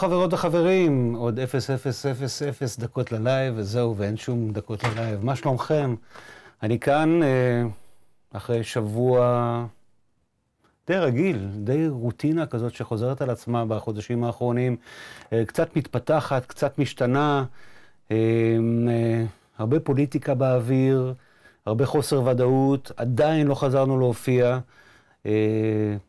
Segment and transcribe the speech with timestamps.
[0.00, 5.24] חברות וחברים, עוד 0-0-0-0 דקות ללייב, וזהו, ואין שום דקות ללייב.
[5.24, 5.94] מה שלומכם?
[6.62, 7.62] אני כאן אה,
[8.32, 9.66] אחרי שבוע
[10.86, 14.76] די רגיל, די רוטינה כזאת שחוזרת על עצמה בחודשים האחרונים,
[15.32, 17.44] אה, קצת מתפתחת, קצת משתנה,
[18.10, 18.16] אה,
[19.58, 21.14] הרבה פוליטיקה באוויר,
[21.66, 24.58] הרבה חוסר ודאות, עדיין לא חזרנו להופיע.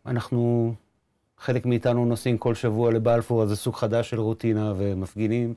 [0.06, 0.74] אנחנו
[1.42, 5.54] חלק מאיתנו נוסעים כל שבוע לבלפור, אז זה סוג חדש של רוטינה ומפגינים,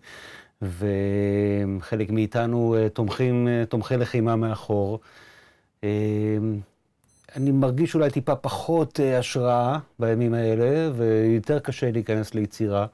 [0.62, 5.00] וחלק מאיתנו אה, תומכים, אה, תומכי לחימה מאחור.
[5.84, 5.88] אה,
[7.36, 12.86] אני מרגיש אולי טיפה פחות השראה בימים האלה, ויותר קשה להיכנס ליצירה.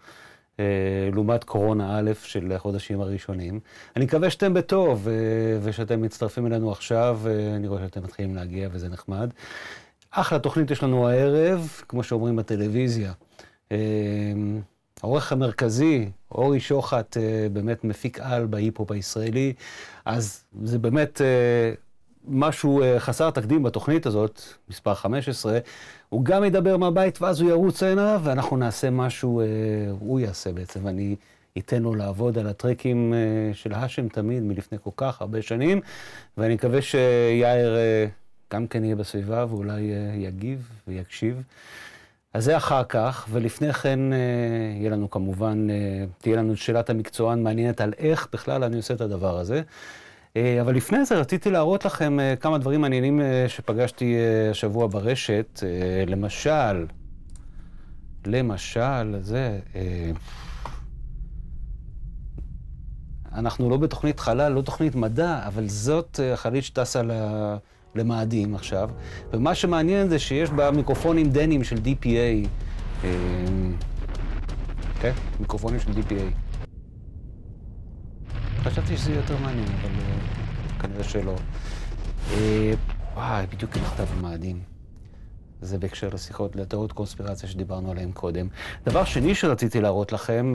[1.13, 3.61] לעומת קורונה א' של החודשים הראשונים.
[3.97, 5.09] אני מקווה שאתם בטוב
[5.63, 7.21] ושאתם מצטרפים אלינו עכשיו,
[7.57, 9.31] אני רואה שאתם מתחילים להגיע וזה נחמד.
[10.11, 13.13] אחלה תוכנית יש לנו הערב, כמו שאומרים בטלוויזיה.
[13.71, 13.77] אמ,
[15.03, 19.53] העורך המרכזי, אורי שוחט, אה, באמת מפיק על בהיפ-הופ הישראלי,
[20.05, 21.73] אז זה באמת אה,
[22.29, 25.59] משהו אה, חסר תקדים בתוכנית הזאת, מספר 15.
[26.09, 29.43] הוא גם ידבר מהבית ואז הוא ירוץ הנה, ואנחנו נעשה משהו,
[30.01, 31.17] הוא יעשה בעצם, ואני
[31.59, 33.15] אתן לו לעבוד על הטרקים
[33.53, 35.81] של האשם תמיד, מלפני כל כך הרבה שנים,
[36.39, 37.77] ואני מקווה שיאיר
[38.53, 41.43] גם כן יהיה בסביבה ואולי uh, יגיב ויקשיב.
[42.35, 44.15] אז זה אחר כך, ולפני כן uh,
[44.79, 49.01] יהיה לנו כמובן, uh, תהיה לנו שאלת המקצוען מעניינת על איך בכלל אני עושה את
[49.01, 49.63] הדבר הזה.
[50.61, 54.17] אבל לפני זה רציתי להראות לכם כמה דברים מעניינים שפגשתי
[54.51, 55.63] השבוע ברשת.
[56.07, 56.87] למשל,
[58.27, 59.59] למשל, זה...
[63.33, 67.03] אנחנו לא בתוכנית חלל, לא תוכנית מדע, אבל זאת החללית שטסה.
[67.95, 68.91] למאדים עכשיו,
[69.33, 72.49] ומה שמעניין זה שיש בה מיקרופונים דנים של DPA.
[73.05, 73.73] אמ,
[75.01, 76.35] כן, מיקרופונים של DPA.
[78.63, 81.35] חשבתי שזה יותר מעניין, אבל אה, כנראה שלא.
[82.33, 82.73] אה,
[83.15, 84.70] וואי, בדיוק נכתב המאדים.
[85.63, 88.49] זה בהקשר לשיחות, לתיאוריות קונספירציה שדיברנו עליהן קודם.
[88.85, 90.55] דבר שני שרציתי להראות לכם,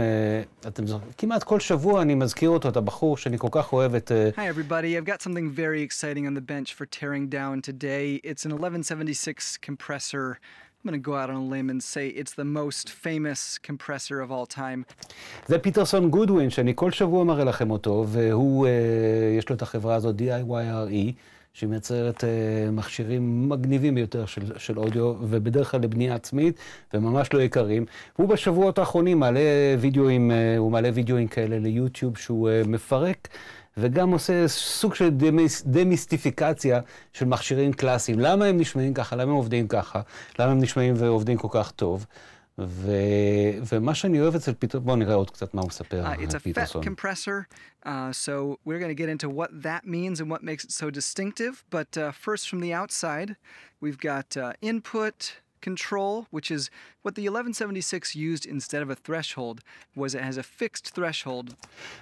[0.64, 3.96] uh, אתם זוכרים, כמעט כל שבוע אני מזכיר אותו, את הבחור שאני כל כך אוהב
[3.96, 4.12] את...
[4.12, 4.40] Uh...
[4.40, 8.20] Hi everybody, I've got something very exciting on the bench for tearing down today.
[8.24, 10.40] It's an 1176 compressor.
[10.86, 14.22] I'm going to go out on a limb and say it's the most famous compressor
[14.22, 14.86] of all time.
[15.48, 18.70] זה פיטרסון גודווין, שאני כל שבוע מראה לכם אותו, והוא, uh,
[19.38, 21.14] יש לו את החברה הזאת, DIYRE.
[21.56, 26.60] שהיא מייצרת uh, מכשירים מגניבים ביותר של, של אודיו, ובדרך כלל לבנייה עצמית,
[26.94, 27.86] וממש לא יקרים.
[28.16, 29.40] הוא בשבועות האחרונים מעלה
[29.80, 33.28] וידאוים, uh, הוא מעלה וידאוים כאלה ליוטיוב שהוא uh, מפרק.
[33.78, 36.80] וגם עושה סוג של דמיס, דמיסטיפיקציה
[37.14, 38.20] של מכשירים קלאסיים.
[38.20, 39.16] למה הם נשמעים ככה?
[39.16, 40.02] למה הם עובדים ככה?
[40.40, 42.06] למה הם נשמעים ועובדים כל כך טוב?
[42.59, 42.93] ו...
[43.73, 46.83] ומה שאני אוהב אצל פיטר, בואו נראה עוד קצת מה הוא מספר על uh, פיטרסון.
[46.83, 47.49] It's a FET compressor,
[47.87, 50.91] uh, so we're going to get into what that means and what makes it so
[50.91, 51.65] distinctive.
[51.71, 53.37] But uh, first from the outside,
[53.81, 55.17] we've got uh, input
[55.69, 56.63] control, which is
[57.03, 59.61] what the 1176 used instead of a threshold,
[59.95, 61.55] was it has a fixed threshold.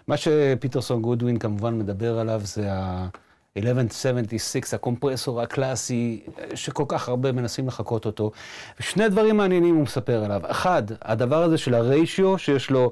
[0.09, 3.09] מה שפיטרסון גודווין כמובן מדבר עליו זה ה...
[3.58, 6.24] 1176, הקומפרסור הקלאסי,
[6.56, 8.32] שכל כך הרבה מנסים לחקות אותו.
[8.80, 10.42] שני דברים מעניינים הוא מספר עליו.
[10.46, 12.92] אחד, הדבר הזה של הריישיו, שיש לו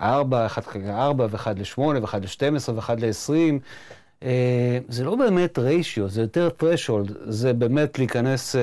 [0.00, 4.28] 4, 1 4 ו-1 ל-8 ו-1 ל-12 ו-1 ל-20,
[4.88, 8.58] זה לא באמת ריישיו, זה יותר threshold, זה באמת להיכנס uh,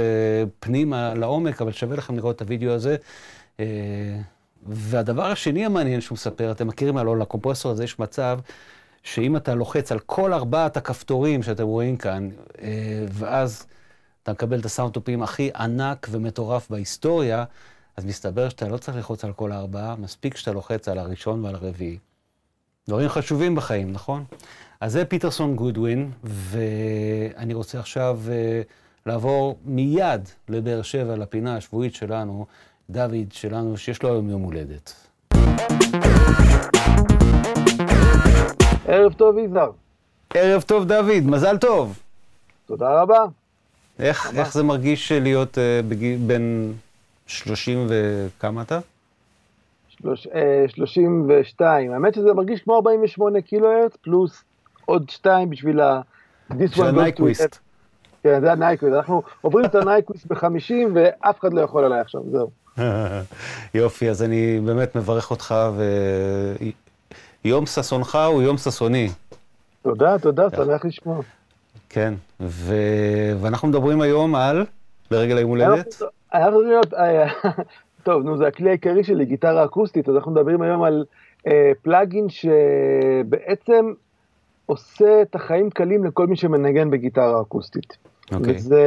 [0.59, 2.95] פנימה לעומק, אבל שווה לכם לראות את הוידאו הזה.
[3.57, 3.61] Uh,
[4.67, 8.39] והדבר השני המעניין שהוא מספר, אתם מכירים הלוא לקומפרסור הזה יש מצב
[9.03, 12.29] שאם אתה לוחץ על כל ארבעת הכפתורים שאתם רואים כאן,
[12.61, 13.65] אה, ואז
[14.23, 17.43] אתה מקבל את הסאונדטופים הכי ענק ומטורף בהיסטוריה,
[17.97, 21.55] אז מסתבר שאתה לא צריך ללחוץ על כל הארבעה, מספיק שאתה לוחץ על הראשון ועל
[21.55, 21.97] הרביעי.
[22.87, 24.23] דברים חשובים בחיים, נכון?
[24.81, 28.67] אז זה פיטרסון גודווין, ואני רוצה עכשיו uh,
[29.05, 32.45] לעבור מיד לבאר שבע, לפינה השבועית שלנו,
[32.89, 34.93] דוד שלנו, שיש לו היום יום הולדת.
[38.91, 39.71] ערב טוב, יזהר.
[40.33, 41.99] ערב טוב, דוד, מזל טוב.
[42.65, 43.25] תודה רבה.
[43.99, 46.73] איך, איך זה מרגיש להיות uh, בגיל, בין
[47.27, 48.79] 30 וכמה אתה?
[49.89, 51.91] שלוש, אה, 32.
[51.91, 54.43] האמת שזה מרגיש כמו 48 קילוהרץ, פלוס
[54.85, 56.01] עוד שתיים בשביל ה...
[56.71, 57.57] של ה Nyquist.
[58.23, 58.95] כן, זה ה Nyquist.
[58.95, 62.49] אנחנו עוברים את ה Nyquist ב-50 ואף אחד לא יכול עליי עכשיו, זהו.
[63.73, 65.55] יופי, אז אני באמת מברך אותך,
[67.45, 69.09] יום ששונך הוא יום ששוני.
[69.81, 71.21] תודה, תודה, שמח לשמוע.
[71.89, 72.73] כן, ו...
[73.41, 74.65] ואנחנו מדברים היום על,
[75.11, 76.01] לרגל היום הולדת?
[76.33, 76.93] אנחנו להיות,
[78.03, 81.05] טוב, נו, זה הכלי העיקרי שלי, גיטרה אקוסטית, אז אנחנו מדברים היום על
[81.47, 83.93] אה, פלאגין שבעצם
[84.65, 87.97] עושה את החיים קלים לכל מי שמנגן בגיטרה אקוסטית.
[88.31, 88.55] אוקיי.
[88.55, 88.85] וזה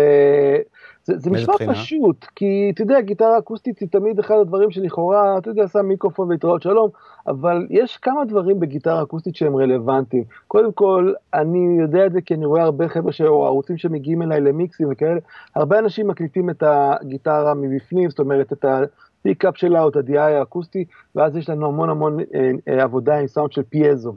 [1.05, 1.73] זה, זה נשמע בחינה?
[1.73, 6.31] פשוט, כי אתה יודע, גיטרה אקוסטית היא תמיד אחד הדברים שלכאורה, אתה יודע, שם מיקרופון
[6.31, 6.91] והתראות שלום,
[7.27, 10.25] אבל יש כמה דברים בגיטרה אקוסטית שהם רלוונטיים.
[10.49, 14.41] קודם כל, אני יודע את זה כי אני רואה הרבה חבר'ה או ערוצים שמגיעים אליי
[14.41, 15.21] למיקסים וכאלה,
[15.55, 20.19] הרבה אנשים מקליטים את הגיטרה מבפנים, זאת אומרת, את ה pickup שלה או את ה-DI
[20.19, 20.85] האקוסטי,
[21.15, 24.15] ואז יש לנו המון המון אה, אה, עבודה עם סאונד של פייזו,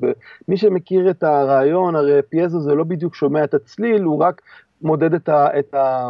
[0.47, 4.41] ומי שמכיר את הרעיון, הרי פייזו זה לא בדיוק שומע את הצליל, הוא רק
[4.81, 6.07] מודד את, ה, את, ה,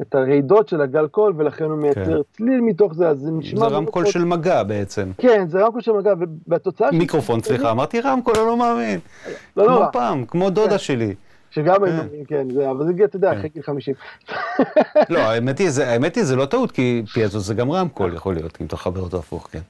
[0.00, 2.36] את הרעידות של הגל קול, ולכן הוא מייצר כן.
[2.36, 3.60] צליל מתוך זה, אז זה נשמע...
[3.68, 5.10] זה רמקול של מגע בעצם.
[5.18, 6.88] כן, זה רמקול של מגע, ובתוצאה...
[6.92, 8.98] של- מיקרופון, סליחה, אמרתי רמקול, אני לא מאמין.
[9.56, 11.14] לא, לא, כמו פעם, כמו דודה שלי.
[11.50, 11.84] שגם כן.
[11.84, 13.38] היינו, כן, זה, אבל זה, אתה יודע, כן.
[13.38, 13.94] אחרי גיל 50.
[15.10, 18.34] לא, האמת היא, זה- האמת היא, זה לא טעות, כי פיאזו זה גם רמקול יכול
[18.34, 19.60] להיות, אם אתה חבר אותו הפוך, כן.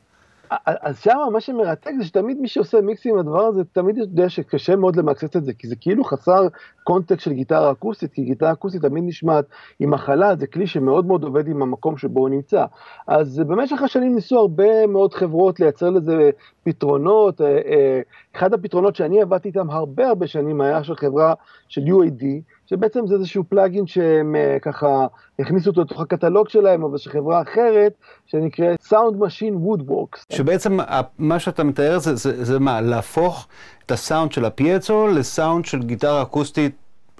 [0.66, 4.76] אז שם מה שמרתק זה שתמיד מי שעושה מיקסים עם הדבר הזה, תמיד יודע שקשה
[4.76, 6.49] מאוד למקסס את זה, כי זה כאילו חסר
[6.84, 9.44] קונטקסט של גיטרה אקוסטית, כי גיטרה אקוסטית תמיד נשמעת
[9.81, 12.64] עם מחלה, זה כלי שמאוד מאוד עובד עם המקום שבו הוא נמצא.
[13.06, 16.31] אז במשך השנים ניסו הרבה מאוד חברות לייצר לזה
[16.64, 17.40] פתרונות.
[17.40, 18.00] אה, אה,
[18.37, 21.34] אחד הפתרונות שאני עבדתי איתם הרבה הרבה שנים היה של חברה
[21.69, 22.25] של UAD,
[22.72, 25.06] שבעצם זה איזשהו פלאגין שהם אה, ככה
[25.38, 27.92] הכניסו אותו לתוך הקטלוג שלהם, אבל של חברה אחרת,
[28.26, 30.36] שנקראת Sound Machine Woodworks.
[30.36, 30.78] שבעצם
[31.19, 33.48] מה שאתה מתאר זה, זה, זה מה, להפוך
[33.86, 36.76] את הסאונד של הפיאצו לסאונד של גיטרה אקוסטית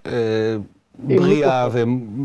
[0.07, 0.57] אה,
[0.99, 1.69] בריאה,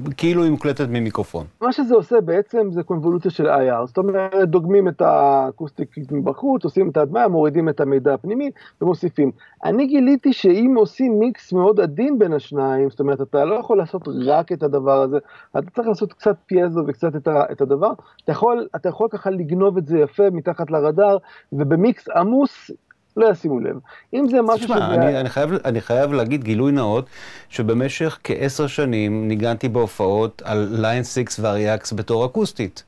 [0.06, 1.46] וכאילו היא מוקלטת ממיקרופון.
[1.62, 6.90] מה שזה עושה בעצם זה קונבולוציה של IR, זאת אומרת דוגמים את האקוסטיק מבחוץ, עושים
[6.90, 9.32] את ההדמיה, מורידים את המידע הפנימי ומוסיפים.
[9.64, 14.08] אני גיליתי שאם עושים מיקס מאוד עדין בין השניים, זאת אומרת אתה לא יכול לעשות
[14.26, 15.18] רק את הדבר הזה,
[15.58, 17.92] אתה צריך לעשות קצת פיאזו וקצת את, ה, את הדבר,
[18.24, 21.18] אתה יכול, אתה יכול ככה לגנוב את זה יפה מתחת לרדאר,
[21.54, 22.72] ובמיקס עמוס
[23.18, 23.76] לא ישימו לב.
[24.14, 27.06] אם זה משהו תשמע, אני, אני, חייב, אני חייב להגיד גילוי נאות,
[27.50, 32.84] שבמשך כעשר שנים ניגנתי בהופעות על ליין 6 ואריאקס בתור אקוסטית.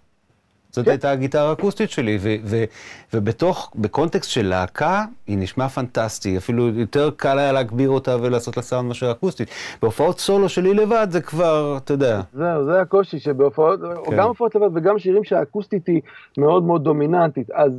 [0.72, 0.92] זאת כן.
[0.92, 2.64] הייתה הגיטרה האקוסטית שלי, ו- ו-
[3.14, 8.64] ובתוך, בקונטקסט של להקה, היא נשמעה פנטסטי, אפילו יותר קל היה להגביר אותה ולעשות לה
[8.64, 9.50] סאונד מאשר אקוסטית.
[9.82, 14.18] בהופעות סולו שלי לבד זה כבר, אתה יודע, זהו, זה הקושי שבהופעות, כן.
[14.18, 16.02] גם הופעות לבד וגם שירים שהאקוסטית היא
[16.38, 17.52] מאוד מאוד דומיננטית.
[17.52, 17.72] אז,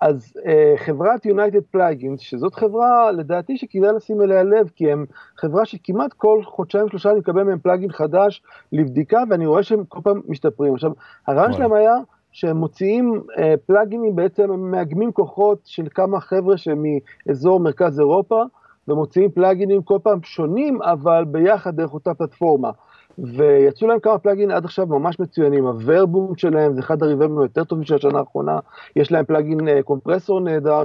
[0.00, 5.06] אז אה, חברת United Plugins, שזאת חברה לדעתי שכדאי לשים אליה לב, כי הם
[5.36, 10.00] חברה שכמעט כל חודשיים שלושה אני מקבל מהם plugin חדש לבדיקה, ואני רואה שהם כל
[10.04, 10.74] פעם משתפרים.
[10.74, 10.92] עכשיו,
[11.26, 11.52] הרעיון.
[11.52, 11.94] שלהם היה
[12.32, 18.42] שהם מוציאים אה, פלאגינים, בעצם הם מאגמים כוחות של כמה חבר'ה שמאזור מרכז אירופה,
[18.88, 22.70] ומוציאים פלאגינים כל פעם שונים, אבל ביחד דרך אותה פלטפורמה.
[23.18, 27.84] ויצאו להם כמה פלאגינים עד עכשיו ממש מצוינים, הוורבום שלהם זה אחד הריברבים היותר טובים
[27.84, 28.58] של השנה האחרונה,
[28.96, 30.84] יש להם פלאגין אה, קומפרסור נהדר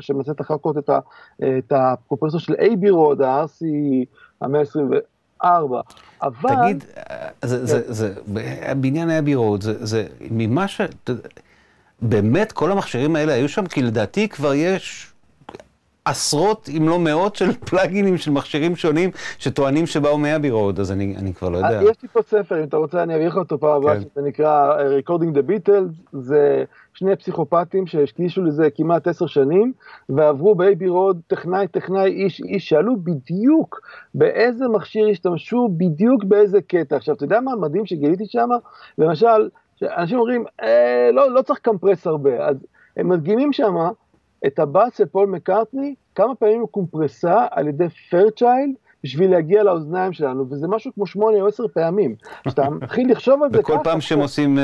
[0.00, 0.98] שמנסה לחקות את, ה-
[1.42, 3.64] את הקומפרסור של אייבי רוד, ה-RC
[4.40, 5.46] ה-124,
[6.22, 6.50] אבל...
[6.62, 8.14] תגיד, אה, זה, זה, זה,
[8.80, 10.80] בעניין Abbey Road, זה, זה, ממה ש...
[12.02, 13.66] באמת כל המכשירים האלה היו שם?
[13.66, 15.13] כי לדעתי כבר יש
[16.04, 20.92] עשרות, אם לא מאות, של plugins של מכשירים שונים שטוענים שבאו מ Abbey Road, אז
[20.92, 21.78] אני, אני כבר לא יודע.
[21.78, 24.00] אה, יש לי פה ספר, אם אתה רוצה אני אביא לך אותו פעם הבאה, כן.
[24.00, 26.64] שזה נקרא אה, Recording the Beatles, זה
[26.94, 29.72] שני פסיכופטים שהקדישו לזה כמעט עשר שנים,
[30.08, 33.80] ועברו ב Abbey Road טכנאי, טכנאי, איש, איש, שאלו בדיוק
[34.14, 36.96] באיזה מכשיר השתמשו, בדיוק באיזה קטע.
[36.96, 38.48] עכשיו, אתה יודע מה המדהים שגיליתי שם?
[38.98, 39.48] למשל,
[39.82, 42.56] אנשים אומרים, אה, לא, לא צריך compress הרבה, אז
[42.96, 43.74] הם מדגימים שם
[44.46, 48.74] את הבאס של פול מקארטני, כמה פעמים הוא קומפרס על ידי Fairchild,
[49.04, 52.14] בשביל להגיע לאוזניים שלנו, וזה משהו כמו שמונה או עשר פעמים.
[52.46, 53.72] כשאתה מתחיל לחשוב על זה ככה...
[53.72, 54.58] וכל פעם שהם עושים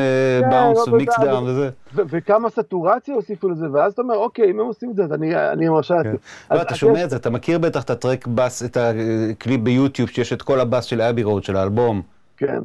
[0.50, 1.70] bounce ו mix down וזה.
[1.94, 5.68] וכמה סטורציה הוסיפו לזה, ואז אתה אומר, אוקיי, אם הם עושים את זה, אז אני,
[5.68, 5.98] מרשה כן.
[5.98, 6.12] לעצמי.
[6.50, 8.76] לא, אז- אתה אז שומע את זה, אתה מכיר בטח את ה track bass, את
[8.76, 12.02] הקליפ ביוטיוב, שיש את כל הבאס של Abbey Road, של האלבום.
[12.36, 12.60] כן.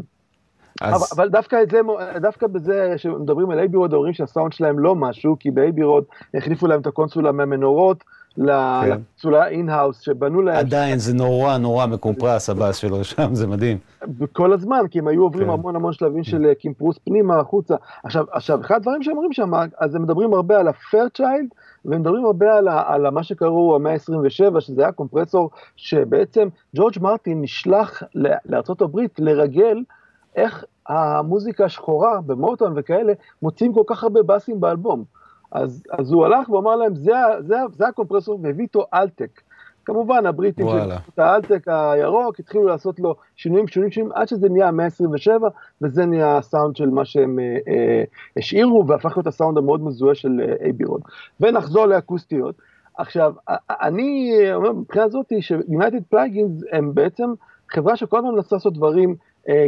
[0.81, 1.79] אז אבל, אבל דווקא, את זה,
[2.21, 6.03] דווקא בזה שמדברים על Abbey Road, אומרים שהסאונד שלהם לא משהו, כי ב Abbey Road
[6.33, 8.03] החליפו להם את הקונסולה מהמנורות
[8.35, 8.43] כן.
[8.43, 13.77] לקונסולה in-house, שבנו להם עדיין זה נורא נורא מקומפרס הבאס שלו שם, זה מדהים.
[14.33, 15.53] כל הזמן, כי הם היו עוברים כן.
[15.53, 17.75] המון המון שלבים של אה, קימפרוס פנימה, החוצה.
[18.03, 21.47] עכשיו, עכשיו, אחד הדברים שהם אומרים שם, אז הם מדברים הרבה על הפרצ'יילד,
[21.85, 27.41] והם מדברים הרבה על, על מה שקראו המאה ה-27, שזה היה קומפרסור, שבעצם ג'ורג' מרטין
[27.41, 28.03] נשלח
[28.45, 29.77] לארה"ב לרגל
[30.35, 35.03] איך המוזיקה השחורה במוטון וכאלה, מוצאים כל כך הרבה באסים באלבום.
[35.51, 39.41] אז, אז הוא הלך ואמר להם, זה, זה, זה הקומפרסור, והביא איתו אלטק.
[39.85, 40.97] כמובן, הבריטים וואלה.
[41.13, 45.43] את האלטק הירוק, התחילו לעשות לו שינויים שונים שונים, עד שזה נהיה המאה ה-27,
[45.81, 48.03] וזה נהיה הסאונד של מה שהם אה, אה,
[48.37, 51.01] השאירו, והפך להיות הסאונד המאוד מזוהה של אה, אייבי רוד.
[51.39, 52.55] ונחזור לאקוסטיות.
[52.97, 53.33] עכשיו,
[53.69, 57.33] אני אומר, מבחינה זאת, שיונייטד פלאגינס הם בעצם
[57.71, 59.15] חברה שכל הזמן מנסה לעשות דברים אה,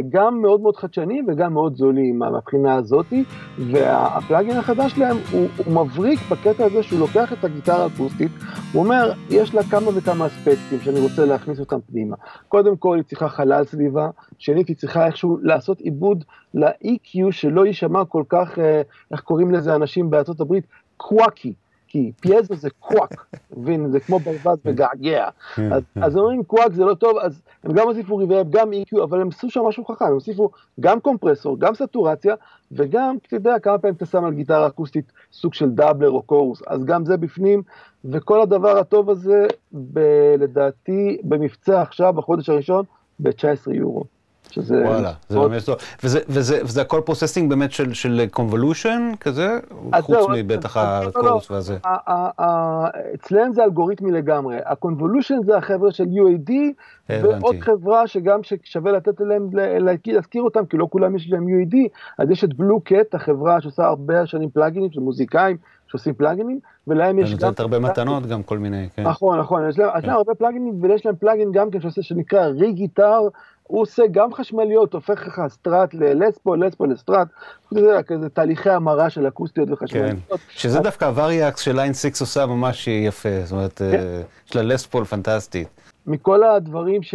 [0.08, 3.24] גם מאוד מאוד חדשניים וגם מאוד זולים מהבחינה הזאתי,
[3.58, 8.32] והפלאגין החדש שלהם הוא, הוא מבריק בקטע הזה שהוא לוקח את הגיטרה האקוסטית,
[8.72, 12.16] הוא אומר, יש לה כמה וכמה אספקטים שאני רוצה להכניס אותם פנימה.
[12.48, 18.04] קודם כל היא צריכה חלל סביבה, שנית היא צריכה איכשהו לעשות עיבוד ל-EQ שלא יישמע
[18.04, 18.82] כל כך, אה,
[19.12, 20.64] איך קוראים לזה אנשים בארצות הברית,
[20.96, 21.52] קוואקי.
[21.88, 23.26] כי פייזו זה קוואק,
[23.56, 23.90] מבין?
[23.90, 25.28] זה כמו ברווז מגעגע.
[25.72, 29.20] אז, אז אומרים קוואק זה לא טוב, אז הם גם הוסיפו reverb, גם EQ, אבל
[29.20, 32.34] הם עשו שם משהו חכם, הם הוסיפו גם compressor, גם סטורציה,
[32.72, 36.62] וגם, אתה יודע, כמה פעמים אתה שם על גיטרה אקוסטית סוג של doubler או chorus,
[36.66, 37.62] אז גם זה בפנים,
[38.04, 42.84] וכל הדבר הטוב הזה, ב- לדעתי, במבצע עכשיו, בחודש הראשון,
[43.20, 44.17] ב-19 יורו.
[44.50, 44.82] שזה...
[44.86, 45.76] וואלה, זה מאוד- באמת טוב.
[46.04, 49.58] וזה- וזה וזה הכל processing באמת של- של convolution כזה?
[50.00, 51.26] חוץ זהו, מבטח אז- לא, לא.
[51.26, 51.76] ה chorus והזה.
[53.14, 56.52] אצלם זה אלגוריתמי לגמרי, ה convolution זה החבר'ה של UAD,
[57.08, 57.26] הבנתי.
[57.44, 59.48] ועוד חברה שגם ששווה לתת להם,
[60.06, 61.76] להזכיר אותם, כי לא כולם יש להם UAD,
[62.18, 67.18] אז יש את Blue Cat, החברה שעושה הרבה שנים plugins, של מוזיקאים שעושים plugins, ולהם
[67.18, 67.38] יש גם...
[67.40, 69.02] ונותנת הרבה מתנות גם כל מיני, כן.
[69.02, 70.06] נכון, נכון, יש להם, כן.
[70.06, 73.20] להם הרבה plugins, ויש להם plugin גם כן שעושה, שנקרא Re-Guitar,
[73.68, 77.28] הוא עושה גם חשמליות, הופך לך סטראט ללספו, לספו לסטראט,
[77.70, 80.18] זה כזה תהליכי המרה של אקוסטיות כן, וחשמליות.
[80.48, 83.84] שזה דווקא ה Variax של Line 6 עושה ממש יפה, זאת אומרת, כן.
[83.84, 85.68] אה, יש לה Les Paul פנטסטית.
[86.08, 87.14] מכל הדברים ש,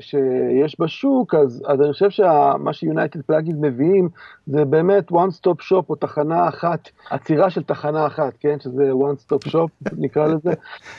[0.00, 4.08] שיש בשוק, אז, אז אני חושב שמה ש United Plugins מביאים
[4.46, 8.56] זה באמת one stop shop או תחנה אחת, עצירה של תחנה אחת, כן?
[8.60, 9.68] שזה one stop shop
[10.04, 10.50] נקרא לזה,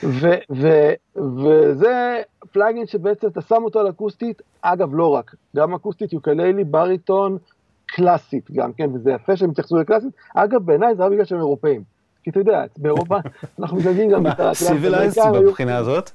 [0.03, 6.13] ו, ו, וזה plugin שבעצם אתה שם אותו על אקוסטית, אגב לא רק, גם אקוסטית,
[6.13, 7.37] יוקללי, בריטון,
[7.85, 8.89] קלאסית גם, כן?
[8.93, 11.83] וזה יפה שהם התייחסו לקלאסית, אגב בעיניי זה רק בגלל שהם אירופאים.
[12.23, 13.17] כי אתה יודע, באירופה
[13.59, 14.23] אנחנו מדברים גם.
[14.53, 16.11] Civilized האמריקאים היו- בבחינה הזאת?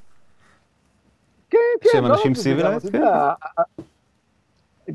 [1.80, 3.35] כן, כן, שהם לא אנשים אתה
[3.76, 3.83] כן.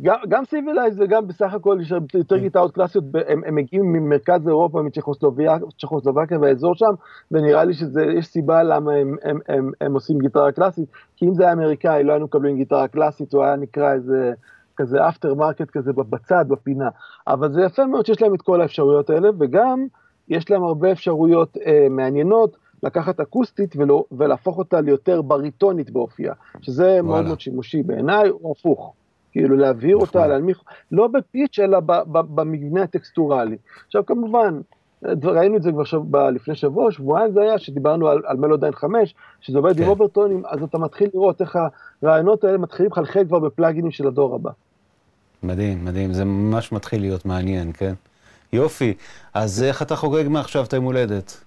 [0.01, 2.41] גם, גם סיבילייז וגם בסך הכל יש יותר כן.
[2.41, 6.91] גיטרות קלאסיות, הם, הם מגיעים ממרכז אירופה, מצ'כוסלובקיה והאזור שם,
[7.31, 11.43] ונראה לי שיש סיבה למה הם, הם, הם, הם עושים גיטרה קלאסית, כי אם זה
[11.43, 14.33] היה אמריקאי לא היינו מקבלים גיטרה קלאסית, הוא היה נקרא איזה
[14.77, 16.89] כזה after market כזה בצד, בפינה,
[17.27, 19.85] אבל זה יפה מאוד שיש להם את כל האפשרויות האלה, וגם
[20.29, 27.01] יש להם הרבה אפשרויות אה, מעניינות, לקחת אקוסטית ולא, ולהפוך אותה ליותר בריטונית באופייה, שזה
[27.01, 28.93] מאוד מאוד שימושי בעיניי, או הפוך.
[29.31, 29.97] כאילו להבהיר.
[29.97, 30.61] אותה, להנמיך,
[30.91, 33.57] לא בפיץ' אלא במבנה הטקסטורלי.
[33.87, 34.61] עכשיו כמובן,
[35.23, 39.15] ראינו את זה כבר שב, לפני שבוע, שבועיים זה היה, שדיברנו על, על מלודיין 5,
[39.41, 39.83] שזה עובד כן.
[39.83, 41.57] עם אוברטונים, אז אתה מתחיל לראות איך
[42.01, 44.51] הרעיונות האלה מתחילים לחלחל כבר בפלאגינים של הדור הבא.
[45.43, 47.93] מדהים, מדהים, זה ממש מתחיל להיות מעניין, כן?
[48.53, 48.93] יופי,
[49.33, 51.43] אז איך אתה חוגג מעכשיו את היום הולדת?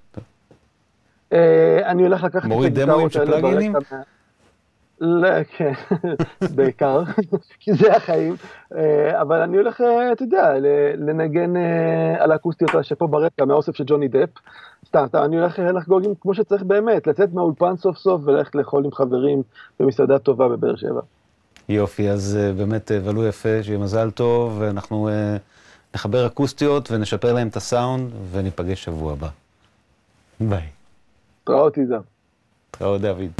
[1.34, 3.74] אה, אני הולך לקחת מוריד הגיטרות דמוים של האלה פלאגינים?
[5.00, 5.72] לא, כן,
[6.56, 7.02] בעיקר,
[7.60, 8.36] כי זה החיים,
[8.74, 10.52] אה, אבל אני הולך, אה, אתה יודע,
[10.96, 11.56] לנגן
[12.18, 14.28] על האקוסטיות שפה ברקע, מהאוסף של ג'וני דפ,
[14.86, 18.92] סתם, סתם, אני הולך לחגוג כמו שצריך באמת, לצאת מהאולפן סוף סוף וללכת לאכול עם
[18.92, 19.42] חברים
[19.80, 21.00] במסעדה טובה בבאר שבע.
[21.68, 25.08] יופי, אז באמת ולו יפה, שיהיה מזל טוב, ואנחנו
[25.94, 29.28] נחבר אקוסטיות ונשפר להם את הסאונד, וניפגש שבוע הבא.
[30.40, 30.83] ביי.
[31.44, 32.00] התראות יזהר.
[32.70, 33.32] תראה דוד.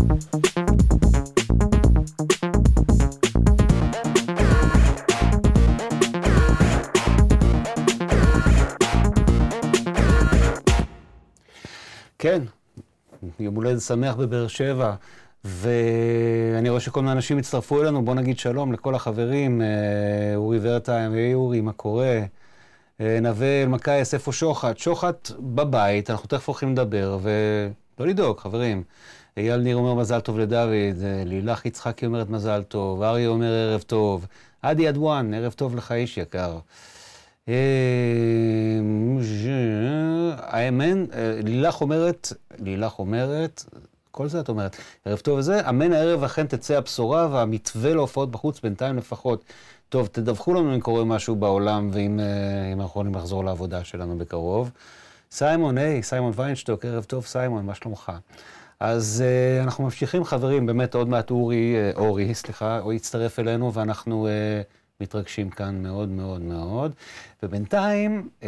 [12.18, 12.42] כן,
[13.40, 14.94] יום הולדת שמח בבאר שבע,
[15.44, 19.66] ואני רואה שכל מיני אנשים הצטרפו אלינו, בוא נגיד שלום לכל החברים, אה,
[20.36, 22.20] אורי ורטיים, היי אורי, מה קורה?
[23.00, 24.78] אה, נווה אלמקייס, איפה שוחט?
[24.78, 27.18] שוחט בבית, אנחנו תכף הולכים לדבר,
[27.98, 28.82] ולא לדאוג, חברים.
[29.36, 33.80] אייל ניר אומר מזל טוב לדוד, אה, לילך יצחקי אומרת מזל טוב, אריה אומר ערב
[33.80, 34.26] טוב,
[34.62, 36.58] עדי אדואן, ערב טוב לך איש יקר.
[37.48, 37.54] אה,
[40.36, 43.64] האמן, אה, לילך אומרת, לילך אומרת,
[44.10, 48.60] כל זה את אומרת, ערב טוב וזה, אמן הערב אכן תצא הבשורה והמתווה להופעות בחוץ
[48.60, 49.44] בינתיים לפחות.
[49.88, 52.20] טוב, תדווחו לנו אם קורה משהו בעולם ואם
[52.72, 54.70] אם אנחנו יכולים לחזור לעבודה שלנו בקרוב.
[55.34, 58.12] סיימון, היי, סיימון ויינשטוק, ערב טוב סיימון, מה שלומך?
[58.80, 63.72] אז uh, אנחנו ממשיכים, חברים, באמת עוד מעט אורי, uh, אורי, סליחה, הוא יצטרף אלינו
[63.74, 66.92] ואנחנו uh, מתרגשים כאן מאוד מאוד מאוד.
[67.42, 68.44] ובינתיים, uh,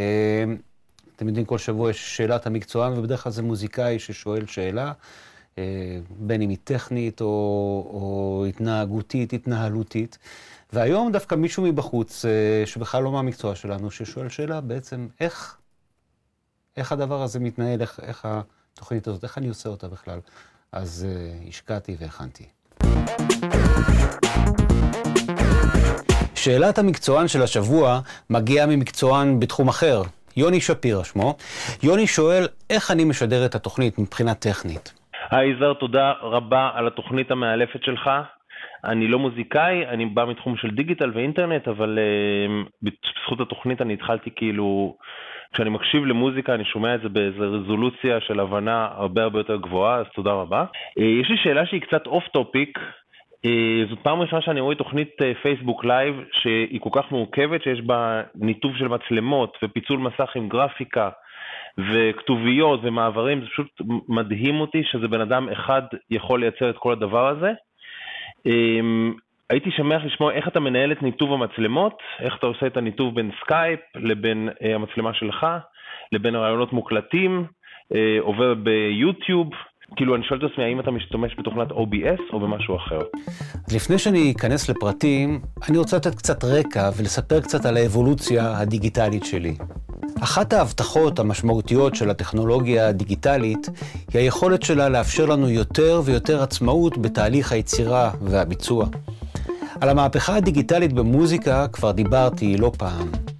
[1.16, 4.92] אתם יודעים, כל שבוע יש שאלת המקצוען, ובדרך כלל זה מוזיקאי ששואל שאלה.
[6.10, 7.26] בין אם היא טכנית או,
[7.90, 10.18] או התנהגותית, התנהלותית.
[10.72, 12.24] והיום דווקא מישהו מבחוץ,
[12.64, 15.56] שבכלל לא מהמקצוע שלנו, ששואל שאלה בעצם, איך,
[16.76, 18.28] איך הדבר הזה מתנהל, איך, איך
[18.74, 20.18] התוכנית הזאת, איך אני עושה אותה בכלל.
[20.72, 22.44] אז uh, השקעתי והכנתי.
[26.34, 30.02] שאלת המקצוען של השבוע מגיעה ממקצוען בתחום אחר,
[30.36, 31.36] יוני שפירא שמו.
[31.82, 34.94] יוני שואל, איך אני משדר את התוכנית מבחינה טכנית?
[35.30, 38.10] היי יזהר, תודה רבה על התוכנית המאלפת שלך.
[38.84, 44.30] אני לא מוזיקאי, אני בא מתחום של דיגיטל ואינטרנט, אבל אה, בזכות התוכנית אני התחלתי
[44.36, 44.96] כאילו
[45.52, 49.96] כשאני מקשיב למוזיקה אני שומע את זה באיזו רזולוציה של הבנה הרבה הרבה יותר גבוהה,
[49.96, 50.64] אז תודה רבה.
[50.98, 52.78] אה, יש לי שאלה שהיא קצת off topic.
[53.44, 55.10] אה, זאת פעם ראשונה שאני רואה תוכנית
[55.42, 60.48] פייסבוק אה, live שהיא כל כך מורכבת, שיש בה ניתוב של מצלמות ופיצול מסך עם
[60.48, 61.10] גרפיקה
[61.78, 63.68] וכתוביות ומעברים, זה פשוט
[64.08, 67.52] מדהים אותי שזה בן אדם אחד יכול לייצר את כל הדבר הזה.
[69.50, 73.30] הייתי שמח לשמוע איך אתה מנהל את ניתוב המצלמות, איך אתה עושה את הניתוב בין
[73.44, 75.46] סקייפ לבין אה, המצלמה שלך,
[76.12, 77.44] לבין הראיונות מוקלטים,
[77.92, 79.50] אה, עובר ביוטיוב.
[79.96, 82.98] כאילו, אני שואל את עצמי, האם אתה משתמש בתוכנת OBS או במשהו אחר?
[83.66, 89.24] אז לפני שאני אכנס לפרטים, אני רוצה לתת קצת רקע ולספר קצת על האבולוציה הדיגיטלית
[89.24, 89.54] שלי.
[90.22, 93.68] אחת ההבטחות המשמעותיות של הטכנולוגיה הדיגיטלית
[94.12, 98.86] היא היכולת שלה לאפשר לנו יותר ויותר עצמאות בתהליך היצירה והביצוע.
[99.80, 103.35] על המהפכה הדיגיטלית במוזיקה כבר דיברתי לא פעם.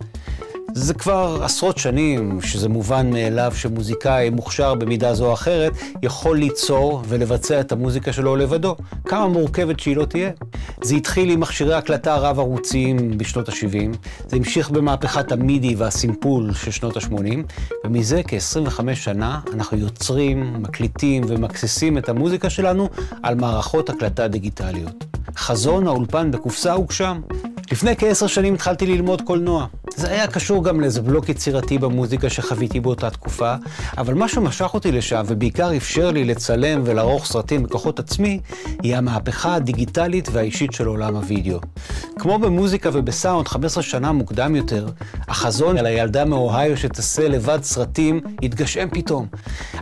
[0.78, 7.02] זה כבר עשרות שנים שזה מובן מאליו שמוזיקאי מוכשר במידה זו או אחרת יכול ליצור
[7.09, 10.30] ולבצע את המוזיקה שלו לבדו, כמה מורכבת שהיא לא תהיה.
[10.83, 13.97] זה התחיל עם מכשירי הקלטה רב-ערוציים בשנות ה-70,
[14.28, 17.37] זה המשיך במהפכת המידי והסימפול של שנות ה-80,
[17.85, 22.88] ומזה כ-25 שנה אנחנו יוצרים, מקליטים ומקססים את המוזיקה שלנו
[23.23, 25.04] על מערכות הקלטה דיגיטליות.
[25.37, 27.20] חזון האולפן בקופסה הוגשם.
[27.72, 29.66] לפני כעשר שנים התחלתי ללמוד קולנוע.
[29.96, 33.54] זה היה קשור גם לאיזה בלוק יצירתי במוזיקה שחוויתי באותה תקופה,
[33.98, 38.40] אבל מה שמשך אותי לשם, ובעיקר אפשר לי לצלם ולערוך סרטים בכוחות עצמי,
[38.82, 41.59] היא המהפכה הדיגיטלית והאישית של עולם הוידאו.
[42.18, 44.88] כמו במוזיקה ובסאונד 15 שנה מוקדם יותר,
[45.28, 49.26] החזון על הילדה מאוהיו שתעשה לבד סרטים התגשם פתאום.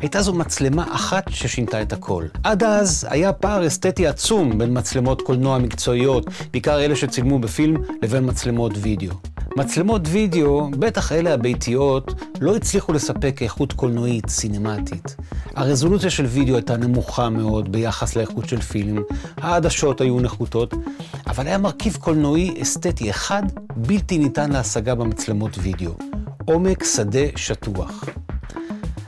[0.01, 2.25] הייתה זו מצלמה אחת ששינתה את הכל.
[2.45, 8.29] עד אז היה פער אסתטי עצום בין מצלמות קולנוע מקצועיות, בעיקר אלה שצילמו בפילם, לבין
[8.29, 9.34] מצלמות וידאו.
[9.57, 15.17] מצלמות וידאו, בטח אלה הביתיות, לא הצליחו לספק איכות קולנועית, סינמטית.
[15.55, 19.03] הרזולוציה של וידאו הייתה נמוכה מאוד ביחס לאיכות של פילם,
[19.37, 20.75] העדשות היו נחותות,
[21.27, 23.43] אבל היה מרכיב קולנועי אסתטי אחד
[23.77, 25.93] בלתי ניתן להשגה במצלמות וידאו,
[26.45, 28.05] עומק שדה שטוח.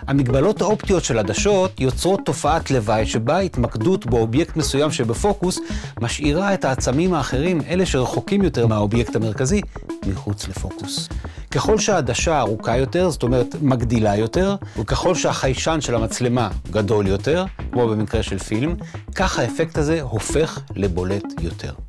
[0.06, 5.58] המגבלות האופטיות של עדשות יוצרות תופעת לוואי שבה התמקדות באובייקט מסוים שבפוקוס
[6.00, 9.60] משאירה את העצמים האחרים, אלה שרחוקים יותר מהאובייקט המרכזי,
[10.06, 11.08] מחוץ לפוקוס.
[11.50, 17.88] ככל שהעדשה ארוכה יותר, זאת אומרת מגדילה יותר, וככל שהחיישן של המצלמה גדול יותר, כמו
[17.88, 18.74] במקרה של פילם,
[19.14, 21.86] כך האפקט הזה הופך לבולט יותר.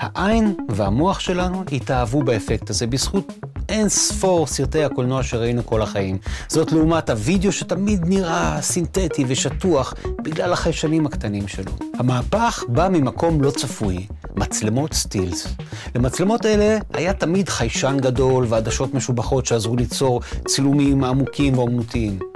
[0.00, 3.32] העין והמוח שלנו התאהבו באפקט הזה בזכות
[3.68, 6.18] אין ספור סרטי הקולנוע שראינו כל החיים.
[6.48, 11.72] זאת לעומת הוידאו שתמיד נראה סינתטי ושטוח בגלל החיישנים הקטנים שלו.
[11.98, 15.46] המהפך בא ממקום לא צפוי, מצלמות סטילס.
[15.94, 22.33] למצלמות אלה היה תמיד חיישן גדול ועדשות משובחות שעזרו ליצור צילומים עמוקים ואומנותיים.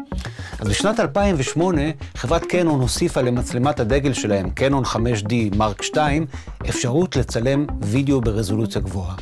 [0.60, 1.82] אז בשנת 2008
[2.14, 6.26] חברת קנון הוסיפה למצלמת הדגל שלהם, קנון 5D מרק 2,
[6.68, 9.14] אפשרות לצלם וידאו ברזולוציה גבוהה.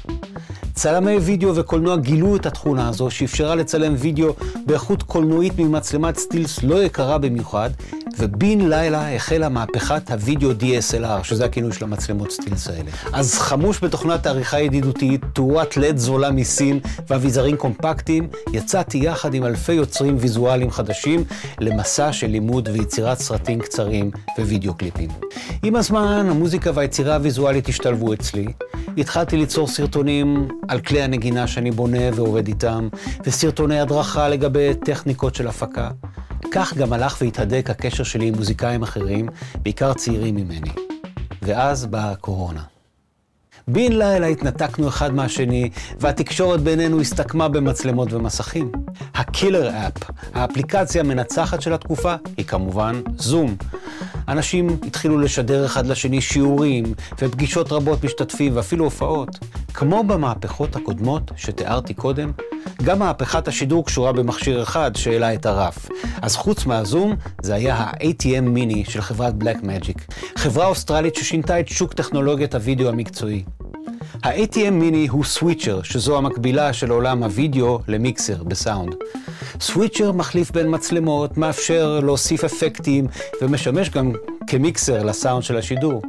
[0.79, 4.35] צלמי וידאו וקולנוע גילו את התכונה הזו, שאפשרה לצלם וידאו
[4.67, 7.71] באיכות קולנועית ממצלמת סטילס לא יקרה במיוחד,
[8.19, 12.91] ובן לילה החלה מהפכת הוידאו DSLR, שזה הכינוי של המצלמות סטילס האלה.
[13.13, 19.73] אז חמוש בתוכנת העריכה ידידותית, תאורת לד זולה מסין ואביזרים קומפקטיים, יצאתי יחד עם אלפי
[19.73, 21.25] יוצרים ויזואליים חדשים
[21.61, 25.11] למסע של לימוד ויצירת סרטים קצרים ווידאו קליפים.
[25.63, 28.47] עם הזמן, המוזיקה והיצירה הוויזואלית השתלבו אצלי.
[28.99, 32.89] התחלתי ליצור סרטונים על כלי הנגינה שאני בונה ועובד איתם,
[33.25, 35.91] וסרטוני הדרכה לגבי טכניקות של הפקה.
[36.51, 39.29] כך גם הלך והתהדק הקשר שלי עם מוזיקאים אחרים,
[39.63, 40.71] בעיקר צעירים ממני.
[41.43, 42.76] ואז באה הקורונה.
[43.71, 48.73] בן לילה התנתקנו אחד מהשני, והתקשורת בינינו הסתכמה במצלמות ומסכים.
[49.15, 53.57] הקילר אפ, האפליקציה המנצחת של התקופה, היא כמובן זום.
[54.29, 56.85] אנשים התחילו לשדר אחד לשני שיעורים,
[57.19, 59.39] ופגישות רבות משתתפים, ואפילו הופעות.
[59.75, 62.33] כמו במהפכות הקודמות שתיארתי קודם,
[62.83, 65.89] גם מהפכת השידור קשורה במכשיר אחד שהעלה את הרף.
[66.23, 71.69] אז חוץ מהזום, זה היה ה-ATM מיני של חברת Black Magic, חברה אוסטרלית ששינתה את
[71.69, 73.45] שוק טכנולוגיית הוידאו המקצועי.
[74.23, 78.95] ה-ATM מיני הוא סוויצ'ר, שזו המקבילה של עולם הוידאו למיקסר בסאונד.
[79.61, 83.07] סוויצ'ר מחליף בין מצלמות, מאפשר להוסיף אפקטים
[83.43, 84.13] ומשמש גם
[84.47, 86.03] כמיקסר לסאונד של השידור.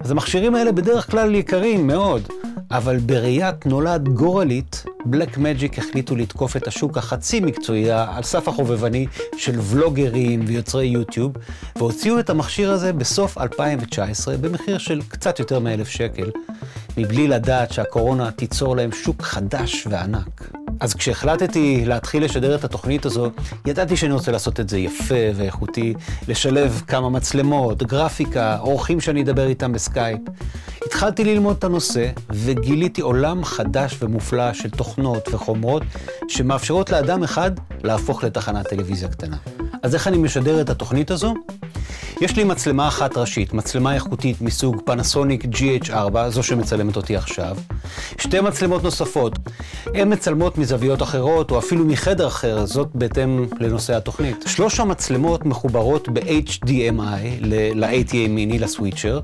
[0.00, 2.28] אז המכשירים האלה בדרך כלל יקרים מאוד,
[2.70, 9.06] אבל בראיית נולד גורלית, בלק מג'יק החליטו לתקוף את השוק החצי מקצועי על סף החובבני
[9.36, 11.32] של ולוגרים ויוצרי יוטיוב,
[11.76, 16.30] והוציאו את המכשיר הזה בסוף 2019 במחיר של קצת יותר מאלף שקל,
[16.96, 20.67] מבלי לדעת שהקורונה תיצור להם שוק חדש וענק.
[20.80, 23.30] אז כשהחלטתי להתחיל לשדר את התוכנית הזו,
[23.66, 25.94] ידעתי שאני רוצה לעשות את זה יפה ואיכותי,
[26.28, 30.20] לשלב כמה מצלמות, גרפיקה, אורחים שאני אדבר איתם בסקייפ.
[30.86, 35.82] התחלתי ללמוד את הנושא, וגיליתי עולם חדש ומופלא של תוכנות וחומרות,
[36.28, 37.50] שמאפשרות לאדם אחד
[37.84, 39.36] להפוך לתחנת טלוויזיה קטנה.
[39.82, 41.34] אז איך אני משדר את התוכנית הזו?
[42.20, 47.56] יש לי מצלמה אחת ראשית, מצלמה איכותית מסוג פנסוניק GH4, זו שמצלמת אותי עכשיו.
[48.18, 49.38] שתי מצלמות נוספות,
[49.94, 54.44] הן מצלמות מזוויות אחרות, או אפילו מחדר אחר, זאת בהתאם לנושא התוכנית.
[54.46, 57.40] שלוש המצלמות מחוברות ב-HDMI
[57.74, 59.20] ל-ATA מיני, לסוויצ'ר,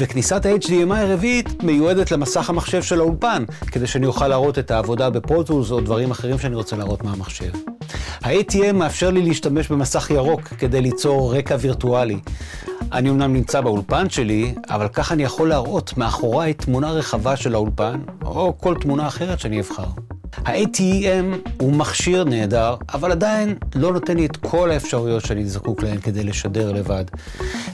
[0.00, 5.70] וכניסת ה-HDMI הרביעית מיועדת למסך המחשב של האולפן, כדי שאני אוכל להראות את העבודה בפרוטולס
[5.70, 7.52] או דברים אחרים שאני רוצה להראות מהמחשב.
[8.22, 12.18] ה-ATM מאפשר לי להשתמש במסך ירוק כדי ליצור רקע וירטואלי.
[12.92, 18.00] אני אמנם נמצא באולפן שלי, אבל כך אני יכול להראות מאחוריי תמונה רחבה של האולפן,
[18.24, 19.88] או כל תמונה אחרת שאני אבחר.
[20.46, 26.00] ה-ATEM הוא מכשיר נהדר, אבל עדיין לא נותן לי את כל האפשרויות שאני זקוק להן
[26.00, 27.04] כדי לשדר לבד.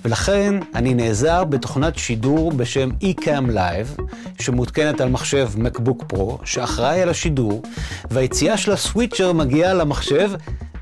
[0.04, 4.02] ולכן אני נעזר בתוכנת שידור בשם eCam Live,
[4.40, 7.62] שמותקנת על מחשב MacBook Pro, שאחראי על השידור,
[8.10, 10.30] והיציאה של ה switcher מגיעה למחשב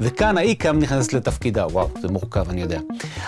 [0.01, 2.81] וכאן ה-Ecamm נכנסת לתפקידה, וואו, זה מורכב, אני יודע.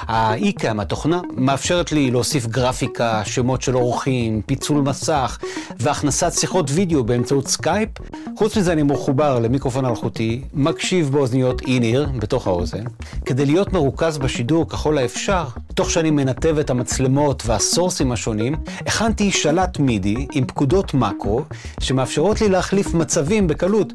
[0.08, 5.38] ה-Ecamm, התוכנה, מאפשרת לי להוסיף גרפיקה, שמות של אורחים, פיצול מסך
[5.76, 7.88] והכנסת שיחות וידאו באמצעות סקייפ.
[8.36, 12.84] חוץ מזה אני מחובר למיקרופון אלחוטי, מקשיב באוזניות in-ear, בתוך האוזן.
[13.24, 19.78] כדי להיות מרוכז בשידור ככל האפשר, תוך שאני מנתב את המצלמות והסורסים השונים, הכנתי שלט
[19.78, 21.42] מידי עם פקודות מקרו,
[21.80, 23.92] שמאפשרות לי להחליף מצבים בקלות.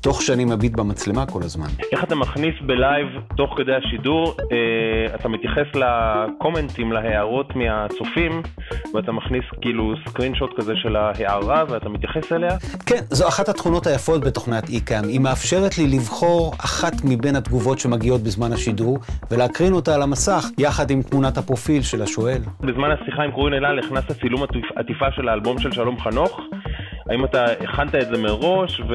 [0.00, 1.68] תוך שאני מביט במצלמה כל הזמן.
[1.92, 8.42] איך אתה מכניס ב live, תוך כדי השידור, אה, אתה מתייחס לקומנטים, להערות מהצופים,
[8.94, 12.50] ואתה מכניס כאילו screenshot כזה של ההערה, ואתה מתייחס אליה?
[12.86, 15.04] כן, זו אחת התכונות היפות בתוכנת Ecamm.
[15.04, 18.98] היא מאפשרת לי לבחור אחת מבין התגובות שמגיעות בזמן השידור,
[19.30, 22.40] ולהקרין אותה על המסך, יחד עם תמונת הפרופיל של השואל.
[22.60, 24.42] בזמן השיחה עם קורין אלעל הכנסת צילום
[24.76, 26.40] עטיפה של האלבום של שלום חנוך.
[27.10, 28.94] האם אתה הכנת את זה מראש, ו...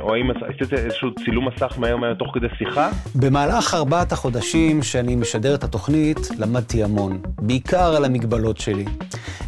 [0.00, 2.90] או האם עשית איזשהו צילום מסך מהר מהר תוך כדי שיחה?
[3.14, 8.84] במהלך ארבעת החודשים שאני משדר את התוכנית, למדתי המון, בעיקר על המגבלות שלי.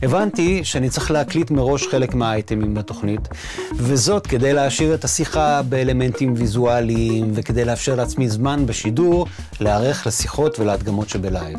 [0.02, 3.28] הבנתי שאני צריך להקליט מראש חלק מהאייטמים בתוכנית,
[3.76, 9.26] וזאת כדי להעשיר את השיחה באלמנטים ויזואליים, וכדי לאפשר לעצמי זמן בשידור
[9.60, 11.58] להיערך לשיחות ולהדגמות שבלייב.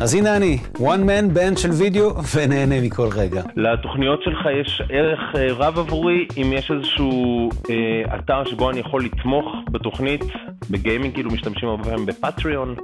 [0.00, 3.42] אז הנה אני, one man band של וידאו, ונהנה מכל רגע.
[3.56, 9.04] לתוכניות שלך יש ערך אה, רב עבורי, אם יש איזשהו אה, אתר שבו אני יכול
[9.04, 10.24] לתמוך בתוכנית,
[10.70, 12.74] בגיימינג כאילו משתמשים הרבה פעמים בפטריון.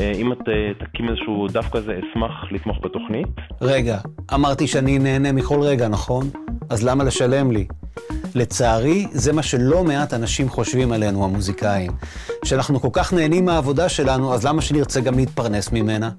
[0.00, 3.28] אה, אם את אה, תקים איזשהו דף כזה, אשמח לתמוך בתוכנית.
[3.60, 3.98] רגע,
[4.34, 6.24] אמרתי שאני נהנה מכל רגע, נכון?
[6.70, 7.66] אז למה לשלם לי?
[8.34, 11.92] לצערי, זה מה שלא מעט אנשים חושבים עלינו, המוזיקאים.
[12.44, 16.10] שאנחנו כל כך נהנים מהעבודה שלנו, אז למה שנרצה גם להתפרנס ממנה?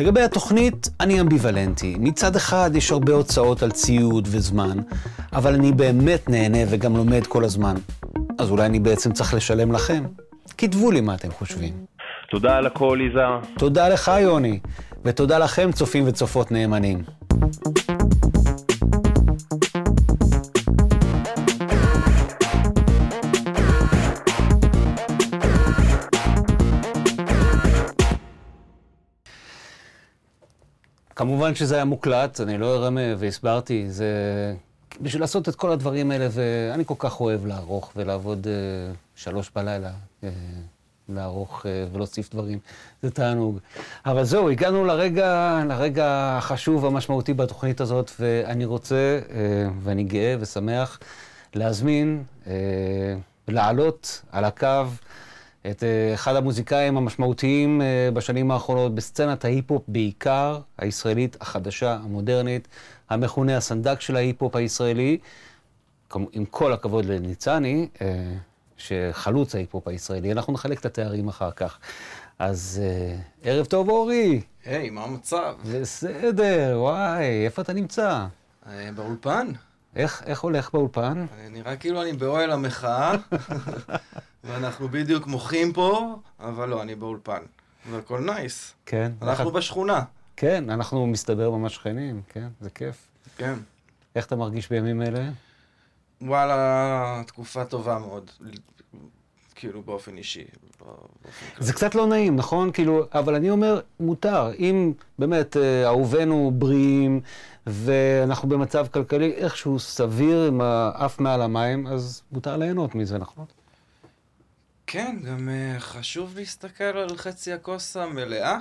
[0.00, 1.96] לגבי התוכנית, אני אמביוולנטי.
[1.98, 4.78] מצד אחד, יש הרבה הוצאות על ציוד וזמן,
[5.32, 7.74] אבל אני באמת נהנה וגם לומד כל הזמן.
[8.38, 10.04] אז אולי אני בעצם צריך לשלם לכם?
[10.58, 11.74] כתבו לי מה אתם חושבים.
[12.30, 13.40] תודה על הכל, יזהר.
[13.58, 14.58] תודה לך, יוני,
[15.04, 17.02] ותודה לכם, צופים וצופות נאמנים.
[31.18, 34.06] כמובן שזה היה מוקלט, אני לא ארמה והסברתי, זה
[35.00, 39.90] בשביל לעשות את כל הדברים האלה, ואני כל כך אוהב לערוך ולעבוד uh, שלוש בלילה,
[39.90, 40.26] uh,
[41.08, 42.58] לערוך uh, ולהוסיף דברים,
[43.02, 43.58] זה תענוג.
[44.06, 49.32] אבל זהו, הגענו לרגע, לרגע החשוב והמשמעותי בתוכנית הזאת, ואני רוצה, uh,
[49.82, 50.98] ואני גאה ושמח,
[51.54, 52.48] להזמין, uh,
[53.48, 54.84] לעלות על הקו,
[55.66, 62.68] את אה, אחד המוזיקאים המשמעותיים אה, בשנים האחרונות בסצנת ההיפ-הופ בעיקר, הישראלית החדשה, המודרנית,
[63.10, 65.18] המכונה הסנדק של ההיפ-הופ הישראלי.
[66.32, 68.34] עם כל הכבוד לניצני, אה,
[68.76, 71.78] שחלוץ ההיפ-הופ הישראלי, אנחנו נחלק את התארים אחר כך.
[72.38, 72.80] אז
[73.42, 74.40] ערב טוב, אורי.
[74.64, 75.54] היי, היי, מה המצב?
[75.72, 78.26] בסדר, וואי, איפה אתה נמצא?
[78.94, 79.46] באולפן.
[79.96, 81.26] איך, איך הולך באולפן?
[81.50, 83.14] נראה כאילו אני באוהל המחאה,
[84.44, 87.42] ואנחנו בדיוק מוחים פה, אבל לא, אני באולפן.
[87.90, 88.74] והכל נייס.
[88.86, 89.12] כן.
[89.22, 90.04] אנחנו בשכונה.
[90.36, 93.08] כן, אנחנו מסתבר ממש שכנים, כן, זה כיף.
[93.36, 93.54] כן.
[94.16, 95.30] איך אתה מרגיש בימים אלה?
[96.20, 98.30] וואלה, תקופה טובה מאוד.
[99.54, 100.44] כאילו באופן אישי.
[100.80, 102.72] באופן זה קצת לא נעים, נכון?
[102.72, 104.50] כאילו, אבל אני אומר, מותר.
[104.58, 107.20] אם באמת אה, אהובינו בריאים
[107.66, 113.44] ואנחנו במצב כלכלי איכשהו סביר עם האף מעל המים, אז מותר ליהנות מזה, נכון?
[114.90, 118.58] כן, גם uh, חשוב להסתכל על חצי הכוס המלאה.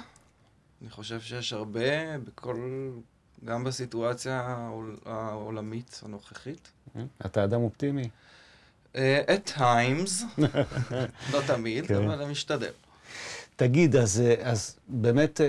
[0.82, 2.90] אני חושב שיש הרבה בכל,
[3.46, 6.72] גם בסיטואציה העול, העולמית הנוכחית.
[7.26, 8.10] אתה אדם אופטימי.
[8.94, 10.42] Uh, at times,
[11.34, 11.96] לא תמיד, כן.
[11.96, 12.72] אבל אני משתדל.
[13.56, 15.42] תגיד, אז, אז באמת,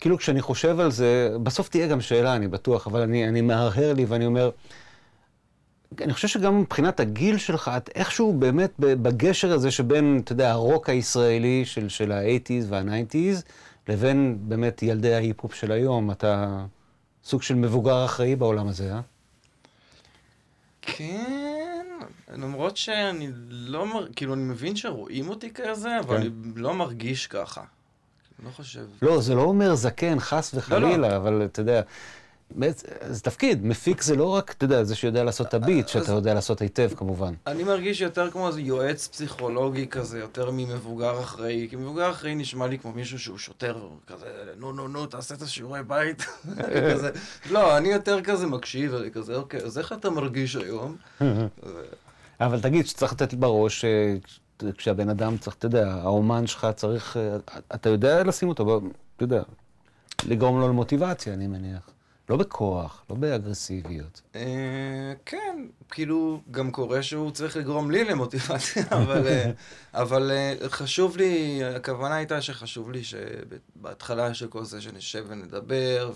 [0.00, 3.92] כאילו כשאני חושב על זה, בסוף תהיה גם שאלה, אני בטוח, אבל אני, אני מהרהר
[3.92, 4.50] לי ואני אומר,
[6.00, 10.88] אני חושב שגם מבחינת הגיל שלך, את איכשהו באמת בגשר הזה שבין, אתה יודע, הרוק
[10.88, 13.42] הישראלי של, של ה-80's וה-90's,
[13.88, 16.64] לבין באמת ילדי ההיפ-הופ של היום, אתה
[17.24, 19.00] סוג של מבוגר אחראי בעולם הזה, אה?
[20.82, 21.86] כן,
[22.34, 24.06] למרות שאני לא, מר...
[24.16, 26.22] כאילו, אני מבין שרואים אותי כזה, אבל כן.
[26.22, 27.62] אני לא מרגיש ככה.
[28.44, 28.86] לא חושב.
[29.02, 31.16] לא, זה לא אומר זקן, חס וחלילה, לא, לא.
[31.16, 31.82] אבל אתה יודע,
[33.08, 36.34] זה תפקיד, מפיק זה לא רק, אתה יודע, זה שיודע לעשות את הביט, שאתה יודע
[36.34, 37.34] לעשות היטב כמובן.
[37.46, 42.66] אני מרגיש יותר כמו איזה יועץ פסיכולוגי כזה, יותר ממבוגר אחראי, כי מבוגר אחראי נשמע
[42.66, 44.26] לי כמו מישהו שהוא שוטר, כזה,
[44.58, 46.22] נו נו נו, תעשה את השיעורי בית,
[46.92, 47.10] כזה.
[47.50, 50.96] לא, אני יותר כזה מקשיב, אני כזה, אוקיי, אז איך אתה מרגיש היום?
[52.40, 54.14] אבל תגיד, שצריך לתת בראש, אה,
[54.76, 57.36] כשהבן אדם צריך, אתה יודע, האומן שלך צריך, אה,
[57.74, 58.80] אתה יודע לשים אותו,
[59.16, 59.42] אתה יודע,
[60.26, 61.91] לגרום לו למוטיבציה, אני מניח.
[62.32, 64.20] לא בכוח, לא באגרסיביות.
[64.34, 69.50] אה, כן, כאילו, גם קורה שהוא צריך לגרום לי למוטיבציה, אבל, אה,
[69.94, 76.12] אבל אה, חשוב לי, הכוונה הייתה שחשוב לי שבהתחלה של כל זה שנשב ונדבר,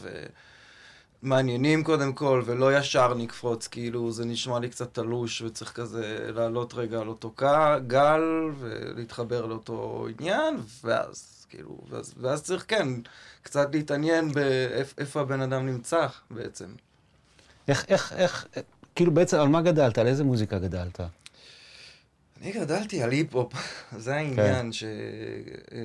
[1.22, 6.74] ומעניינים קודם כל, ולא ישר נקפוץ, כאילו, זה נשמע לי קצת תלוש, וצריך כזה לעלות
[6.74, 7.32] רגע על אותו
[7.86, 8.22] גל,
[8.58, 12.88] ולהתחבר לאותו עניין, ואז, כאילו, ואז, ואז צריך, כן.
[13.46, 16.66] קצת להתעניין באיפה הבן אדם נמצא בעצם.
[17.68, 18.46] איך, איך, איך,
[18.94, 19.98] כאילו בעצם על מה גדלת?
[19.98, 21.00] על איזה מוזיקה גדלת?
[22.42, 23.52] אני גדלתי על היפ-הופ,
[24.04, 24.86] זה העניין, כן.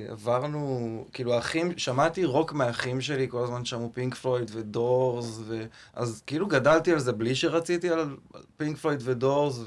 [0.08, 5.64] שעברנו, כאילו האחים, שמעתי רוק מהאחים שלי, כל הזמן שמעו פינק פלויד ודורס, ו...
[5.94, 8.16] אז כאילו גדלתי על זה בלי שרציתי על
[8.56, 9.60] פינק פלויד ודורס,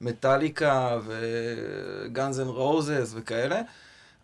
[0.00, 3.62] ומטאליקה, וגאנז אנד רוזס וכאלה.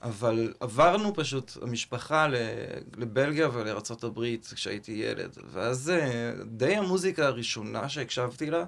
[0.02, 2.26] אבל עברנו פשוט, המשפחה
[2.96, 4.20] לבלגיה ולארה"ב
[4.54, 8.64] כשהייתי ילד, ואז אה, די המוזיקה הראשונה שהקשבתי לה,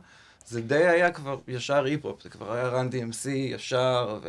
[0.47, 4.29] זה די היה כבר ישר היפ-הופ, זה כבר היה רן DMC ישר, ו...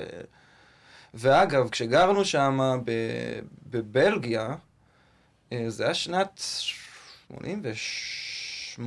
[1.13, 2.81] ואגב, כשגרנו שם
[3.69, 4.55] בבלגיה,
[5.53, 6.41] אה, זה היה שנת
[7.31, 8.81] 88-7,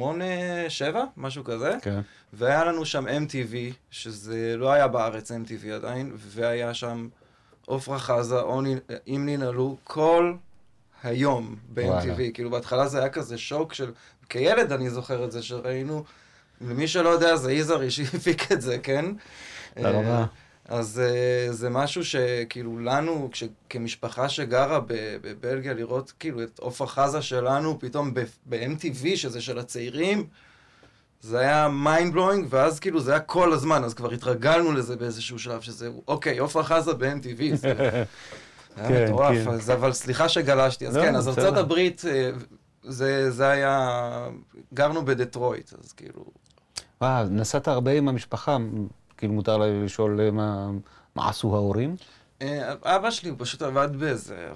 [1.17, 2.01] משהו כזה, כן.
[2.33, 7.09] והיה לנו שם MTV, שזה לא היה בארץ MTV עדיין, והיה שם...
[7.69, 8.41] עופרה חזה,
[9.09, 10.35] אם ננעלו, כל
[11.03, 12.33] היום ב-MTV.
[12.35, 13.93] כאילו בהתחלה זה היה כזה שוק של...
[14.29, 16.05] כילד אני זוכר את זה, שראינו,
[16.61, 19.05] למי שלא יודע, זה יזהר שהפיק את זה, כן?
[19.75, 20.27] תודה
[20.69, 24.81] אז אה, זה משהו שכאילו לנו, כש, כמשפחה שגרה
[25.21, 28.15] בבלגיה, לראות כאילו את עופרה חזה שלנו פתאום
[28.49, 30.27] ב-MTV, שזה של הצעירים,
[31.21, 35.39] זה היה mind blowing, ואז כאילו זה היה כל הזמן, אז כבר התרגלנו לזה באיזשהו
[35.39, 37.75] שלב, שזה, אוקיי, עופרה חזה ב-MTV, זה
[38.77, 39.73] היה כן, מטורף, כן.
[39.73, 40.87] אבל סליחה שגלשתי.
[40.87, 42.31] אז לא, כן, אז ארצות הברית, אה,
[43.31, 44.29] זה היה,
[44.75, 46.25] גרנו בדטרויט, אז כאילו...
[47.01, 48.57] וואו, נסעת הרבה עם המשפחה,
[49.17, 50.31] כאילו מותר לי לשאול אה,
[51.15, 51.97] מה עשו ההורים?
[52.43, 54.49] אה, אבא שלי הוא פשוט עבד באיזה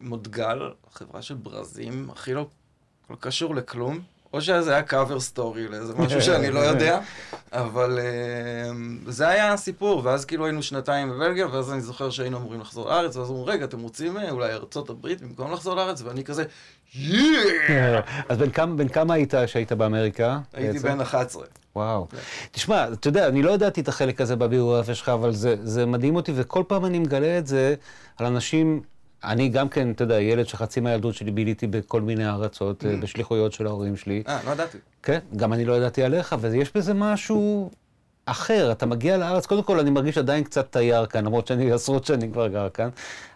[0.00, 2.46] מודגל, חברה של ברזים, הכי לא,
[3.10, 4.00] לא קשור לכלום.
[4.32, 7.00] או שזה היה קאבר סטורי לאיזה משהו שאני לא יודע,
[7.52, 12.60] אבל uh, זה היה הסיפור, ואז כאילו היינו שנתיים בבלגיה, ואז אני זוכר שהיינו אמורים
[12.60, 16.02] לחזור לארץ, ואז אמרו, רגע, אתם רוצים אה, אולי ארצות הברית במקום לחזור לארץ?
[16.02, 16.44] ואני כזה,
[16.94, 18.00] יאה!
[18.28, 18.38] אז
[18.76, 20.38] בן כמה, היית שהיית באמריקה?
[20.52, 21.44] הייתי בן 11.
[21.76, 22.06] וואו.
[22.50, 25.30] תשמע, אתה יודע, אני לא ידעתי את החלק הזה בביוגרפיה שלך, אבל
[25.62, 27.74] זה מדהים אותי, וכל פעם אני מגלה את זה
[28.16, 28.82] על אנשים
[29.24, 33.02] אני גם כן, אתה יודע, ילד שחצי מהילדות שלי ביליתי בכל מיני ארצות, mm.
[33.02, 34.22] בשליחויות של ההורים שלי.
[34.28, 34.78] אה, לא ידעתי.
[35.02, 37.70] כן, גם אני לא ידעתי עליך, ויש בזה משהו
[38.26, 42.04] אחר, אתה מגיע לארץ, קודם כל אני מרגיש עדיין קצת תייר כאן, למרות שאני עשרות
[42.04, 42.88] שנים כבר גר כאן,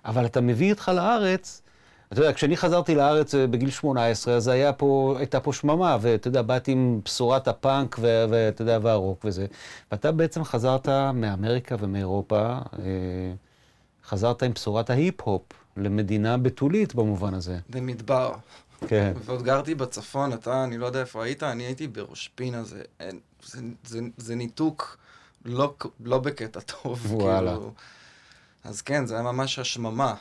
[0.04, 1.62] אבל אתה מביא איתך לארץ,
[2.12, 6.28] אתה יודע, כשאני חזרתי לארץ אה, בגיל 18, אז היה פה, הייתה פה שממה, ואתה
[6.28, 9.46] יודע, באתי עם בשורת הפאנק, ואתה יודע, והרוק וזה.
[9.92, 13.32] ואתה בעצם חזרת מאמריקה ומאירופה, אה,
[14.04, 15.42] חזרת עם בשורת ההיפ-הופ
[15.76, 17.59] למדינה בתולית במובן הזה.
[17.70, 18.35] במדבר.
[18.88, 19.12] כן.
[19.24, 23.18] ועוד גרתי בצפון, אתה, אני לא יודע איפה היית, אני הייתי בראש פינה, זה, אין,
[23.44, 24.98] זה, זה, זה ניתוק
[25.44, 27.12] לא, לא בקטע טוב.
[27.12, 27.50] וואלה.
[27.50, 27.72] כאילו,
[28.64, 30.14] אז כן, זה היה ממש השממה.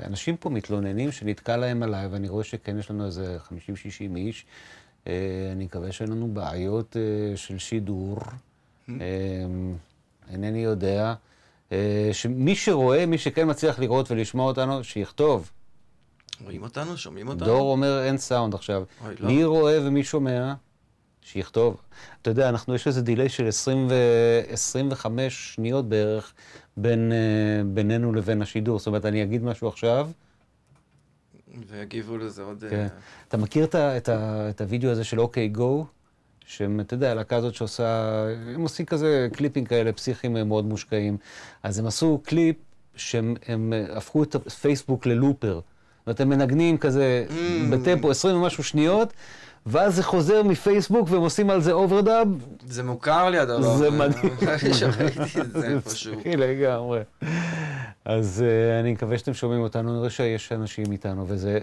[0.00, 4.46] אנשים פה מתלוננים שנתקע להם עליי, ואני רואה שכן, יש לנו איזה 50-60 איש.
[5.06, 8.18] אה, אני מקווה שאין לנו בעיות אה, של שידור.
[8.18, 8.90] Mm-hmm.
[9.00, 9.46] אה,
[10.30, 11.14] אינני יודע.
[12.12, 15.50] שמי שרואה, מי שכן מצליח לראות ולשמוע אותנו, שיכתוב.
[16.44, 16.96] רואים אותנו?
[16.96, 17.46] שומעים אותנו?
[17.46, 18.82] דור אומר אין סאונד עכשיו.
[19.04, 19.28] אוי, לא.
[19.28, 20.54] מי רואה ומי שומע,
[21.22, 21.80] שיכתוב.
[22.22, 23.94] אתה יודע, אנחנו, יש איזה דיליי של 20 ו...
[24.48, 26.32] 25 שניות בערך
[26.76, 27.12] בין,
[27.66, 28.78] בינינו לבין השידור.
[28.78, 30.10] זאת אומרת, אני אגיד משהו עכשיו.
[31.66, 32.64] ויגיבו לזה עוד...
[32.70, 32.86] כן.
[33.28, 35.86] אתה מכיר את, ה, את, ה, את הוידאו הזה של אוקיי גו?
[36.46, 41.16] שהם, אתה יודע, הלהקה הזאת שעושה, הם עושים כזה קליפים כאלה פסיכיים מאוד מושקעים.
[41.62, 42.56] אז הם עשו קליפ
[42.96, 45.54] שהם הם הפכו את הפייסבוק ללופר.
[45.54, 47.32] זאת אומרת, הם מנגנים כזה mm.
[47.70, 49.12] בטמפו 20 ומשהו שניות,
[49.66, 52.28] ואז זה חוזר מפייסבוק והם עושים על זה overdub.
[52.66, 53.76] זה מוכר לי הדבר.
[53.76, 54.36] זה מדהים.
[54.78, 56.14] שראיתי את זה איפשהו.
[56.24, 57.00] זה לגמרי.
[58.04, 61.58] אז אה, אני מקווה שאתם שומעים אותנו, נראה שיש אנשים איתנו, וזה,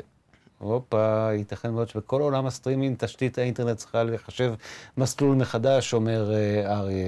[0.63, 4.54] הופה, ייתכן מאוד שבכל עולם הסטרימינג תשתית האינטרנט צריכה לחשב
[4.97, 7.06] מסלול מחדש, אומר אה, אריה.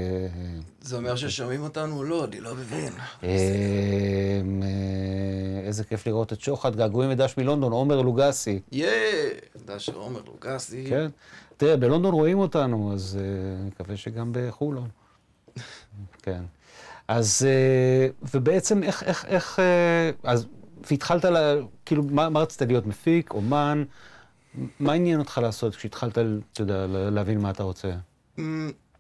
[0.82, 2.04] זה אומר ששומעים אותנו?
[2.04, 2.94] לא, אני לא מבין.
[3.24, 3.30] אה,
[5.64, 8.60] איזה כיף לראות את שוחט, געגועים ודש מלונדון, עומר לוגסי.
[8.72, 8.88] יא,
[9.66, 10.86] דש עומר לוגסי.
[10.90, 11.08] כן.
[11.58, 13.20] תראה, בלונדון רואים אותנו, אז
[13.60, 14.88] אני מקווה שגם בחולון.
[16.24, 16.44] כן.
[17.08, 17.48] אז,
[18.34, 19.60] ובעצם איך, איך, איך,
[20.24, 20.46] אז,
[20.92, 23.84] והתחלת, לה, כאילו, מה, מה רצית להיות, מפיק, אומן?
[24.80, 26.18] מה עניין אותך לעשות כשהתחלת,
[26.54, 27.92] אתה יודע, להבין מה אתה רוצה?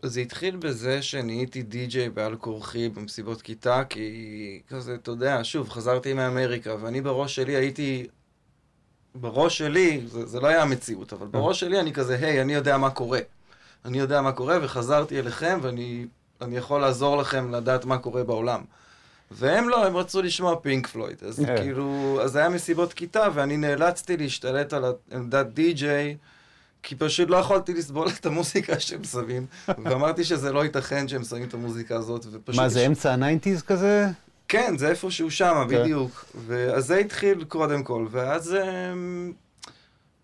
[0.01, 6.13] זה התחיל בזה שנהייתי די-ג'יי בעל כורחי במסיבות כיתה, כי כזה, אתה יודע, שוב, חזרתי
[6.13, 8.07] מאמריקה, ואני בראש שלי הייתי...
[9.15, 12.77] בראש שלי, זה, זה לא היה המציאות, אבל בראש שלי אני כזה, היי, אני יודע
[12.77, 13.19] מה קורה.
[13.85, 16.05] אני יודע מה קורה, וחזרתי אליכם, ואני
[16.41, 18.61] אני יכול לעזור לכם לדעת מה קורה בעולם.
[19.31, 21.17] והם לא, הם רצו לשמוע פינק פלויד.
[21.27, 21.57] אז כן.
[21.57, 26.17] כאילו, אז היה מסיבות כיתה, ואני נאלצתי להשתלט על עמדת די-ג'יי,
[26.83, 29.45] כי פשוט לא יכולתי לסבול את המוזיקה שהם שמים,
[29.83, 32.61] ואמרתי שזה לא ייתכן שהם שמים את המוזיקה הזאת, ופשוט...
[32.61, 34.07] מה, זה אמצע ה nineties כזה?
[34.47, 35.81] כן, זה איפשהו שם, כן.
[35.81, 36.25] בדיוק.
[36.75, 38.55] אז זה התחיל קודם כל, ואז...
[38.55, 39.33] אמ,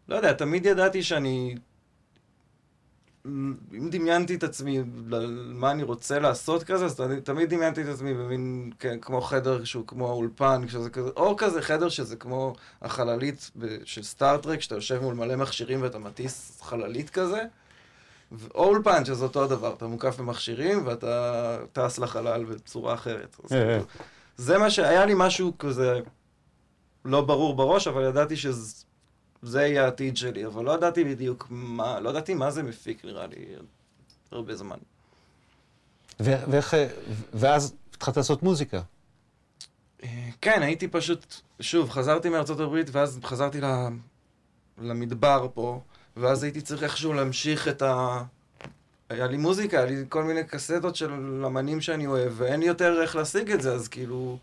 [0.09, 1.55] לא יודע, תמיד ידעתי שאני...
[3.25, 4.83] אם דמיינתי את עצמי,
[5.53, 9.87] מה אני רוצה לעשות כזה, אז תמיד דמיינתי את עצמי במין, כן, כמו חדר שהוא
[9.87, 13.51] כמו אולפן, שזה כזה, או כזה חדר שזה כמו החללית
[13.83, 17.43] של סטארט-טרק, שאתה יושב מול מלא מכשירים ואתה מטיס חללית כזה,
[18.55, 23.35] או אולפן, שזה אותו הדבר, אתה מוקף במכשירים ואתה טס לחלל בצורה אחרת.
[23.43, 23.83] אז כאילו,
[24.37, 25.99] זה מה שהיה לי משהו כזה
[27.05, 28.85] לא ברור בראש, אבל ידעתי שזה...
[29.41, 33.27] זה יהיה העתיד שלי, אבל לא ידעתי בדיוק מה, לא ידעתי מה זה מפיק, נראה
[33.27, 33.35] לי,
[34.31, 34.77] הרבה זמן.
[36.19, 36.75] ואיך,
[37.33, 38.81] ואז התחלת לעשות מוזיקה.
[40.41, 43.59] כן, הייתי פשוט, שוב, חזרתי מארצות הברית, ואז חזרתי
[44.77, 45.81] למדבר פה,
[46.17, 48.23] ואז הייתי צריך איכשהו להמשיך את ה...
[49.09, 51.11] היה לי מוזיקה, היה לי כל מיני קסטות של
[51.45, 54.37] אמנים שאני אוהב, ואין לי יותר איך להשיג את זה, אז כאילו...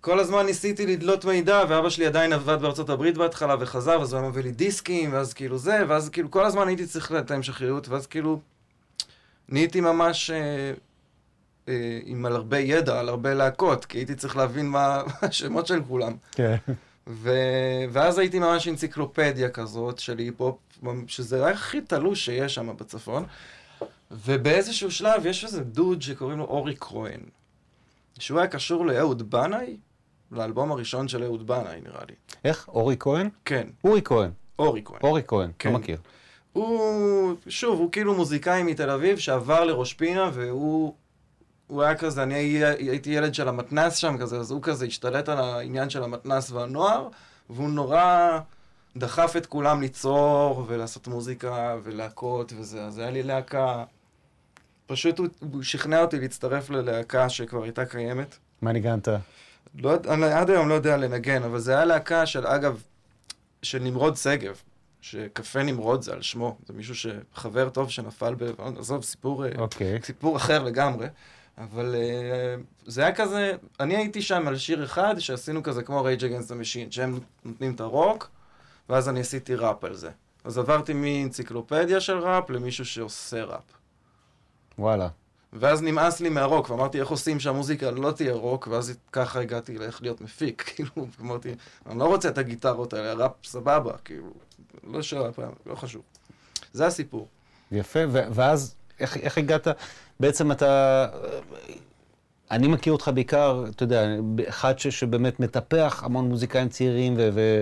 [0.00, 4.20] כל הזמן ניסיתי לדלות מידע, ואבא שלי עדיין עבד בארצות הברית בהתחלה וחזר, אז הוא
[4.20, 7.88] היה מביא לי דיסקים, ואז כאילו זה, ואז כאילו כל הזמן הייתי צריך לתת המשכיות,
[7.88, 8.40] ואז כאילו
[9.48, 10.72] נהייתי ממש אה,
[11.68, 15.82] אה, עם על הרבה ידע, על הרבה להקות, כי הייתי צריך להבין מה השמות של
[15.88, 16.16] כולם.
[16.32, 16.56] כן.
[17.06, 17.30] ו...
[17.90, 20.58] ואז הייתי ממש אנציקלופדיה כזאת של היפ-הופ,
[21.06, 23.24] שזה הכי תלוש שיש שם בצפון.
[24.10, 27.20] ובאיזשהו שלב יש איזה דוד שקוראים לו אורי כהן,
[28.18, 29.76] שהוא היה קשור לאהוד בנאי,
[30.32, 32.14] לאלבום הראשון של אהוד בנאי, נראה לי.
[32.44, 32.68] איך?
[32.68, 33.28] אורי כהן?
[33.44, 33.68] כן.
[33.84, 34.30] אורי כהן.
[34.58, 34.98] אורי כהן.
[35.02, 35.72] אורי כהן, כן.
[35.72, 35.98] לא מכיר.
[36.52, 40.94] הוא, שוב, הוא כאילו מוזיקאי מתל אביב שעבר לראש פינה, והוא
[41.70, 42.34] הוא היה כזה, אני
[42.78, 47.08] הייתי ילד של המתנס שם כזה, אז הוא כזה השתלט על העניין של המתנס והנוער,
[47.50, 48.38] והוא נורא
[48.96, 53.84] דחף את כולם ליצור ולעשות מוזיקה ולהקות וזה, אז היה לי להקה...
[54.86, 58.36] פשוט הוא, הוא שכנע אותי להצטרף ללהקה שכבר הייתה קיימת.
[58.62, 59.08] מה ניגנת?
[59.74, 62.82] לא, אני עד היום לא יודע לנגן, אבל זה היה להקה של, אגב,
[63.62, 64.62] של נמרוד שגב.
[65.00, 68.60] שקפה נמרוד זה על שמו, זה מישהו שחבר טוב שנפל ב...
[68.78, 69.98] עזוב, סיפור, אה, אוקיי.
[70.02, 71.06] סיפור אחר לגמרי.
[71.58, 72.56] אבל אה,
[72.86, 76.90] זה היה כזה, אני הייתי שם על שיר אחד שעשינו כזה כמו Against the Machine,
[76.90, 78.30] שהם נותנים את הרוק,
[78.88, 80.10] ואז אני עשיתי ראפ על זה.
[80.44, 83.62] אז עברתי מאנציקלופדיה של ראפ למישהו שעושה ראפ.
[84.78, 85.08] וואלה.
[85.52, 90.02] ואז נמאס לי מהרוק, ואמרתי איך עושים שהמוזיקה לא תהיה רוק, ואז ככה הגעתי לאיך
[90.02, 90.90] להיות מפיק, כאילו,
[91.20, 91.54] אמרתי,
[91.86, 94.30] אני לא רוצה את הגיטרות האלה, הראפ סבבה, כאילו,
[94.84, 96.02] לא של הפעם, לא חשוב.
[96.72, 97.28] זה הסיפור.
[97.72, 99.66] יפה, ואז איך, איך הגעת,
[100.20, 101.06] בעצם אתה,
[102.50, 104.06] אני מכיר אותך בעיקר, אתה יודע,
[104.48, 107.60] אחד ש- שבאמת מטפח המון מוזיקאים צעירים ו- ו-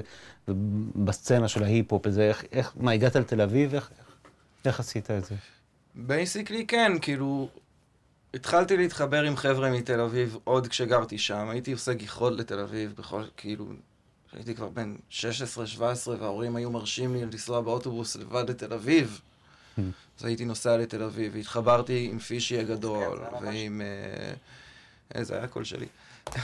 [0.49, 3.75] ובסצנה של ההיפ-הופ, איך, איך, מה, הגעת לתל אביב?
[3.75, 4.07] איך, איך,
[4.65, 5.35] איך עשית את זה?
[5.95, 7.49] basically כן, כאילו,
[8.35, 13.23] התחלתי להתחבר עם חבר'ה מתל אביב עוד כשגרתי שם, הייתי עושה גיחות לתל אביב בכל,
[13.37, 13.67] כאילו,
[14.33, 15.21] הייתי כבר בן 16-17
[16.07, 19.21] וההורים היו מרשים לי לנסוע באוטובוס לבד לתל אביב.
[20.19, 23.81] אז הייתי נוסע לתל אביב, והתחברתי עם פישי הגדול, ועם...
[23.81, 24.35] אה,
[25.15, 25.87] איזה היה הקול שלי.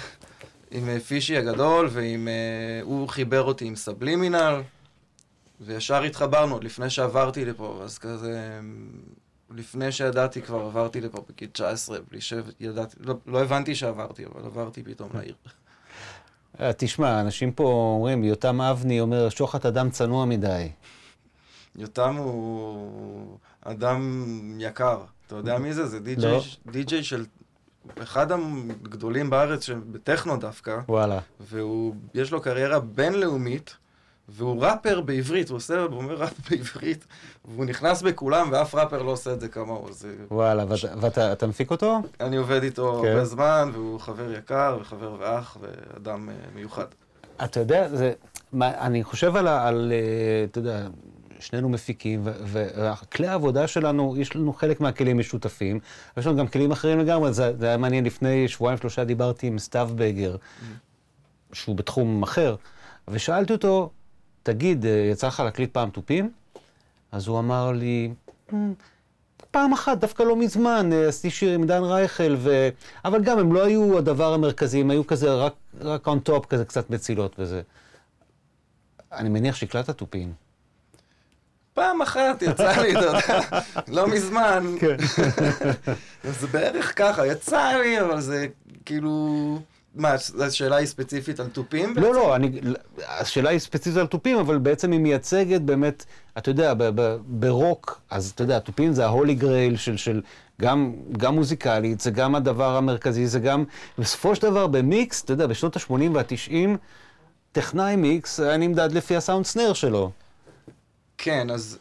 [0.70, 2.28] עם אה, פישי הגדול, ועם...
[2.28, 4.62] אה, הוא חיבר אותי עם סבלימינל,
[5.60, 8.60] וישר התחברנו, עוד לפני שעברתי לפה, אז כזה...
[9.50, 14.82] לפני שידעתי כבר עברתי לפה בגיל 19, בלי שידעתי, לא, לא הבנתי שעברתי, אבל עברתי
[14.82, 15.34] פתאום לעיר.
[16.60, 17.64] אה, תשמע, אנשים פה
[17.96, 20.68] אומרים, יותם אבני אומר, שוחט אדם צנוע מדי.
[21.76, 24.30] יותם הוא אדם
[24.60, 25.00] יקר.
[25.26, 25.86] אתה יודע מי זה?
[25.86, 26.42] זה די-ג'יי לא.
[26.66, 27.24] די-ג'יי של...
[28.02, 31.20] אחד הגדולים בארץ, בטכנו דווקא, וואלה.
[31.40, 33.76] והוא, יש לו קריירה בינלאומית,
[34.28, 37.06] והוא ראפר בעברית, הוא עושה, הוא אומר ראפ בעברית,
[37.44, 39.92] והוא נכנס בכולם, ואף ראפר לא עושה את זה כמוהו.
[39.92, 40.14] זה...
[40.30, 42.02] וואלה, ואתה, ואתה אתה מפיק אותו?
[42.20, 43.08] אני עובד איתו כן.
[43.08, 46.84] הרבה זמן, והוא חבר יקר, וחבר ואח, ואדם אה, מיוחד.
[47.44, 48.12] אתה יודע, זה,
[48.52, 50.86] מה, אני חושב על, על, אה, אתה יודע,
[51.40, 55.80] שנינו מפיקים, וכלי העבודה שלנו, יש לנו חלק מהכלים משותפים,
[56.16, 57.32] ויש לנו גם כלים אחרים לגמרי.
[57.32, 60.36] זה, זה היה מעניין, לפני שבועיים שלושה דיברתי עם סתיו בגר,
[61.52, 62.56] שהוא בתחום אחר,
[63.08, 63.90] ושאלתי אותו,
[64.44, 66.30] תגיד, אה, יצא לך להקליט פעם תופים?
[67.12, 68.10] אז הוא אמר לי,
[68.52, 68.74] "אמ,
[69.50, 72.68] פעם אחת, דווקא לא מזמן, אה, עשיתי שיר עם דן רייכל, ו...
[73.04, 76.64] אבל גם הם לא היו הדבר המרכזי, הם היו כזה רק, רק on top, כזה
[76.64, 77.62] קצת מצילות וזה.
[79.12, 80.32] אני מניח שהקלטת תופים.
[81.74, 83.18] פעם אחת יצא לי, אתה יודע,
[83.88, 84.64] לא מזמן.
[84.80, 84.96] כן.
[86.40, 88.46] זה בערך ככה, יצא לי, אבל זה
[88.84, 89.58] כאילו...
[89.94, 91.94] מה, השאלה היא ספציפית על תופים?
[91.96, 92.60] לא, לא, אני,
[93.08, 96.04] השאלה היא ספציפית על תופים, אבל בעצם היא מייצגת באמת,
[96.38, 100.22] אתה יודע, ב- ב- ברוק, אז אתה יודע, תופים זה ההולי גרייל של, של
[100.60, 103.64] גם, גם מוזיקלית, זה גם הדבר המרכזי, זה גם,
[103.98, 106.54] בסופו של דבר במיקס, אתה יודע, בשנות ה-80 וה-90,
[107.52, 110.10] טכנאי מיקס היה נמדד לפי הסאונד סנר שלו.
[111.18, 111.78] כן, אז,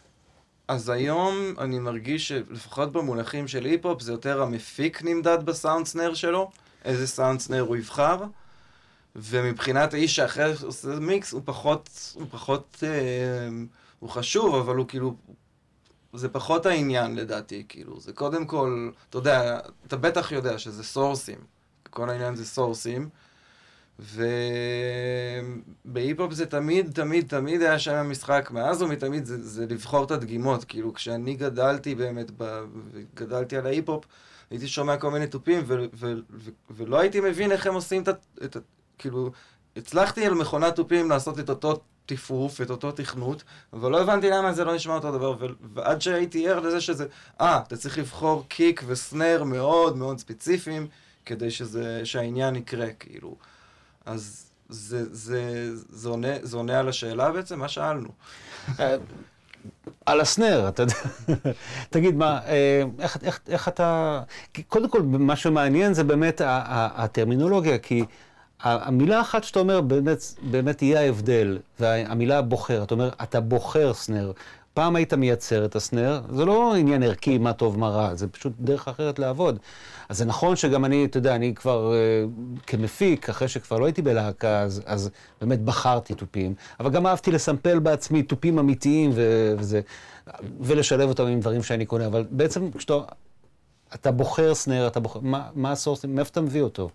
[0.67, 6.51] אז היום אני מרגיש שלפחות במונחים של היפ-הופ זה יותר המפיק נמדד בסאונד סנר שלו,
[6.85, 8.23] איזה סאונד סנר הוא יבחר,
[9.15, 13.49] ומבחינת האיש שאחרי עושה מיקס הוא פחות, הוא פחות, אה,
[13.99, 15.15] הוא חשוב, אבל הוא כאילו,
[16.13, 21.39] זה פחות העניין לדעתי, כאילו, זה קודם כל, אתה יודע, אתה בטח יודע שזה sources,
[21.89, 23.09] כל העניין זה sources.
[25.85, 30.63] ובהיפ-הופ זה תמיד, תמיד, תמיד היה שם המשחק, מאז ומתמיד זה, זה לבחור את הדגימות.
[30.63, 32.65] כאילו, כשאני גדלתי באמת, ב,
[33.13, 34.05] גדלתי על ההיפ-הופ,
[34.53, 38.07] הייתי שומע כל מיני תופים, ו, ו, ו, ולא הייתי מבין איך הם עושים את
[38.07, 38.11] ה...
[38.43, 38.59] את ה
[38.97, 39.31] כאילו,
[39.75, 43.43] הצלחתי על מכונת תופים לעשות את אותו טיפוף, את אותו תכנות,
[43.73, 47.05] אבל לא הבנתי למה זה לא נשמע אותו דבר, ו, ועד שהייתי ער לזה שזה,
[47.41, 50.87] אה, אתה צריך לבחור קיק וסנר מאוד מאוד ספציפיים,
[51.25, 53.35] כדי שזה, שהעניין יקרה, כאילו.
[54.05, 57.59] אז זה, זה, זה, עונה, זה עונה על השאלה בעצם?
[57.59, 58.09] מה שאלנו?
[60.05, 60.95] על הסנר, אתה יודע.
[61.89, 64.21] תגיד, מה, אה, איך, איך, איך אתה...
[64.67, 68.03] קודם כל, מה שמעניין זה באמת הטרמינולוגיה, כי
[68.63, 74.31] המילה אחת שאתה אומר, באמת, באמת יהיה ההבדל, והמילה בוחר, אתה אומר, אתה בוחר סנר.
[74.73, 78.53] פעם היית מייצר את הסנר, זה לא עניין ערכי, מה טוב, מה רע, זה פשוט
[78.59, 79.59] דרך אחרת לעבוד.
[80.09, 82.23] אז זה נכון שגם אני, אתה יודע, אני כבר אה,
[82.67, 85.09] כמפיק, אחרי שכבר לא הייתי בלהקה, אז, אז
[85.41, 89.81] באמת בחרתי תופים, אבל גם אהבתי לסמפל בעצמי תופים אמיתיים ו, וזה,
[90.59, 92.93] ולשלב אותם עם דברים שאני קונה, אבל בעצם כשאתה
[93.93, 96.89] אתה בוחר סנר, אתה בוחר, מה, מה הסורסים, מאיפה אתה מביא אותו?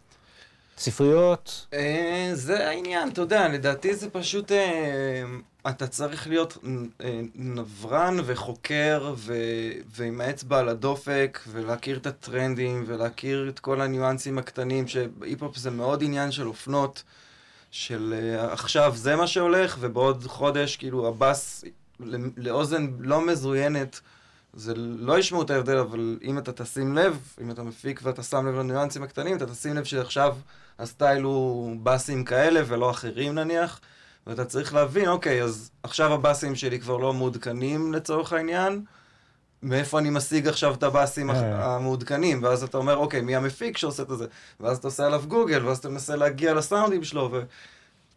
[0.78, 1.66] ספריות?
[1.72, 4.52] אה, זה העניין, אתה יודע, לדעתי זה פשוט...
[4.52, 5.24] אה,
[5.68, 6.58] אתה צריך להיות
[7.00, 9.34] אה, נברן וחוקר ו...
[9.96, 16.02] ועם האצבע על הדופק ולהכיר את הטרנדים ולהכיר את כל הניואנסים הקטנים שהיפ-הופ זה מאוד
[16.02, 17.02] עניין של אופנות
[17.70, 18.14] של
[18.50, 21.64] עכשיו זה מה שהולך ובעוד חודש כאילו הבאס
[22.36, 24.00] לאוזן לא מזוינת,
[24.54, 28.46] זה לא ישמעו את ההבדל, אבל אם אתה תשים לב, אם אתה מפיק ואתה שם
[28.46, 30.36] לב לניואנסים הקטנים, אתה תשים לב שעכשיו
[30.78, 33.80] הסטייל הוא באסים כאלה ולא אחרים נניח,
[34.26, 38.84] ואתה צריך להבין, אוקיי, אז עכשיו הבאסים שלי כבר לא מעודכנים לצורך העניין,
[39.62, 41.74] מאיפה אני משיג עכשיו את הבאסים אה.
[41.74, 44.26] המעודכנים, ואז אתה אומר, אוקיי, מי המפיק שעושה את זה?
[44.60, 47.30] ואז אתה עושה עליו גוגל, ואז אתה מנסה להגיע לסאונדים שלו,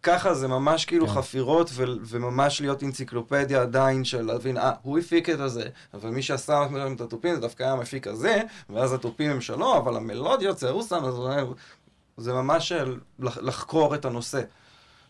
[0.02, 1.14] וככה זה ממש כאילו כן.
[1.14, 6.22] חפירות, ו- וממש להיות אנציקלופדיה עדיין של להבין, אה, הוא הפיק את הזה, אבל מי
[6.22, 10.70] שעשה את התופים זה דווקא היה המפיק הזה, ואז התופים הם שלו, אבל המלודיות זה
[10.70, 11.16] הוא שם, אז
[12.22, 12.84] זה ממש אה,
[13.20, 14.42] לח- לחקור את הנושא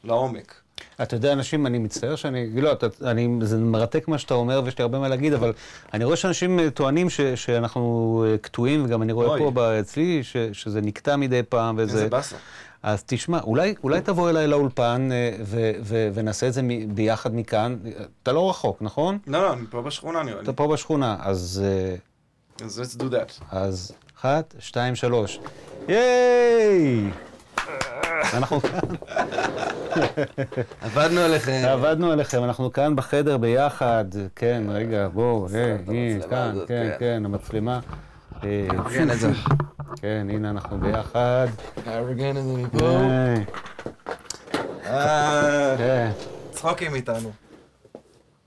[0.03, 0.53] לעומק.
[1.01, 4.77] אתה יודע, אנשים, אני מצטער שאני, לא, אתה, אני, זה מרתק מה שאתה אומר ויש
[4.77, 5.53] לי הרבה מה להגיד, אבל
[5.93, 7.81] אני רואה שאנשים אה, טוענים ש, שאנחנו
[8.27, 9.51] אה, קטועים, וגם אני רואה אוי.
[9.53, 11.97] פה אצלי ש, שזה נקטע מדי פעם, וזה...
[11.97, 12.35] איזה באסה.
[12.83, 17.35] אז תשמע, אולי, אולי תבוא אליי לאולפן אה, ו, ו, ונעשה את זה מ- ביחד
[17.35, 17.77] מכאן.
[18.23, 19.17] אתה לא רחוק, נכון?
[19.27, 20.43] לא, לא, אני פה בשכונה נראה לי.
[20.43, 21.63] אתה פה בשכונה, אז,
[22.63, 23.43] אז let's do that.
[23.51, 23.91] אז
[24.21, 25.39] אחת, שתיים, שלוש.
[25.87, 27.09] ייי!
[28.33, 28.79] אנחנו כאן,
[30.81, 31.61] עבדנו עליכם.
[31.67, 34.05] עבדנו עליכם, אנחנו כאן בחדר ביחד.
[34.35, 36.95] כן, רגע, בואו, היי, המצלמה כאן, כן, כן.
[36.99, 37.79] כן, המצלמה.
[38.43, 39.31] אה, כן, את זה.
[40.01, 41.47] כן, הנה אנחנו ביחד.
[41.85, 42.87] הארגן את זה מפה.
[42.87, 43.45] היי,
[44.85, 46.11] אה, כן.
[46.51, 47.31] צחוקים איתנו.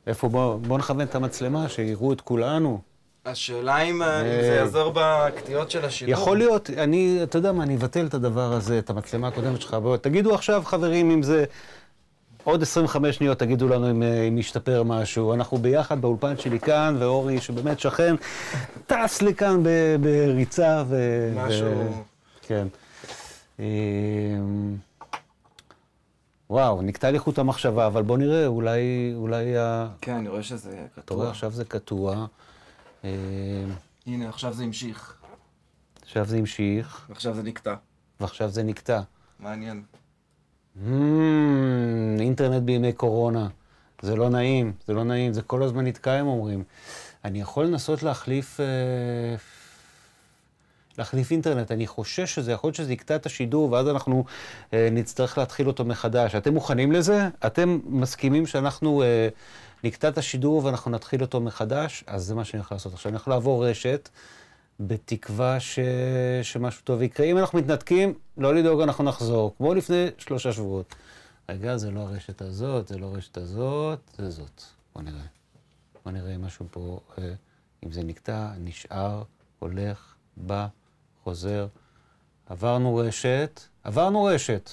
[0.06, 2.93] איפה, בואו בוא נכוון את המצלמה, שיראו את כולנו.
[3.24, 4.42] השאלה אם אה, אם אה.
[4.42, 6.12] זה יעזור בקטיעות של השידור.
[6.12, 9.74] יכול להיות, אני, אתה יודע מה, אני אבטל את הדבר הזה, את המצלמה הקודמת שלך.
[9.74, 11.44] בואו, תגידו עכשיו, חברים, אם זה...
[12.44, 15.34] עוד 25 שניות תגידו לנו אם, אה, אם השתפר משהו.
[15.34, 18.14] אנחנו ביחד באולפן שלי כאן, ואורי, שבאמת שכן,
[18.86, 20.96] טס לי כאן ב- בריצה ו...
[21.36, 21.66] משהו...
[21.66, 21.90] ו...
[22.42, 22.66] כן.
[26.50, 29.88] וואו, נקטע לי חוט המחשבה, אבל בוא נראה, אולי, אולי ה...
[30.00, 31.30] כן, אני רואה שזה אתה רואה, קטוע.
[31.30, 32.26] עכשיו זה קטוע.
[33.04, 33.10] אמ,
[34.06, 35.14] הנה, עכשיו זה המשיך.
[36.02, 37.74] עכשיו זה המשיך, ועכשיו זה נקטע.
[38.20, 39.00] ועכשיו זה נקטע.
[39.40, 39.82] מעניין.
[40.76, 40.80] Hmm,
[42.20, 43.48] אינטרנט בימי קורונה.
[44.02, 46.64] זה לא נעים, זה לא נעים, זה כל הזמן נתקע, הם אומרים.
[47.24, 48.66] אני יכול לנסות להחליף, אה,
[50.98, 54.24] להחליף אינטרנט, אני חושש שזה, יכול להיות שזה יקטע את השידור, ואז אנחנו
[54.72, 56.34] אה, נצטרך להתחיל אותו מחדש.
[56.34, 57.28] אתם מוכנים לזה?
[57.46, 59.28] אתם מסכימים שאנחנו אה,
[59.84, 62.04] נקטע את השידור ואנחנו נתחיל אותו מחדש?
[62.06, 62.92] אז זה מה שאני יכול לעשות.
[62.92, 64.08] עכשיו, אני יכול לעבור רשת.
[64.80, 65.78] בתקווה ש...
[66.42, 67.26] שמשהו טוב יקרה.
[67.26, 70.94] אם אנחנו מתנתקים, לא לדאוג, אנחנו נחזור, כמו לפני שלושה שבועות.
[71.48, 74.62] רגע, זה לא הרשת הזאת, זה לא הרשת הזאת, זה זאת.
[74.94, 75.24] בוא נראה.
[76.04, 77.32] בוא נראה אם משהו פה, אה,
[77.86, 79.22] אם זה נקטע, נשאר,
[79.58, 80.66] הולך, בא,
[81.24, 81.66] חוזר.
[82.46, 84.70] עברנו רשת, עברנו רשת.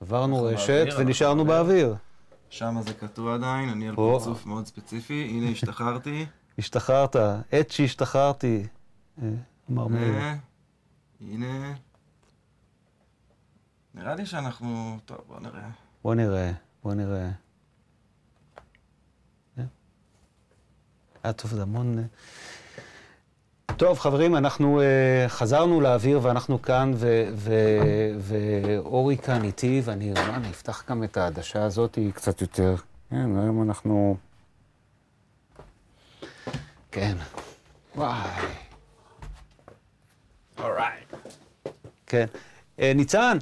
[0.00, 1.86] עברנו רשת באוויר, ונשארנו באוויר.
[1.86, 2.07] באוויר.
[2.50, 3.96] שם זה קטוע עדיין, אני על.
[3.96, 5.24] פרצוף מאוד ספציפי.
[5.30, 6.26] הנה, השתחררתי.
[6.58, 7.16] השתחררת,
[7.52, 8.66] עת שהשתחררתי.
[9.22, 9.28] אה,
[9.70, 10.14] אמר מאיר.
[11.20, 11.74] הנה.
[13.94, 14.98] נראה לי שאנחנו...
[15.04, 15.70] טוב, בוא נראה.
[16.02, 17.30] בוא נראה, בוא נראה.
[19.58, 19.64] אה?
[21.24, 21.98] היה טוב, זה המון...
[23.78, 26.92] טוב, חברים, אנחנו uh, חזרנו לאוויר ואנחנו כאן,
[28.18, 32.74] ואורי כאן איתי, ואני מה, אני אפתח גם את העדשה הזאת קצת יותר.
[33.10, 34.16] כן, היום אנחנו...
[36.92, 37.16] כן.
[37.96, 38.30] וואי.
[40.58, 41.14] אורייט.
[42.06, 42.26] כן.
[42.80, 43.38] אה, ניצן,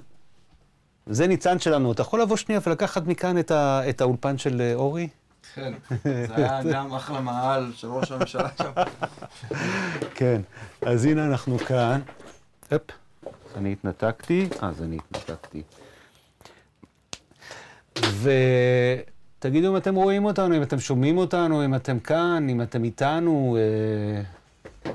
[1.06, 1.92] זה ניצן שלנו.
[1.92, 3.52] אתה יכול לבוא שנייה ולקחת מכאן את,
[3.88, 5.08] את האולפן של אה, אורי?
[5.56, 5.72] כן,
[6.04, 8.70] זה היה גם אחלה מעל של ראש הממשלה שם.
[10.14, 10.40] כן.
[10.82, 12.00] אז הנה אנחנו כאן.
[12.70, 12.82] הופ,
[13.56, 14.48] אני התנתקתי.
[14.60, 15.62] אז אני התנתקתי.
[19.38, 23.56] ותגידו אם אתם רואים אותנו, אם אתם שומעים אותנו, אם אתם כאן, אם אתם איתנו.
[23.58, 24.92] אה,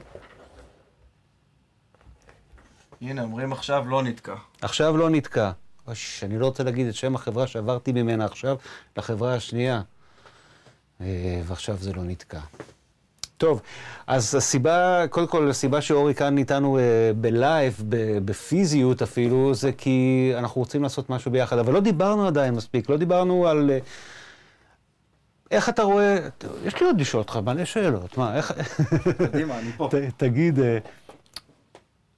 [3.01, 4.36] הנה, אומרים עכשיו לא נתקע.
[4.62, 5.51] עכשיו לא נתקע.
[5.88, 8.55] אוש, אני לא רוצה להגיד את שם החברה שעברתי ממנה עכשיו
[8.97, 9.82] לחברה השנייה.
[11.02, 12.39] אה, ועכשיו זה לא נתקע.
[13.41, 13.62] טוב,
[14.08, 16.84] אז הסיבה, קודם כל, הסיבה שאורי כאן איתנו אה,
[17.16, 17.84] בלייב,
[18.26, 21.58] בפיזיות אפילו, זה כי אנחנו רוצים לעשות משהו ביחד.
[21.58, 23.70] אבל לא דיברנו עדיין מספיק, לא דיברנו על...
[23.70, 23.80] אה,
[25.52, 26.18] איך אתה רואה,
[26.66, 28.54] יש לי עוד לשאול אותך מלא שאלות, מה, איך...
[29.32, 29.89] קדימה, אני פה.
[29.91, 30.78] ת, תגיד, אה,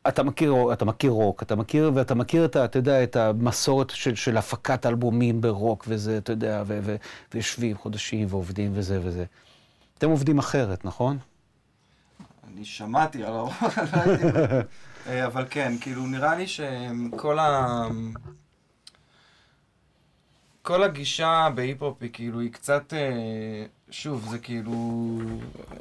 [0.08, 4.16] אתה מכיר, אתה מכיר רוק, אתה מכיר, ואתה מכיר את, אתה יודע, את המסורת של,
[4.16, 6.96] של הפקת אלבומים ברוק וזה, אתה יודע, ו, ו,
[7.34, 9.26] ויושבים חודשים ועובדים וזה וזה.
[9.98, 11.18] אתם עובדים אחרת, נכון?
[12.48, 13.50] אני שמעתי על לא
[13.94, 14.24] הייתי...
[15.08, 17.84] אה, אבל כן, כאילו, נראה לי שכל ה...
[20.62, 24.72] כל הגישה בהיפ-הופ היא כאילו, היא קצת, אה, שוב, זה כאילו,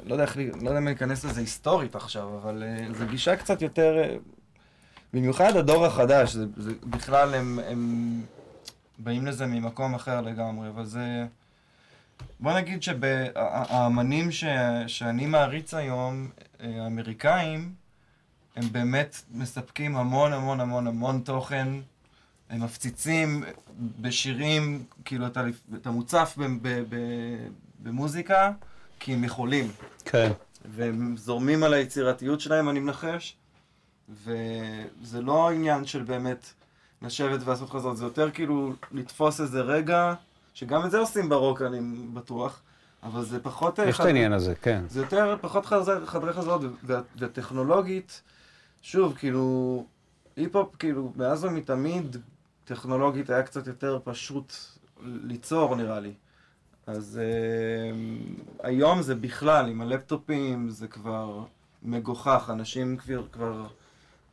[0.05, 3.35] לא יודע איך, לא יודע אם אני אכנס לזה היסטורית עכשיו, אבל אה, זו גישה
[3.35, 4.15] קצת יותר, אה,
[5.13, 8.21] במיוחד הדור החדש, זה, זה בכלל הם, הם
[8.99, 11.25] באים לזה ממקום אחר לגמרי, אבל זה,
[12.39, 14.29] בוא נגיד שהאמנים
[14.87, 16.29] שאני מעריץ היום,
[16.61, 17.73] אה, האמריקאים,
[18.55, 21.67] הם באמת מספקים המון המון המון המון תוכן,
[22.49, 23.43] הם מפציצים
[24.01, 25.43] בשירים, כאילו את, ה-
[25.75, 26.95] את המוצף ב, ב, ב,
[27.83, 28.51] במוזיקה,
[28.99, 29.71] כי הם יכולים.
[30.05, 30.31] כן.
[30.65, 33.37] והם זורמים על היצירתיות שלהם, אני מנחש,
[34.09, 36.53] וזה לא עניין של באמת
[37.01, 40.13] לשבת ולעשות חזרות, זה יותר כאילו לתפוס איזה רגע,
[40.53, 41.79] שגם את זה עושים ברוק, אני
[42.13, 42.61] בטוח,
[43.03, 43.79] אבל זה פחות...
[43.79, 44.83] יש את העניין הזה, כן.
[44.89, 46.61] זה יותר, פחות חזר, חדרי חזרות,
[47.17, 48.21] וטכנולוגית,
[48.81, 49.85] שוב, כאילו,
[50.35, 52.17] היפ-הופ, כאילו, מאז ומתמיד,
[52.65, 54.53] טכנולוגית היה קצת יותר פשוט
[55.01, 56.13] ליצור, נראה לי.
[56.87, 57.97] אז אה,
[58.63, 61.43] היום זה בכלל, עם הלפטופים, זה כבר
[61.83, 63.65] מגוחך, אנשים כבר, כבר...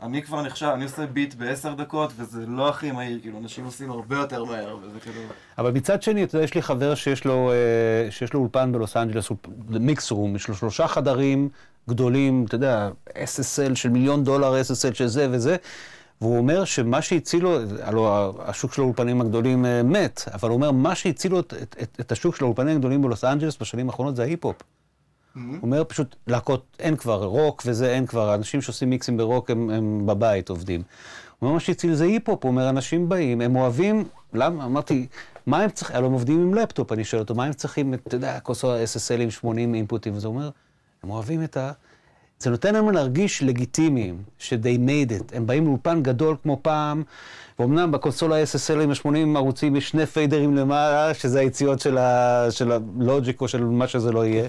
[0.02, 3.90] אני כבר נחשב, אני עושה ביט בעשר דקות, וזה לא הכי מהיר, כאילו, אנשים עושים
[3.90, 5.20] הרבה יותר מהר, וזה כאילו...
[5.58, 8.96] אבל מצד שני, אתה יודע, יש לי חבר שיש לו, אה, שיש לו אולפן בלוס
[8.96, 9.28] אנג'לס,
[9.68, 11.48] mix room, יש לו שלושה חדרים
[11.88, 15.56] גדולים, אתה יודע, SSL של מיליון דולר, SSL של זה וזה,
[16.20, 20.70] והוא אומר שמה שהציל לו, הלוא השוק של האולפנים הגדולים אה, מת, אבל הוא אומר,
[20.70, 24.16] מה שהציל לו את, את, את, את השוק של האולפנים הגדולים בלוס אנג'לס בשנים האחרונות
[24.16, 24.56] זה ההיפ-הופ.
[25.34, 29.70] הוא אומר פשוט להקות, אין כבר רוק וזה, אין כבר, אנשים שעושים מיקסים ברוק הם,
[29.70, 30.80] הם בבית עובדים.
[30.80, 34.64] הוא אומר, מה שהציל זה היפ-הופ, הוא אומר, אנשים באים, הם אוהבים, למה?
[34.64, 35.06] אמרתי,
[35.46, 38.14] מה הם צריכים, הלוא הם עובדים עם לפטופ, אני שואל אותו, מה הם צריכים, אתה
[38.14, 40.50] יודע, כוס SSL עם 80 אינפוטים, וזה אומר,
[41.02, 41.72] הם אוהבים את ה...
[42.42, 44.54] זה נותן להם להרגיש לגיטימיים, ש-they
[44.88, 45.36] made it.
[45.36, 47.02] הם באים לאולפן גדול כמו פעם,
[47.58, 49.06] ואומנם בקונסולה SSL עם ה-80
[49.38, 54.12] ערוצים יש שני פיידרים למעלה, שזה היציאות של, ה- של הלוג'יק או של מה שזה
[54.12, 54.48] לא יהיה.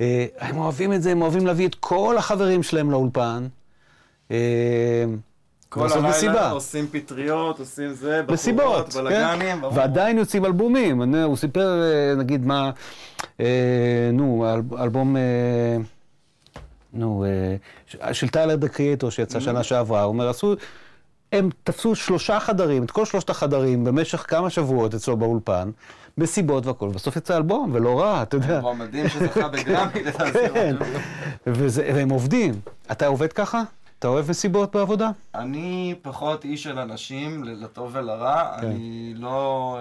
[0.00, 3.46] אה, הם אוהבים את זה, הם אוהבים להביא את כל החברים שלהם לאולפן.
[4.30, 4.36] אה,
[5.68, 6.50] כל הלילה מסיבה.
[6.50, 8.98] עושים פטריות, עושים זה, בחורות, מסיבות, כן?
[9.00, 9.72] בלאגנים, ברור.
[9.76, 11.02] ועדיין יוצאים אלבומים.
[11.02, 12.70] אני- הוא סיפר, אה, נגיד, מה,
[13.40, 13.46] אה,
[14.12, 15.22] נו, אל- אלבום, אה,
[16.92, 17.24] נו,
[18.00, 20.54] אה, של טיילר דה קריאטור שיצא שנה שעברה, הוא אומר, עשו,
[21.32, 25.70] הם תפסו שלושה חדרים, את כל שלושת החדרים, במשך כמה שבועות אצלו באולפן,
[26.18, 28.60] מסיבות והכול, ובסוף יצא אלבום, ולא רע, אתה יודע.
[28.60, 29.92] מועמדים שזכה בגרמי.
[30.54, 30.76] כן,
[31.94, 32.54] והם עובדים.
[32.92, 33.62] אתה עובד ככה?
[33.98, 35.10] אתה אוהב מסיבות בעבודה?
[35.34, 38.56] אני פחות איש של אנשים, לטוב ולרע.
[38.60, 38.66] כן.
[38.66, 39.78] אני לא...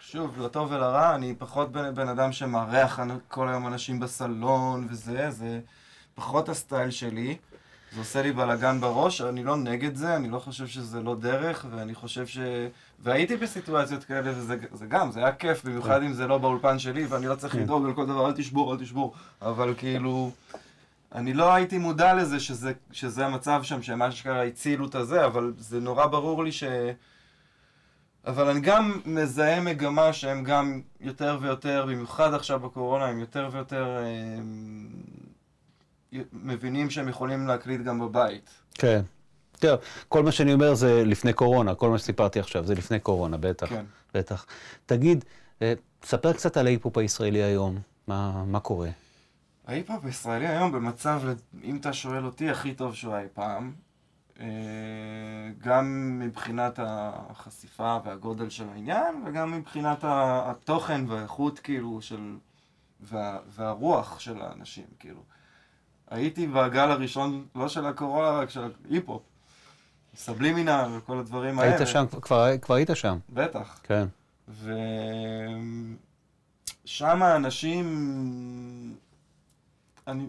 [0.00, 5.60] שוב, לטוב ולרע, אני פחות בן, בן אדם שמארח כל היום אנשים בסלון וזה, זה
[6.18, 7.36] פחות הסטייל שלי.
[7.92, 11.66] זה עושה לי בלאגן בראש, אני לא נגד זה, אני לא חושב שזה לא דרך,
[11.70, 12.38] ואני חושב ש...
[12.98, 17.06] והייתי בסיטואציות כאלה, וזה זה גם, זה היה כיף, במיוחד אם זה לא באולפן שלי,
[17.06, 17.60] ואני לא צריך כן.
[17.60, 19.14] לדאוג על כל דבר, אל תשבור, אל תשבור.
[19.42, 20.30] אבל כאילו...
[21.14, 25.52] אני לא הייתי מודע לזה שזה, שזה המצב שם, שהם אשכרה הצילו את הזה, אבל
[25.58, 26.64] זה נורא ברור לי ש...
[28.26, 33.96] אבל אני גם מזהה מגמה שהם גם יותר ויותר, במיוחד עכשיו בקורונה, הם יותר ויותר
[33.98, 34.42] אה,
[36.32, 38.50] מבינים שהם יכולים להקליט גם בבית.
[38.74, 39.02] כן.
[39.52, 39.76] תראה,
[40.08, 43.68] כל מה שאני אומר זה לפני קורונה, כל מה שסיפרתי עכשיו זה לפני קורונה, בטח.
[43.68, 43.84] כן.
[44.14, 44.46] בטח.
[44.86, 45.24] תגיד,
[45.62, 45.72] אה,
[46.04, 48.88] ספר קצת על ההיפ-הופ הישראלי היום, מה, מה קורה?
[49.66, 51.22] ההיפ-הופ הישראלי היום במצב,
[51.64, 53.72] אם אתה שואל אותי, הכי טוב שהוא היה פעם.
[54.40, 54.46] אה,
[55.58, 62.36] גם מבחינת החשיפה והגודל של העניין, וגם מבחינת התוכן והאיכות, כאילו, של...
[63.00, 65.20] וה, והרוח של האנשים, כאילו.
[66.10, 69.22] הייתי בגל הראשון, לא של הקורונה, רק של ההיפ-הופ.
[70.14, 71.76] סאבלימינל וכל הדברים האלה.
[71.76, 73.80] היית שם, כבר, כבר היית שם, בטח.
[73.82, 74.04] כן.
[76.84, 77.86] ושם האנשים,
[80.06, 80.24] אני,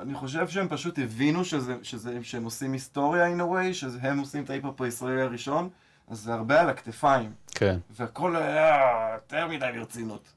[0.00, 4.44] אני חושב שהם פשוט הבינו שזה, שזה, שהם עושים היסטוריה in a way, שהם עושים
[4.44, 5.68] את ההיפ-הופ הישראלי הראשון,
[6.08, 7.78] אז זה הרבה על הכתפיים, כן.
[7.90, 10.32] והכל היה יותר מדי ברצינות.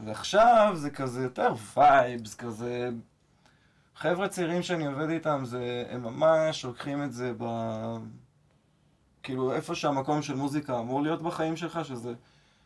[0.00, 2.90] ועכשיו זה כזה יותר vibes, כזה...
[3.96, 7.44] חבר'ה צעירים שאני עובד איתם, זה, הם ממש לוקחים את זה ב...
[9.22, 12.12] כאילו, איפה שהמקום של מוזיקה אמור להיות בחיים שלך, שזה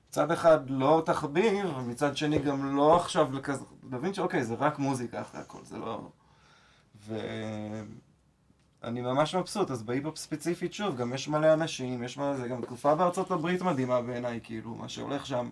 [0.08, 3.64] מצד אחד לא תחביב, ומצד שני גם לא עכשיו לכזה...
[3.92, 6.08] להבין שאוקיי, זה רק מוזיקה אחרי הכל, זה לא...
[8.82, 12.62] ואני ממש מבסוט, אז בהיפ-הופ ספציפית, שוב, גם יש מלא אנשים, יש מלא זה, גם
[12.62, 15.50] תקופה בארצות הברית מדהימה בעיניי, כאילו, מה שהולך שם,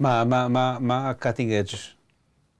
[0.00, 1.95] מה, מה, מה, מה ה-cutting edge?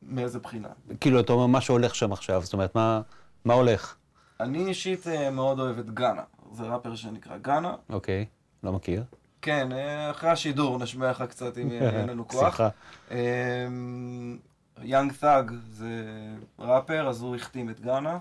[0.03, 0.69] מאיזה בחינה.
[1.01, 3.01] כאילו, אתה אומר מה שהולך שם עכשיו, זאת אומרת, מה,
[3.45, 3.97] מה הולך?
[4.41, 6.23] אני אישית אה, מאוד אוהב את גאנה,
[6.53, 7.75] זה ראפר שנקרא גאנה.
[7.91, 8.25] אוקיי,
[8.63, 9.05] לא מכיר.
[9.43, 12.41] כן, אה, אחרי השידור נשמיע לך קצת אם אין לנו כוח.
[12.57, 12.69] סליחה.
[14.83, 16.05] יאנג תאג זה
[16.59, 18.19] ראפר, אז הוא החתים את גאנה,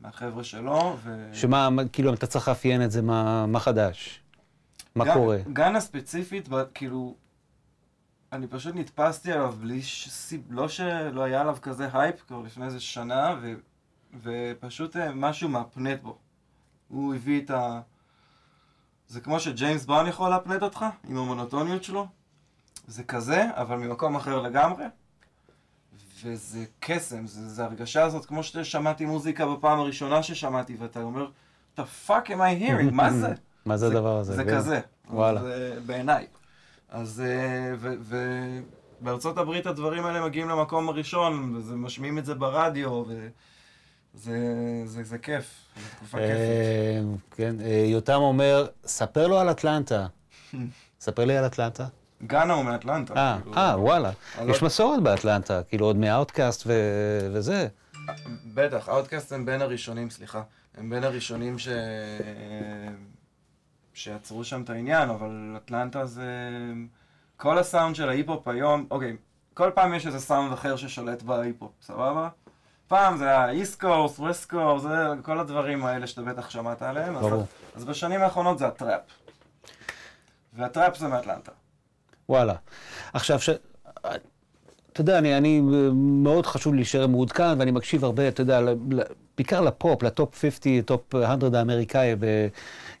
[0.00, 1.30] מהחבר'ה שלו, ו...
[1.32, 4.20] שמה, מה- כאילו, אתה צריך לאפיין את זה, מה מה חדש?
[4.94, 5.36] מה גא- קורה?
[5.52, 7.14] גאנה ספציפית, כאילו,
[8.32, 10.34] אני פשוט נתפסתי עליו בלי ש...
[10.50, 13.54] לא שלא היה עליו כזה הייפ כבר לפני איזה שנה, ו...
[14.22, 16.18] ופשוט אה, משהו מהפנט בו.
[16.88, 17.80] הוא הביא את ה...
[19.08, 22.06] זה כמו שג'יימס בראון יכול להפנט אותך, עם המונוטוניות שלו.
[22.86, 24.84] זה כזה, אבל ממקום אחר לגמרי.
[26.22, 31.30] וזה קסם, זה, זה הרגשה הזאת, כמו ששמעתי מוזיקה בפעם הראשונה ששמעתי, ואתה אומר,
[31.78, 32.90] the fuck am I hearing?
[32.92, 33.34] מה זה?
[33.66, 34.34] מה זה הדבר הזה?
[34.34, 34.44] זה.
[34.44, 34.80] כזה.
[35.10, 35.42] וואלה.
[35.42, 36.26] זה בעיניי.
[36.96, 37.74] אז אה,
[39.00, 43.28] ובארצות הברית הדברים האלה מגיעים למקום הראשון, וזה משמיעים את זה ברדיו, וזה
[44.86, 46.36] זה, זה כיף, זו תקופה כיפית.
[46.36, 50.06] אה, כן, אה, יותם אומר, ספר לו על אטלנטה.
[51.00, 51.86] ספר לי על אטלנטה.
[52.26, 53.14] גאנה הוא מאטלנטה.
[53.16, 54.10] אה, כאילו, אה, וואלה.
[54.48, 57.68] יש מסורת באטלנטה, כאילו עוד מאוטקאסט ו- וזה.
[58.54, 60.42] בטח, אאוטקאסט הם בין הראשונים, סליחה.
[60.76, 61.68] הם בין הראשונים ש...
[63.96, 66.30] שיצרו שם את העניין, אבל אטלנטה זה...
[67.36, 69.16] כל הסאונד של ההיפ-הופ היום, אוקיי,
[69.54, 72.28] כל פעם יש איזה סאונד אחר ששולט בהיפ-הופ, סבבה?
[72.88, 74.84] פעם זה היה East Coast, West Coast,
[75.22, 77.16] כל הדברים האלה שאתה בטח שמעת עליהם.
[77.16, 77.46] אז- ברור.
[77.76, 79.00] אז בשנים האחרונות זה הטראפ.
[80.52, 81.52] והטראפ זה מאטלנטה.
[82.28, 82.54] וואלה.
[83.12, 83.50] עכשיו, ש...
[84.92, 85.60] אתה יודע, אני, אני
[86.22, 88.60] מאוד חשוב להישאר מעודכן, ואני מקשיב הרבה, אתה יודע,
[89.36, 92.14] בעיקר לפופ, לטופ 50, טופ 100 האמריקאי.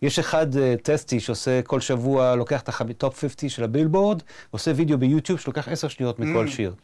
[0.02, 4.98] ויש אחד אה, טסטי שעושה כל שבוע, לוקח את הטופ 50 של הבילבורד, עושה וידאו
[4.98, 6.74] ביוטיוב שלוקח עשר שניות מכל שיר.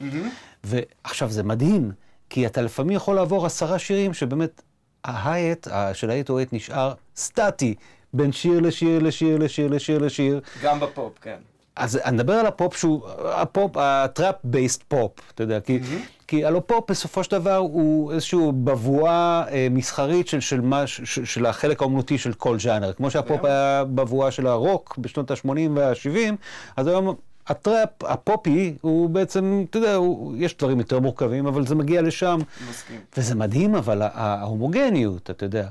[0.65, 1.93] ועכשיו, זה מדהים,
[2.31, 4.63] כי אתה לפעמים יכול לעבור עשרה שירים שבאמת
[5.05, 7.75] ה hat של ה-808 נשאר סטטי
[8.15, 10.41] בין שיר לשיר לשיר לשיר לשיר לשיר.
[10.63, 11.37] גם בפופ, כן.
[11.77, 15.81] אז אני מדבר על הפופ שהוא, הפופ, ה trap based pop, אתה יודע, כי,
[16.27, 21.25] כי הלוא פופ בסופו של דבר הוא איזשהו בבואה אה, מסחרית של, של, מה, של,
[21.25, 22.93] של החלק האומנותי של כל ז'אנר.
[22.93, 26.33] כמו שהפופ היה בבואה של הרוק בשנות ה-80 וה-70,
[26.77, 27.15] אז היום
[27.47, 32.39] הטראפ, הפופי, הוא בעצם, אתה יודע, הוא, יש דברים יותר מורכבים, אבל זה מגיע לשם.
[32.71, 33.01] מסכים.
[33.17, 35.69] וזה מדהים, אבל ההומוגניות, אתה יודע.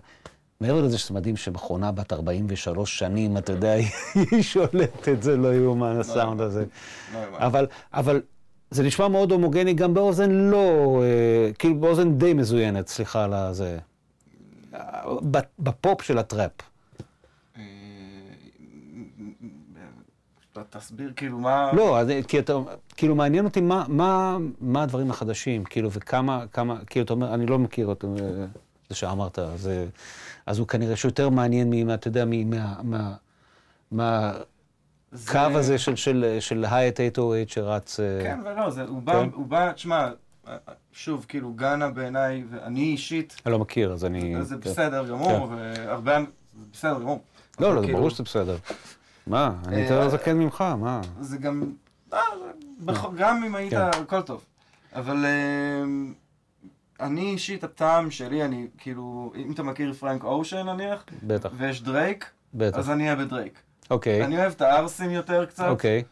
[0.61, 3.73] מעבר לזה שזה מדהים שמכונה בת 43 שנים, אתה יודע,
[4.31, 6.65] היא שולטת, זה לא יאומן הסאונד הזה.
[7.13, 7.19] לא.
[7.37, 8.21] אבל, אבל
[8.71, 13.77] זה נשמע מאוד הומוגני גם באוזן לא, אה, כאילו באוזן די מזוינת, סליחה על הזה.
[15.59, 16.51] בפופ של הטראפ.
[17.57, 17.63] אה,
[20.69, 21.71] תסביר כאילו מה...
[21.73, 22.53] לא, אז, כי אתה,
[22.97, 27.45] כאילו מעניין אותי מה, מה, מה הדברים החדשים, כאילו, וכמה, כמה, כאילו, אתה אומר, אני
[27.45, 28.45] לא מכיר אותו, אה,
[28.91, 29.85] זה שאמרת, אז, אה,
[30.45, 33.13] אז הוא כנראה שיותר מעניין אתה יודע, מה, מה,
[33.91, 34.33] מה,
[35.11, 37.99] זה- קו הזה של, של, של הייט 808 שרץ...
[37.99, 39.29] אה, כן ולא, זה, הוא בא, כן.
[39.33, 40.09] הוא בא, תשמע,
[40.91, 44.43] שוב, כאילו, גאנה בעיניי, ואני אישית, אני לא מכיר, אז אני...
[44.43, 44.69] זה כן.
[44.69, 46.17] בסדר גמור, והרבה,
[46.59, 47.21] זה בסדר גמור.
[47.59, 48.57] לא, לא, זה כאילו, ברור שזה בסדר.
[49.27, 51.01] מה, אני אה, יותר זקן ממך, מה?
[51.19, 51.71] זה גם,
[52.13, 52.19] אה,
[52.85, 53.81] זה גם אם היית, כן.
[54.01, 54.45] הכל טוב.
[54.95, 55.83] אבל אה,
[57.01, 62.29] אני אישית, הטעם שלי, אני כאילו, אם אתה מכיר פרנק אושן נניח, בטח, ויש דרייק,
[62.53, 62.77] בטח.
[62.77, 63.59] אז אני אהיה בדרייק.
[63.89, 65.67] אוקיי, אני אוהב את הערסים יותר קצת.
[65.67, 66.03] אוקיי.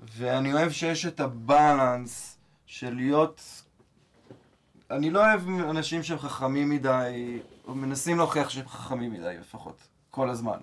[0.00, 3.62] ואני אוהב שיש את הבאלנס של להיות...
[4.90, 10.30] אני לא אוהב אנשים שהם חכמים מדי, או מנסים להוכיח שהם חכמים מדי לפחות, כל
[10.30, 10.58] הזמן.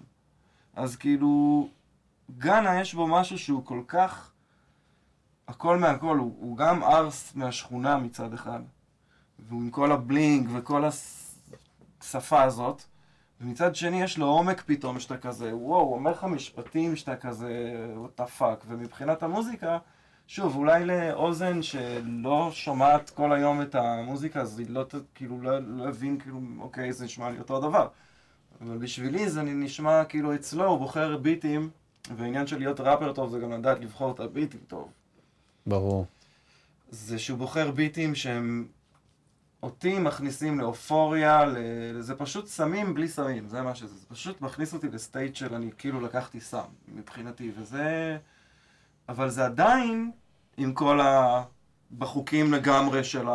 [0.75, 1.67] אז כאילו,
[2.37, 4.31] גאנה יש בו משהו שהוא כל כך...
[5.47, 8.59] הכל מהכל, הוא, הוא גם ארס מהשכונה מצד אחד,
[9.57, 12.83] עם כל הבלינג וכל השפה הזאת,
[13.41, 17.75] ומצד שני יש לו עומק פתאום שאתה כזה, וואו, הוא אומר לך משפטים שאתה כזה,
[17.95, 19.77] what the fuck, ומבחינת המוזיקה,
[20.27, 24.85] שוב, אולי לאוזן שלא שומעת כל היום את המוזיקה, אז היא לא,
[25.15, 27.87] כאילו, לא, לא הבין, כאילו, אוקיי, זה נשמע לי אותו דבר.
[28.61, 31.69] אבל בשבילי זה נשמע כאילו אצלו, הוא בוחר ביטים,
[32.15, 34.91] והעניין של להיות ראפר טוב זה גם לדעת לבחור את הביטים טוב.
[35.67, 36.05] ברור.
[36.89, 38.67] זה שהוא בוחר ביטים שהם
[39.63, 41.45] אותי מכניסים לאופוריה.
[41.99, 45.69] זה פשוט סמים בלי סמים, זה מה שזה, זה פשוט מכניס אותי לסטייט של אני
[45.77, 46.59] כאילו לקחתי סם,
[46.95, 48.17] מבחינתי, וזה...
[49.09, 50.11] אבל זה עדיין
[50.57, 51.41] עם כל ה...
[51.97, 53.25] בחוקים לגמרי של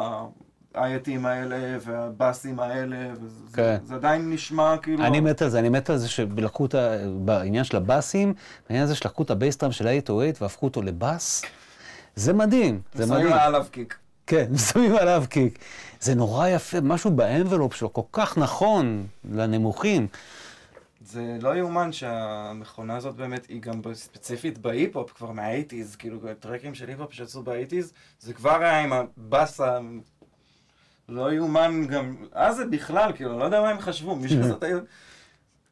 [0.75, 3.77] האייטים האלה והבאסים האלה, וזה כן.
[3.85, 5.05] זה עדיין נשמע כאילו...
[5.05, 6.97] אני מת על זה, אני מת על זה שלקחו את ה...
[7.25, 8.35] בעניין של הבאסים,
[8.69, 11.45] בעניין הזה שלקחו את ה bass drum של ה-808 והפכו אותו לבאס,
[12.17, 13.33] זה מדהים, זה שמים מדהים.
[13.33, 13.99] עליו קיק.
[14.27, 15.59] כן, שמים עליו קיק.
[16.01, 20.07] זה נורא יפה, משהו ב envelope שלו כל כך נכון לנמוכים.
[21.07, 26.75] זה לא יאומן שהמכונה הזאת באמת, היא גם ספציפית בהיפ-הופ כבר מה eighties, כאילו טרקים
[26.75, 29.79] של היפ-הופ שיצאו ב eighties, זה כבר היה עם הבאסה,
[31.09, 34.63] לא יאומן גם, אז זה בכלל, כאילו, לא יודע מה הם חשבו, מישהו עשה את
[34.63, 34.67] ה...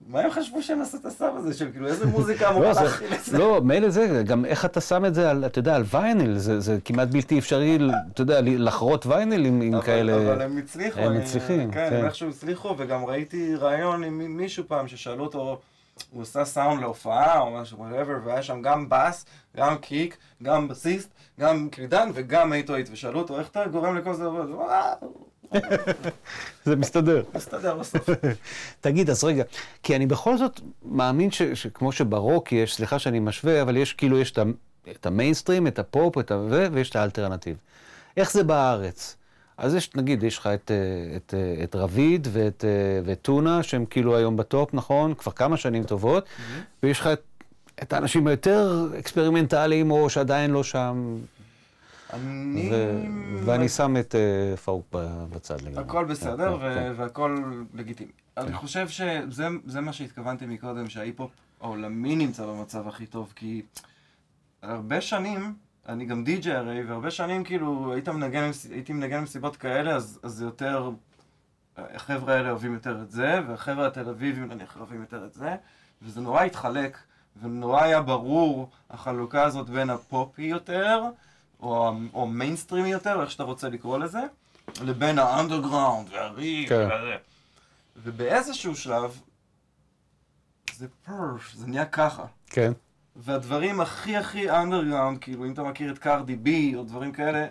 [0.06, 3.14] מה הם חשבו שהם עשו את הסאב הזה, של כאילו איזה מוזיקה אמורה לא, להכיל
[3.14, 3.38] את זה?
[3.38, 6.60] לא, מילא זה, גם איך אתה שם את זה, על, אתה יודע, על וייניל, זה,
[6.60, 7.78] זה כמעט בלתי אפשרי,
[8.12, 10.16] אתה יודע, לחרות וייניל עם, עם אבל- כאלה...
[10.16, 11.00] אבל הם הצליחו.
[11.00, 11.96] הם אה, מצליחים, כן, כן.
[11.96, 15.60] הם איכשהו הצליחו, וגם ראיתי ראיון עם מי- מישהו פעם ששאלו אותו,
[16.10, 19.24] הוא עושה סאונד להופעה או משהו, whatever, והיה שם גם בס,
[19.56, 21.08] גם קיק, גם בסיסט,
[21.40, 24.24] גם קלידן וגם 808, ושאלו אותו, איך אתה גורם לכל זה?
[24.24, 24.92] הוא אמר, "אה,
[26.64, 27.22] זה מסתדר.
[27.34, 28.08] מסתדר בסוף.
[28.80, 29.44] תגיד, אז רגע,
[29.82, 34.18] כי אני בכל זאת מאמין ש, שכמו שברוק יש, סליחה שאני משווה, אבל יש כאילו,
[34.18, 34.32] יש
[34.90, 36.38] את, המיינסטרים, את הפופ, את ה...
[36.50, 37.56] ו- ויש את ה alternative.
[38.16, 39.16] איך זה בארץ?
[39.56, 43.62] אז יש, נגיד, יש לך את, אה, את, אה, את רביד ואת, אה, ואת טונה,
[43.62, 45.14] שהם כאילו היום בטופ, נכון?
[45.14, 46.24] כבר כמה שנים טובות,
[46.82, 47.22] ויש לך את,
[47.82, 51.16] את האנשים היותר אקספרימנטליים, או שעדיין לא שם,
[52.12, 52.70] אני...
[52.72, 53.02] ו,
[53.44, 54.86] ואני שם את אה, פאנק
[55.30, 55.84] בצד לגמרי.
[55.84, 57.42] הכל בסדר כן, כן, ו- והכל
[57.74, 58.12] לגיטימי.
[58.36, 63.62] אני חושב שזה זה מה שהתכוונתי מקודם, שההיפ-הופ העולמי נמצא במצב הכי טוב, כי
[64.62, 65.54] הרבה שנים,
[65.88, 70.32] אני גם די.ג'יי הרי, והרבה שנים כאילו היית מנגן, הייתי מנגן במסיבות כאלה, אז אז
[70.32, 70.90] זה יותר,
[71.76, 75.56] החבר'ה האלה אוהבים יותר את זה, והחבר'ה התל אביבים נניח אוהבים יותר את זה,
[76.02, 76.98] וזה נורא התחלק,
[77.42, 81.02] ונורא היה ברור החלוקה הזאת בין הפופי יותר,
[81.62, 84.20] או, או מיינסטרימי יותר, איך שאתה רוצה לקרוא לזה,
[84.82, 86.86] לבין האנדרגראונד והראפ כן.
[86.86, 87.16] וזה.
[87.96, 89.20] ובאיזשהו שלב,
[90.76, 92.24] זה פרץ, זה נהיה ככה.
[92.46, 92.72] כן.
[93.16, 97.46] והדברים הכי הכי אנדרגראונד, כאילו אם אתה מכיר את קרדי בי או דברים כאלה,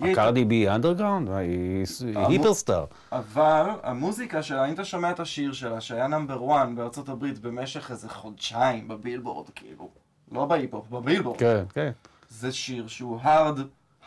[0.00, 1.30] הקרדי בי אנדרגראונד?
[1.30, 2.84] היא היפרסטאר.
[3.12, 7.90] אבל המוזיקה שלה, אם אתה שומע את השיר שלה, שהיה נמבר 1 בארצות הברית במשך
[7.90, 9.90] איזה חודשיים בבילבורד, כאילו,
[10.32, 11.90] לא בהיפ-הופ, בבילבורד, כן, כן.
[12.30, 13.58] זה שיר שהוא hard,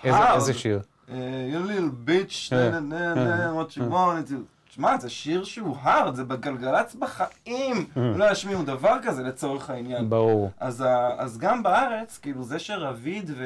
[0.03, 0.33] hard.
[0.35, 0.81] איזה שיר?
[1.09, 2.89] אה, you little bitch, כן.
[2.89, 4.33] נה, what you want,
[4.69, 10.09] תשמע, זה שיר שהוא hard, זה בגלגלצ בחיים, לא ישמיעו דבר כזה לצורך העניין.
[10.09, 10.51] ברור.
[10.59, 13.45] אז, גם בארץ, כאילו זה שרביד ו,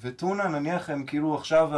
[0.00, 1.70] וטונה נניח הם כאילו עכשיו,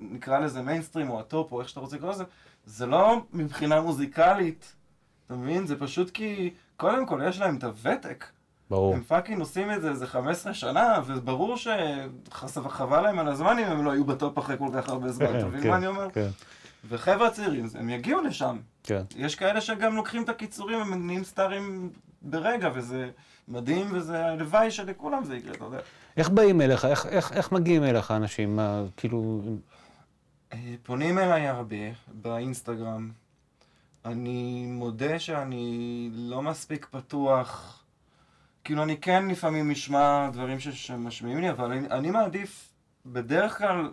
[0.00, 2.24] נקרא לזה מיינסטרים או הטופ או איך שאתה רוצה לקרוא לזה,
[2.66, 4.72] זה לא מבחינה מוזיקלית,
[5.26, 5.66] אתה מבין?
[5.66, 8.24] זה פשוט כי קודם כל יש להם את הוותק.
[8.70, 8.94] ברור.
[8.94, 13.84] הם fucking עושים את זה איזה 15 שנה, וברור שחבל להם על הזמן אם הם
[13.84, 16.10] לא היו בטופ אחרי כל כך הרבה זמן, אתה מבין כן, מה אני אומר?
[16.10, 16.28] כן,
[16.88, 18.56] וחבר'ה צעירים, הם יגיעו לשם.
[18.82, 19.02] כן.
[19.16, 21.90] יש כאלה שגם לוקחים את הקיצורים הם נהיים סטארים
[22.22, 23.10] ברגע, וזה
[23.48, 25.78] מדהים, וזה הלוואי שלכולם זה יקרה, אתה יודע.
[26.16, 26.84] איך באים אליך?
[26.84, 28.56] איך- איך איך מגיעים אליך אנשים?
[28.56, 29.40] מה, כאילו...
[30.52, 31.76] אה, פונים אליי הרבה
[32.12, 33.10] באינסטגרם.
[34.04, 37.80] אני מודה שאני לא מספיק פתוח.
[38.64, 42.72] כאילו, אני כן לפעמים אשמע דברים שמשמיעים לי, אבל אני, אני מעדיף,
[43.06, 43.92] בדרך כלל,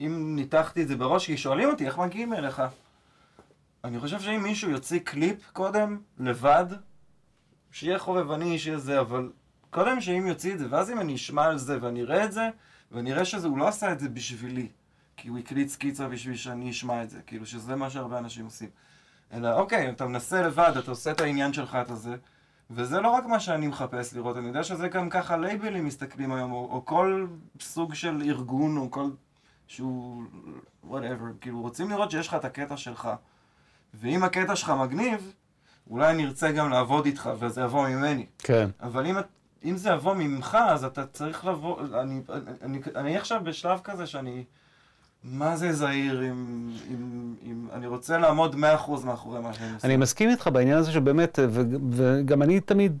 [0.00, 2.62] אם ניתחתי את זה בראש, כי שואלים אותי איך מגיעים אליך.
[3.84, 6.66] אני חושב שאם מישהו יוציא קליפ קודם, לבד,
[7.70, 9.32] שיהיה חובבני, שיהיה זה, אבל
[9.70, 12.48] קודם שאם יוציא את זה, ואז אם אני אשמע על זה ואני אראה את זה,
[12.92, 14.68] ואני אראה שהוא לא עשה את זה בשבילי,
[15.16, 18.68] כי הוא הקליט סקיצה בשביל שאני אשמע את זה, כאילו שזה מה שהרבה אנשים עושים.
[19.32, 22.16] אלא אוקיי, אתה מנסה לבד, אתה עושה את העניין שלך, את הזה,
[22.70, 26.52] וזה לא רק מה שאני מחפש לראות, אני יודע שזה גם ככה לייבלים מסתכלים היום,
[26.52, 27.26] או, או כל
[27.60, 29.10] סוג של ארגון, או כל
[29.66, 30.22] שהוא,
[30.90, 33.08] whatever, כאילו רוצים לראות שיש לך את הקטע שלך.
[33.94, 35.32] ואם הקטע שלך מגניב,
[35.90, 38.26] אולי נרצה גם לעבוד איתך, וזה יבוא ממני.
[38.38, 38.70] כן.
[38.80, 39.16] אבל אם,
[39.64, 42.20] אם זה יבוא ממך, אז אתה צריך לבוא, אני,
[42.62, 44.44] אני, אני עכשיו בשלב כזה שאני,
[45.24, 48.56] מה זה זהיר עם, עם, עם אני רוצה לעמוד 100%
[49.04, 49.88] מאחורי מה שאני עושה.
[49.88, 52.98] אני מסכים איתך בעניין הזה שבאמת, ו- וגם אני תמיד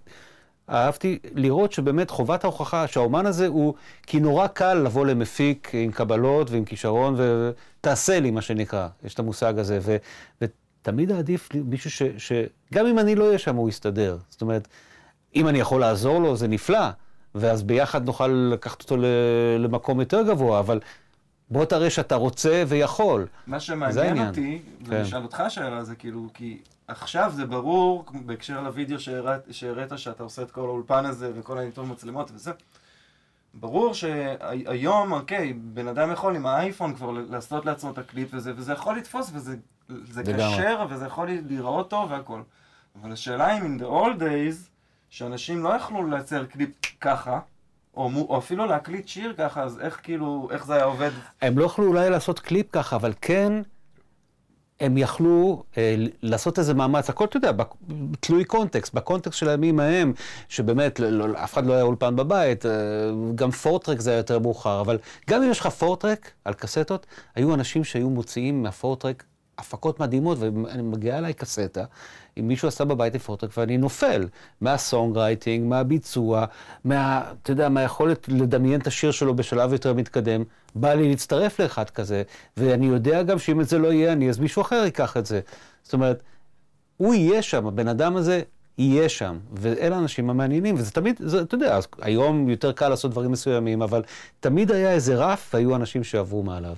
[0.70, 6.50] אהבתי לראות שבאמת חובת ההוכחה שהאומן הזה הוא, כי נורא קל לבוא למפיק עם קבלות
[6.50, 9.96] ועם כישרון ותעשה לי מה שנקרא, יש את המושג הזה, ו,
[10.42, 14.18] ותמיד עדיף מישהו ש, שגם אם אני לא אהיה שם הוא יסתדר.
[14.28, 14.68] זאת אומרת,
[15.36, 16.88] אם אני יכול לעזור לו זה נפלא,
[17.34, 18.96] ואז ביחד נוכל לקחת אותו
[19.58, 20.80] למקום יותר גבוה, אבל
[21.50, 23.26] בוא תראה שאתה רוצה ויכול.
[23.46, 24.28] מה שמעניין.
[24.28, 24.90] אותי, כן.
[24.90, 30.22] ואני אשאל אותך שאלה, זה כאילו, כי עכשיו זה ברור, בהקשר לוידאו שהראת, שהראית שאתה
[30.22, 32.52] עושה את כל האולפן הזה וכל הניתוב מצלמות וזה,
[33.54, 38.72] ברור שהיום, אוקיי, בן אדם יכול עם האייפון כבר לעשות לעצמו את הקליפ וזה, וזה
[38.72, 39.56] יכול לתפוס וזה.
[40.24, 42.40] כשר וזה יכול להיראות טוב והכל.
[43.00, 44.68] אבל השאלה אם in the old days,
[45.10, 46.70] שאנשים לא יכלו לייצר קליפ
[47.00, 47.40] ככה,
[47.96, 51.10] או, מו- או אפילו להקליט שיר ככה, אז איך כאילו, איך זה היה עובד?
[51.42, 53.52] הם לא יכלו אולי לעשות קליפ ככה, אבל כן
[54.80, 57.50] הם יכלו אה, לעשות איזה מאמץ, הכל, אתה יודע,
[58.20, 60.12] תלוי קונטקסט, בקונטקסט של הימים ההם,
[60.48, 62.70] שבאמת לא, לא, אף אחד לא היה אולפן בבית, אה,
[63.34, 64.98] גם four-track זה היה יותר מאוחר, אבל
[65.30, 69.24] גם אם יש לך פורטרק על קסטות, היו אנשים שהיו מוציאים מהפורטרק
[69.58, 71.84] הפקות מדהימות, ואני מגיעה אליי קסטה,
[72.38, 74.28] אם מישהו עשה בבית לפורטרק ואני נופל
[74.60, 76.44] מהסונג רייטינג, מהביצוע,
[76.84, 80.44] מה, אתה יודע, מהיכולת לדמיין את השיר שלו בשלב יותר מתקדם.
[80.74, 82.22] בא לי להצטרף לאחד כזה,
[82.56, 85.40] ואני יודע גם שאם את זה לא יהיה אני, אז מישהו אחר ייקח את זה.
[85.82, 86.22] זאת אומרת,
[86.96, 88.42] הוא יהיה שם, הבן אדם הזה
[88.78, 93.30] יהיה שם, ואלה האנשים המעניינים, וזה תמיד, זה, אתה יודע, היום יותר קל לעשות דברים
[93.30, 94.02] מסוימים, אבל
[94.40, 96.76] תמיד היה איזה רף, והיו אנשים שעברו מעליו.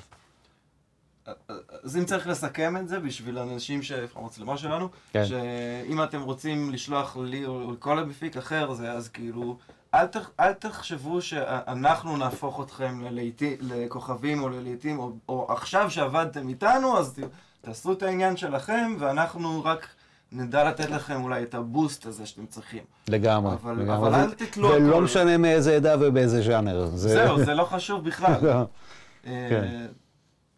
[1.87, 3.93] אז אם צריך לסכם את זה בשביל אנשים ש...
[4.16, 5.24] המצלמה שלנו, כן.
[5.24, 9.57] שאם אתם רוצים לשלוח לי או לכל המפיק אחר, זה אז כאילו,
[9.95, 16.49] אל, תח, אל תחשבו שאנחנו נהפוך אתכם ללעיתי, לכוכבים או ללעיתים, או, או עכשיו שעבדתם
[16.49, 17.20] איתנו, אז
[17.61, 19.87] תעשו את העניין שלכם, ואנחנו רק
[20.32, 22.82] נדע לתת לכם אולי את הבוסט הזה שאתם צריכים.
[23.09, 24.09] לגמרי, אבל, לגמרי.
[24.09, 24.68] אבל אל תתלו.
[24.68, 26.87] ולא משנה מאיזה עדה ובאיזה ז'אנר.
[26.87, 27.09] זה...
[27.09, 28.34] זהו, זה לא חשוב בכלל.
[28.47, 28.64] לא.
[29.26, 29.87] אה, כן.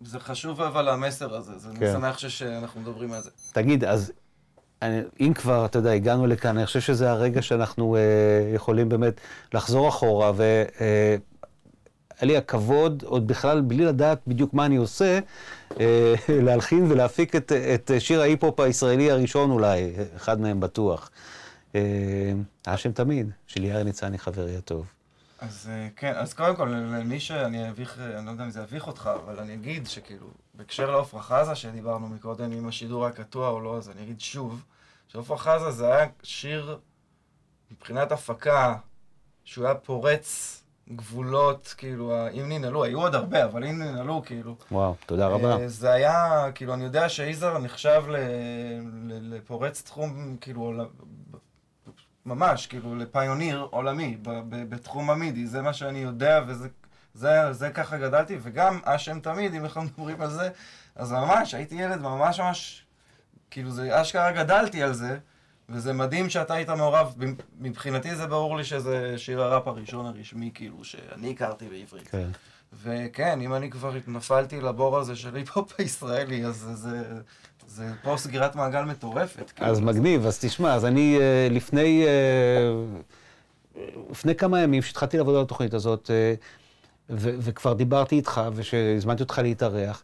[0.01, 1.92] זה חשוב אבל המסר הזה, זה, כן.
[1.92, 3.30] שמח שאנחנו מדברים על זה.
[3.53, 4.12] תגיד, אז
[4.82, 8.01] אני, אם כבר, אתה יודע, הגענו לכאן, אני חושב שזה הרגע שאנחנו אה,
[8.55, 9.20] יכולים באמת
[9.55, 11.16] לחזור אחורה, והיה אה,
[12.26, 15.18] לי הכבוד, עוד בכלל, בלי לדעת בדיוק מה אני עושה,
[15.80, 16.14] אה,
[16.46, 21.11] להלחין ולהפיק את, את שיר ההיפ-הופ הישראלי הראשון אולי, אחד מהם בטוח.
[21.74, 21.80] אה,
[22.66, 24.86] האשם תמיד, של יאיר ניצני חברי הטוב.
[25.39, 28.86] אז אה, כן, אז קודם כל, למי שאני אביך, אני לא יודע אם זה יביך
[28.86, 33.61] אותך, אבל אני אגיד שכאילו, בהקשר לעפרה חזה שדיברנו מקודם, אם השידור היה קטוע או
[33.61, 34.62] לא, אז אני אגיד שוב,
[35.09, 36.78] שעפרה חזה זה היה שיר,
[37.70, 38.76] מבחינת הפקה,
[39.45, 40.59] שהוא היה פורץ
[40.89, 44.57] גבולות, כאילו, אם ננעלו, היו עוד הרבה, אבל אם ננעלו, כאילו...
[44.72, 45.57] וואו, תודה רבה.
[45.57, 48.05] אה, זה היה, כאילו, אני יודע שיזהר נחשב
[49.20, 50.72] לפורץ תחום, כאילו,
[52.29, 54.16] ממש, כאילו, לפיוניר עולמי
[54.49, 56.68] בתחום המידי, זה מה שאני יודע וזה
[57.14, 60.51] זה, זה ככה גדלתי, וגם אשם תמיד, אם אנחנו מדברים על זה,
[60.97, 62.85] אז ממש, הייתי ילד ממש ממש,
[63.51, 65.18] כאילו, זה אשכרה גדלתי על זה,
[65.68, 67.14] וזה מדהים שאתה היית מעורב,
[67.61, 72.09] מבחינתי זה ברור לי שזה שיר הראפ הראשון הרשמי, כאילו, שאני הכרתי בעברית.
[72.09, 72.29] כן.
[72.83, 77.20] וכן, אם אני כבר נפלתי לבור הזה של היפ-הופ הישראלי, אז זה,
[77.79, 79.51] זה, פה סגירת מעגל מטורפת.
[79.51, 79.70] כאילו.
[79.70, 85.43] אז מגניב, אז תשמע, אז אני אה, לפני, אה, לפני כמה ימים, שהתחלתי לעבוד על
[85.43, 86.35] התוכנית הזאת, אה,
[87.11, 90.03] ו- וכבר דיברתי איתך, ושהזמנתי אותך להתארח,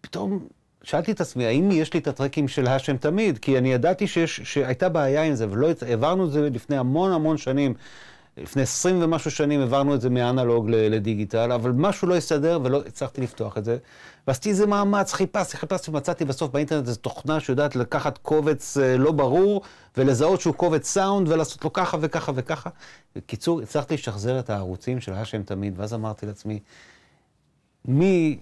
[0.00, 0.46] פתאום
[0.82, 3.38] שאלתי את עצמי, האם יש לי את הטרקים של האשם תמיד?
[3.38, 7.36] כי אני ידעתי שיש, שהייתה בעיה עם זה, ולא העברנו את זה לפני המון המון
[7.36, 7.74] שנים.
[8.36, 13.20] לפני עשרים ומשהו שנים העברנו את זה מאנלוג לדיגיטל, אבל משהו לא הסתדר ולא הצלחתי
[13.20, 13.76] לפתוח את זה.
[14.26, 19.12] ועשיתי איזה מאמץ, חיפשתי, חיפשתי, ומצאתי בסוף באינטרנט איזו תוכנה שיודעת לקחת קובץ אה, לא
[19.12, 19.62] ברור,
[19.96, 22.70] ולזהות שהוא קובץ סאונד, ולעשות לו ככה וככה וככה.
[23.16, 26.60] בקיצור, הצלחתי לשחזר את הערוצים של השם תמיד, ואז אמרתי לעצמי,
[27.84, 28.38] מי,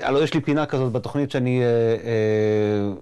[0.00, 2.92] הלוא יש לי פינה כזאת בתוכנית שאני אה, אה,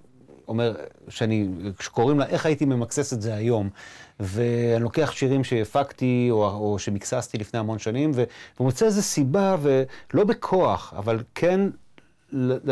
[0.49, 0.75] אומר,
[1.09, 1.49] שאני,
[1.81, 3.69] שקוראים לה, איך הייתי ממקסס את זה היום.
[4.21, 8.11] ואני לוקח שירים שהפקתי או, או שמקססתי לפני המון שנים,
[8.61, 11.61] ומוצא איזו סיבה, ולא בכוח, אבל כן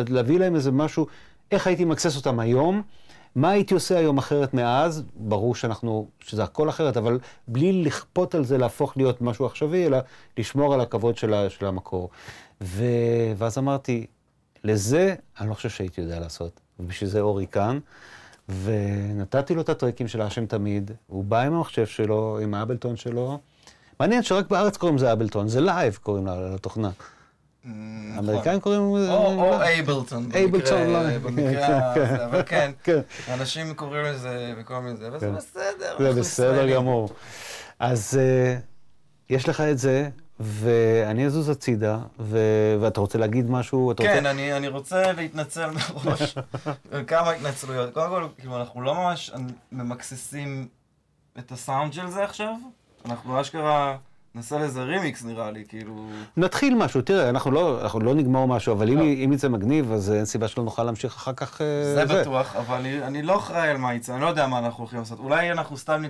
[0.09, 1.07] להביא להם איזה משהו,
[1.51, 2.83] איך הייתי מקסס אותם היום,
[3.35, 8.45] מה הייתי עושה היום אחרת מאז, ברור שאנחנו, שזה הכל אחרת, אבל בלי לכפות על
[8.45, 9.99] זה להפוך להיות משהו עכשווי, אלא
[10.39, 12.11] לשמור על הכבוד של, של המקור.
[12.61, 12.85] ו...
[13.37, 14.07] ואז אמרתי,
[14.65, 17.79] לזה אני לא חושב שהייתי יודע לעשות, ובשביל זה אורי כאן.
[18.49, 23.39] ונתתי לו את הטרקים של האשם תמיד, הוא בא עם המחשב שלו, עם האבלטון שלו.
[24.01, 26.91] מעניין שרק בארץ קוראים לזה אבלטון, זה, לייב קוראים לתוכנה.
[28.15, 29.13] האמריקאים קוראים לזה...
[29.13, 30.87] או אייבלטון, אייבלטון,
[31.23, 32.71] במקרה הזה, אבל כן,
[33.29, 37.09] אנשים קוראים לזה וכל מיני זה, וזה בסדר, זה בסדר גמור.
[37.79, 38.19] אז
[39.31, 40.09] יש לך את זה,
[40.41, 42.39] ואני אזוז הצידה, ו...
[42.81, 43.93] ואתה רוצה להגיד משהו?
[43.97, 44.31] כן, רוצה...
[44.31, 45.71] אני, אני רוצה להתנצל
[46.05, 46.35] מראש,
[47.07, 47.95] כמה התנצלויות.
[47.95, 49.33] קודם כל, כאילו, אנחנו לא ממש
[49.73, 50.69] ממקססים
[51.39, 52.55] את הסאונד של זה עכשיו,
[53.05, 53.97] אנחנו אשכרה...
[54.35, 56.07] נעשה לזה רימיקס נראה לי, כאילו...
[56.37, 59.03] נתחיל משהו, תראה, אנחנו לא, אנחנו לא נגמור משהו, אבל לא.
[59.03, 61.61] אם, יצא מגניב, אז אין סיבה שלא נוכל להמשיך אחר כך...
[61.61, 62.21] אה, זה, זה.
[62.21, 64.99] בטוח, אבל אני, אני לא אחראי על מה יצא, אני לא יודע מה אנחנו הולכים
[64.99, 65.19] לעשות.
[65.19, 66.03] אולי אנחנו סתם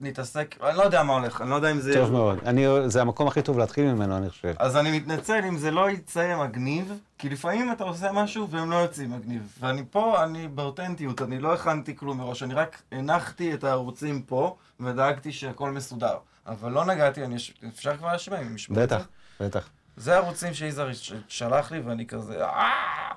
[0.00, 1.94] נתעסק, אני לא יודע מה הולך, אני לא יודע אם זה...
[1.94, 4.54] טוב מאוד, אני, זה המקום הכי טוב להתחיל ממנו, אני חושב.
[4.58, 8.76] אז אני מתנצל אם זה לא יצא מגניב, כי לפעמים אתה עושה משהו והם לא
[8.76, 9.56] יוצאים מגניב.
[9.60, 14.56] ואני פה, אני באותנטיות, אני לא הכנתי כלום מראש, אני רק הנחתי את הערוצים פה,
[14.80, 16.16] ודאגתי שהכל מסודר.
[16.46, 17.36] אבל לא נגעתי, אני,
[17.68, 19.06] אפשר כבר להשמע אם ישמעו בטח,
[19.40, 19.68] בטח.
[19.96, 20.90] זה הערוצים שיזהר
[21.28, 22.44] שלח לי, ואני כזה...
[22.44, 23.12] אה!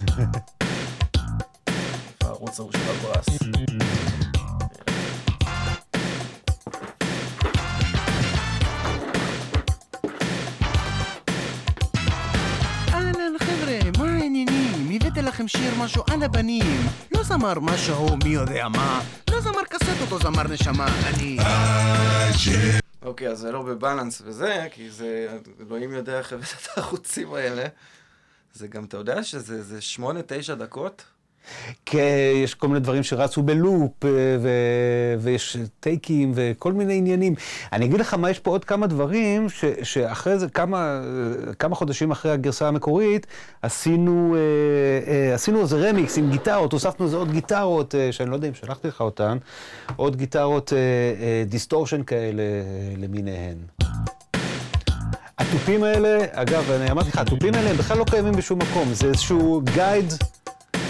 [2.20, 3.26] בערוץ ההוא של הברס.
[15.40, 16.80] לכם שיר משהו על הבנים
[17.14, 21.36] לא זמר משהו מי יודע מה לא זמר קסטות או זמר נשמה אני
[23.02, 27.64] אוקיי, אז זה לא בבלנס וזה, כי זה, אלוהים יודע איך הבאת את הערוצים האלה.
[28.54, 31.04] זה גם, אתה יודע שזה זה שמונה, תשע דקות?
[31.86, 31.98] כי
[32.44, 34.08] יש כל מיני דברים שרצו בלופ, אה,
[34.40, 34.50] ו-
[35.20, 37.34] ויש טייקים וכל מיני עניינים.
[37.72, 41.00] אני אגיד לך מה, יש פה עוד כמה דברים, ש- שאחרי זה, כמה,
[41.48, 43.26] אה, כמה חודשים אחרי הגרסה המקורית,
[43.62, 44.40] עשינו, אה,
[45.12, 48.54] אה, עשינו איזה רמיקס עם גיטרות, הוספנו איזה עוד גיטרות, אה, שאני לא יודע אם
[48.54, 49.38] שלחתי לך אותן,
[49.96, 50.72] עוד גיטרות
[51.48, 52.48] דיסטורשן כאלה אה,
[52.98, 53.56] למיניהן.
[55.38, 59.06] התופים האלה, אגב, אני אמרתי לך, התופים האלה הם בכלל לא קיימים בשום מקום, זה
[59.06, 60.12] איזשהו guide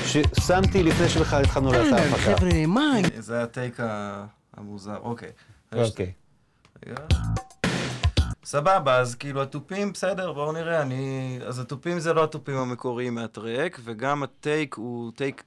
[0.07, 2.37] ששמתי לפני שבכלל התחלנו לעשות את ההפקה.
[2.37, 4.25] חבר'ה, מה זה הטייק ה-
[4.57, 5.29] המוזר, אוקיי.
[5.77, 6.13] אוקיי.
[8.45, 11.39] סבבה, אז כאילו התופים, בסדר, בואו נראה, אני...
[11.47, 15.43] אז התופים זה לא התופים המקוריים מהטראק, וגם הטייק הוא טייק...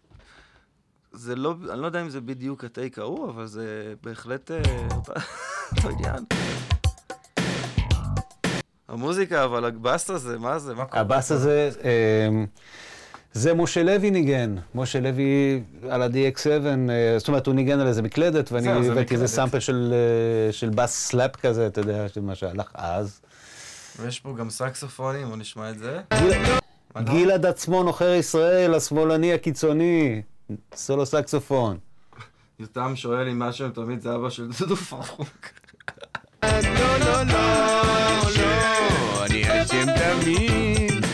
[1.12, 4.62] זה לא, אני לא יודע אם זה בדיוק הטייק ההוא, אבל זה בהחלט אה,
[4.96, 6.24] אותו- עניין.
[8.88, 10.76] המוזיקה, אבל הבאס הזה, מה זה?
[10.76, 11.02] מה קורה?
[11.02, 12.46] הבאס הזה, אמ,
[13.34, 14.56] זה משה לוי ניגן.
[14.76, 16.48] משה לוי על ה-DX7,
[16.90, 19.28] אה, זאת אומרת, הוא ניגן על איזה מקלדת, ואני הבאתי איזה.
[19.28, 23.22] סאמפל של, אה, של bass slap כזה, אתה יודע, של מה שהלך אז.
[24.00, 26.02] ויש פה גם סקסופונים, בוא נשמע את זה.
[26.98, 30.22] גלעד עצמון, עוכר ישראל, השמאלני הקיצוני,
[30.76, 31.78] סולו סקסופון.
[32.60, 35.30] יותם שואל אם משהו תמיד זה אבא של דודו פרחוק.
[36.44, 36.50] לא,
[37.00, 37.24] לא, לא,
[38.38, 41.06] לא, אני אשם תמיד.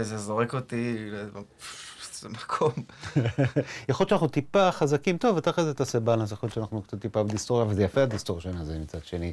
[0.00, 2.72] וואי, זה זורק אותי לאיזה מקום.
[3.88, 7.00] יכול להיות שאנחנו טיפה חזקים, טוב, אתה אחרי זה תעשה balance, יכול להיות שאנחנו קצת
[7.00, 9.32] טיפה בדיסטורשן, וזה יפה הדיסטורשן הזה מצד שני.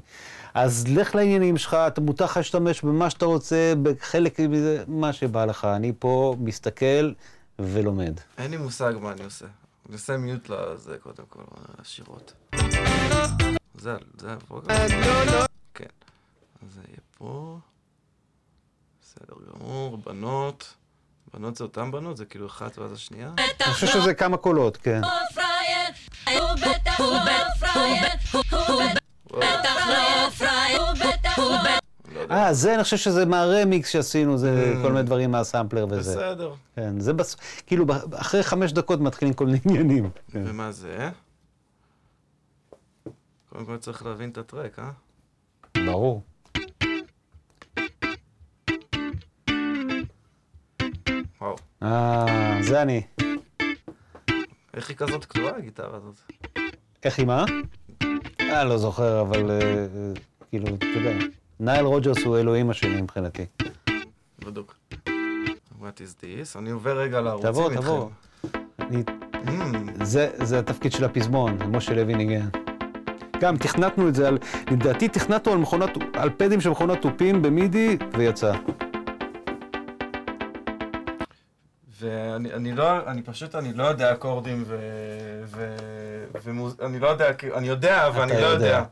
[0.54, 5.46] אז לך לעניינים שלך, אתה מותר לך להשתמש במה שאתה רוצה, בחלק מזה, מה שבא
[5.46, 5.66] לך.
[5.66, 7.12] אני פה מסתכל
[7.60, 8.20] ולומד.
[8.38, 9.46] אין לי מושג מה אני עושה.
[9.86, 11.42] אני עושה mute לזה קודם כל,
[11.80, 12.34] השירות.
[13.76, 14.36] זה, זה.
[15.06, 15.46] לא, לא.
[15.74, 15.86] כן.
[16.64, 17.60] אז זה יהיה פה.
[19.18, 20.74] בסדר גמור, בנות.
[21.34, 22.18] בנות זה אותן בנות?
[22.18, 23.32] זה כאילו אחת ואז השנייה?
[23.38, 25.02] אני חושב שזה כמה קולות, כן.
[25.02, 25.10] לא
[26.34, 26.50] לא
[28.52, 28.78] לא
[29.34, 29.42] לא.
[32.32, 34.82] אה, זה, אני חושב שזה מהרמיקס שעשינו, זה Mm.
[34.86, 36.12] כל מיני דברים מהסמפלר וזה.
[36.12, 36.54] בסדר.
[36.76, 37.36] כן, זה בס...
[37.68, 40.10] כאילו, אחרי חמש דקות מתחילים כל מיני עניינים.
[40.32, 40.44] כן.
[40.46, 41.10] ומה זה?
[43.50, 44.90] קודם כל צריך להבין את הטרק, אה?
[45.86, 46.22] ברור.
[51.42, 51.56] וואו.
[51.84, 52.26] אה,
[52.62, 53.02] זה אני.
[54.74, 56.22] איך היא כזאת קטועה, הגיטרה הזאת?
[57.04, 57.46] איך היא מה?
[58.42, 59.86] אה, לא זוכר, אבל אה, אה,
[60.50, 61.12] כאילו, אתה יודע,
[61.60, 63.46] נייל רוג'רס הוא אלוהים השני מבחינתי.
[64.46, 64.76] בדוק.
[65.82, 66.60] What is this?
[66.60, 67.82] אני עובר רגע לערוצים תבוא, איתכם.
[67.84, 68.10] תבוא.
[68.80, 72.48] אני- Mm, זה, זה התפקיד של הפזמון, משה לוי ניגן.
[73.40, 74.38] גם תכנתנו את זה על,
[74.72, 78.54] לדעתי תכנתנו על מכונת, על פדים של מכונת תופים במידי, ויצא.
[82.00, 84.78] ואני אני לא, אני פשוט, אני לא יודע אקורדים ו...
[85.46, 85.76] ו...
[86.44, 86.76] ומוז...
[86.82, 88.66] אני לא יודע, אני יודע, אבל אני לא יודע.
[88.66, 88.84] יודע.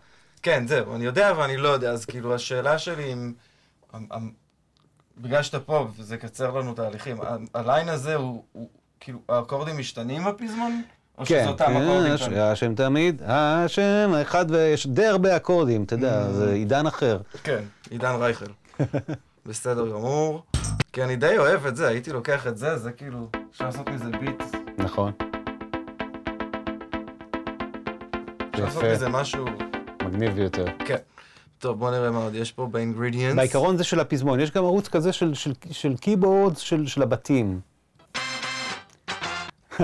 [0.42, 3.34] כן, זהו, אני יודע, ואני לא יודע, אז כאילו, השאלה שלי אם...
[5.18, 7.18] בגלל שאתה פה, וזה יקצר לנו תהליכים,
[7.54, 8.70] הליין הזה הוא, הוא
[9.00, 10.82] כאילו, האקורדים משתנים בפזמון?
[11.18, 12.40] או שזה כן, אותם כן, אקורדים?
[12.40, 17.20] השם תמיד, השם אחד, ויש די הרבה אקורדים, אתה יודע, זה עידן אחר.
[17.44, 18.52] כן, עידן רייכל.
[19.46, 20.44] בסדר גמור.
[20.96, 24.10] כי אני די אוהב את זה, הייתי לוקח את זה, זה כאילו, אפשר לעשות מזה
[24.10, 24.44] ביט,
[24.78, 25.12] נכון,
[28.52, 28.84] אפשר לעשות.
[28.84, 29.46] מזה משהו,
[30.04, 30.66] מגניב ביותר.
[30.86, 30.98] כן.
[31.60, 33.36] טוב, בוא נראה מה עוד יש פה באינגרידיאנס.
[33.36, 37.60] בעיקרון זה של הפזמון, יש גם ערוץ כזה של, של, של קיבורד של, של הבתים.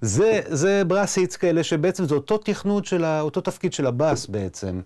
[0.00, 4.80] זה, זה ברסיץ כאלה שבעצם זה אותו תכנות של ה, אותו תפקיד של הבאס בעצם,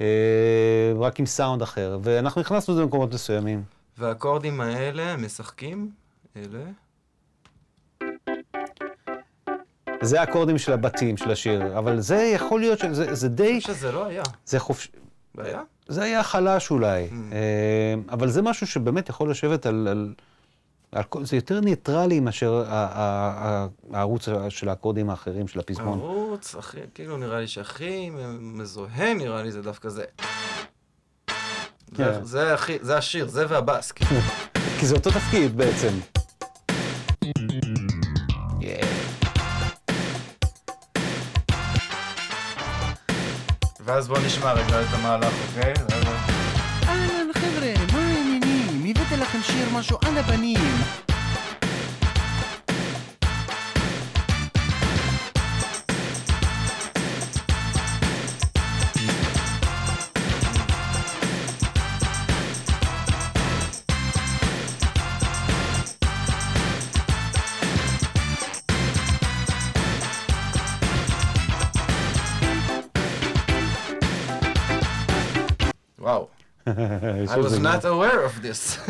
[0.00, 3.81] אה, רק עם סאונד אחר, ואנחנו הכנסנו את זה למקומות מסוימים.
[3.98, 5.90] והאקורדים האלה משחקים,
[6.36, 6.64] אלה.
[10.02, 13.74] זה האקורדים של הבתים של השיר, אבל זה יכול להיות, שזה, זה די, אני חושב
[13.74, 14.22] שזה לא היה.
[14.46, 14.88] זה חופש...
[15.34, 15.62] בעיה?
[15.88, 17.12] זה היה חלש אולי, Mm.
[18.12, 19.88] אבל זה משהו שבאמת יכול לשבת על,
[20.92, 22.64] על, זה יותר ניטרלי מאשר
[23.92, 25.98] הערוץ של האקורדים האחרים של הפזמון.
[25.98, 28.10] ערוץ, הכי, כאילו נראה לי שהכי
[28.40, 30.04] מזוהה נראה לי זה דווקא זה.
[31.96, 32.24] זה, כן.
[32.24, 33.92] זה, הכי, זה השיר, זה והבאס.
[33.92, 34.20] כאילו.
[34.80, 35.88] כי זה אותו תפקיד בעצם.
[43.84, 45.72] ואז בוא נשמע רגע את המהלך, אוקיי?
[46.88, 48.84] אהלן חבר'ה, מה העניינים?
[48.96, 51.11] הבאתי לכם שיר משהו על הבנים.
[77.28, 78.78] I was not aware of this.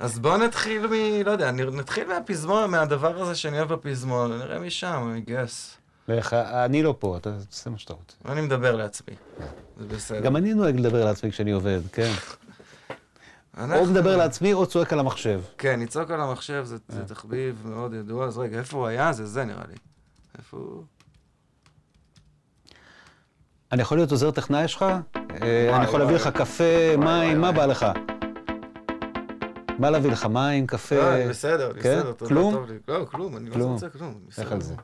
[0.00, 0.92] אז בוא נתחיל מ...
[1.26, 5.76] לא יודע, נתחיל מהפזמון, מהדבר הזה שאני אוהב בפזמון, נראה משם, I guess.
[6.08, 8.32] לך, אני לא פה, אתה תעשה מה שאתה רוצה.
[8.32, 9.14] אני מדבר לעצמי.
[9.78, 10.20] זה בסדר.
[10.20, 12.12] גם אני נוהג לדבר לעצמי כשאני עובד, כן.
[13.58, 15.40] או מדבר לעצמי או צועק על המחשב.
[15.58, 16.64] כן, לצעוק על המחשב.
[16.88, 19.12] זה תחביב מאוד ידוע, אז רגע, איפה הוא היה?
[19.12, 19.74] זה זה נראה לי.
[20.38, 20.82] איפה הוא?
[23.72, 24.82] אני יכול להיות עוזר טכנאי שלך?
[25.42, 26.14] אה, אני יכול להביא.
[26.16, 27.52] לך קפה, מים, מה.
[27.52, 27.86] בא לך?
[29.78, 30.26] מה להביא לך?
[30.26, 30.96] מים, קפה?
[30.96, 31.78] לא, בסדר, כן?
[31.78, 32.34] בסדר, תודה?
[32.34, 32.78] טוב לי.
[32.88, 33.64] לא, כלום, אני לא.
[33.64, 34.14] רוצה כלום.
[34.38, 34.74] לך על זה.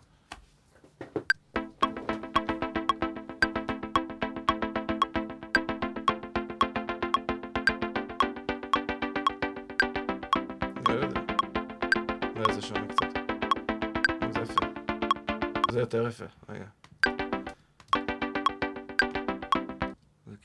[10.89, 11.20] לא יודע.
[12.36, 13.06] אולי זה שונה קצת.
[14.35, 14.66] זה יפה.
[15.73, 16.65] זה יותר יפה, רגע.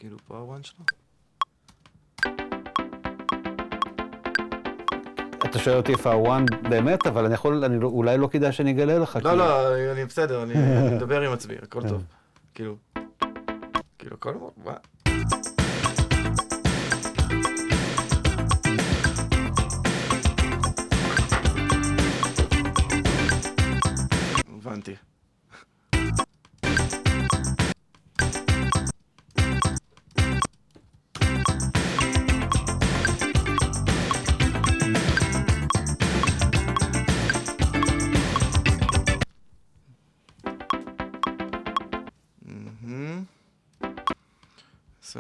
[0.04, 0.86] כאילו פה הוואן שלו?
[5.46, 8.72] אתה שואל אותי איפה הוואן באמת, אבל אני יכול, אני לא- אולי לא כדאי שאני
[8.72, 9.20] אגלה לך.
[9.24, 10.54] לא, כי- לא, אני בסדר, אני
[10.88, 11.82] אני מדבר עם עצמי, הכל.
[11.90, 12.04] טוב.
[12.54, 12.76] כאילו,
[14.00, 14.34] כאילו, הכל
[14.66, 14.74] מה?
[24.56, 24.96] הבנתי.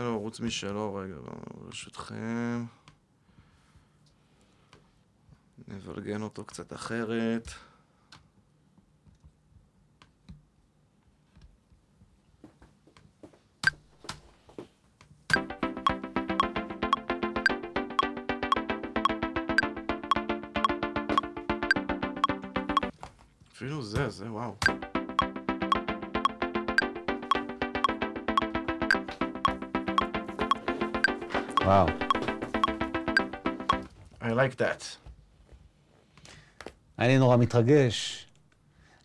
[0.03, 1.15] לו ערוץ משלו רגע,
[1.53, 2.65] ברשותכם.
[5.67, 7.47] נבלגן אותו קצת אחרת.
[23.51, 24.55] אפילו זה, זה וואו.
[31.63, 31.87] וואו.
[34.21, 34.83] I like that.
[36.99, 38.27] אני נורא מתרגש.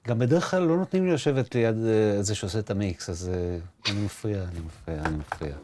[0.08, 3.58] גם בדרך כלל לא נותנים לי לשבת ליד אה, זה שעושה את המיקס, אז אה,
[3.92, 5.54] אני מפריע, אני מפריע, אני מפריע.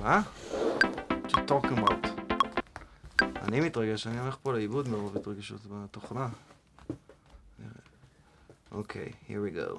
[0.00, 0.22] מה?
[1.10, 2.08] What you talking about?
[3.22, 6.28] אני מתרגש, אני הולך פה לאיבוד מרוב התרגשות בתוכנה.
[8.72, 9.78] אוקיי, here we go.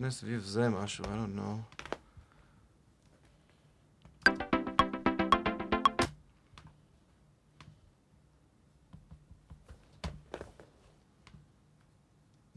[0.00, 1.76] נבנה סביב זה משהו, I don't know.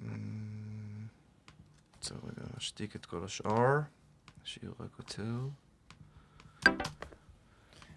[0.02, 1.08] אמ,
[1.96, 3.80] רוצה רגע להשתיק את כל השאר,
[4.44, 5.24] נשאיר רק אותו.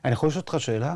[0.05, 0.94] אני יכול לשאול אותך שאלה?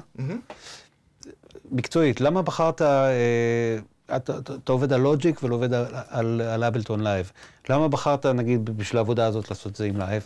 [1.70, 3.78] מקצועית, למה בחרת, אה,
[4.16, 5.74] אתה, אתה, אתה עובד על לוג'יק ולא עובד
[6.08, 7.32] על, אבלטון לייב.
[7.68, 10.22] למה בחרת, נגיד, בשביל העבודה הזאת לעשות את זה עם לייב,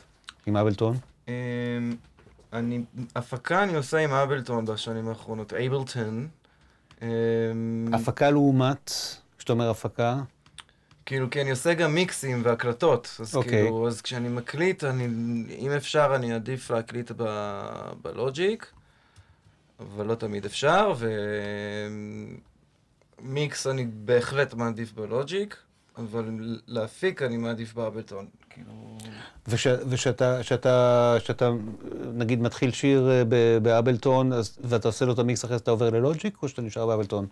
[0.47, 0.97] עם אבלטון?
[1.28, 1.32] אמ,
[2.52, 2.81] אני,
[3.16, 6.28] הפקה אני עושה עם אבלטון בשנים האחרונות, אייבלטון.
[7.02, 7.06] אמ,
[7.93, 8.93] הפקה לעומת,
[9.39, 10.20] כשאתה אומר הפקה,
[11.06, 13.51] כאילו, כי אני עושה גם מיקסים והקלטות, אז אוקיי.
[13.51, 15.05] כאילו, אז כשאני מקליט, אני,
[15.59, 17.24] אם אפשר, אני עדיף להקליט ב,
[18.02, 18.73] בלוג'יק,
[19.81, 20.94] אבל לא תמיד אפשר,
[23.19, 25.57] ומיקס אני בהחלט מעדיף בלוג'יק,
[25.97, 26.24] אבל
[26.66, 28.99] להפיק אני מעדיף באבלטון, כאילו...
[29.49, 31.51] וש, ושאתה, שאתה, שאתה,
[32.15, 33.24] נגיד, מתחיל שיר אה,
[33.61, 34.32] באבלטון,
[34.65, 37.27] ואתה עושה לו את המיקס אחרי זה אתה עובר ללוג'יק, או שאתה נשאר באבלטון?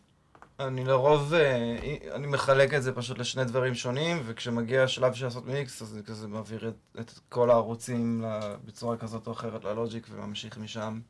[0.60, 5.46] אני לרוב, אה, אני מחלק את זה פשוט לשני דברים שונים, וכשמגיע השלב של לעשות
[5.46, 8.24] מיקס, אז אני כזה מעביר את, את כל הערוצים
[8.64, 11.00] בצורה כזאת או אחרת ללוג'יק וממשיך משם.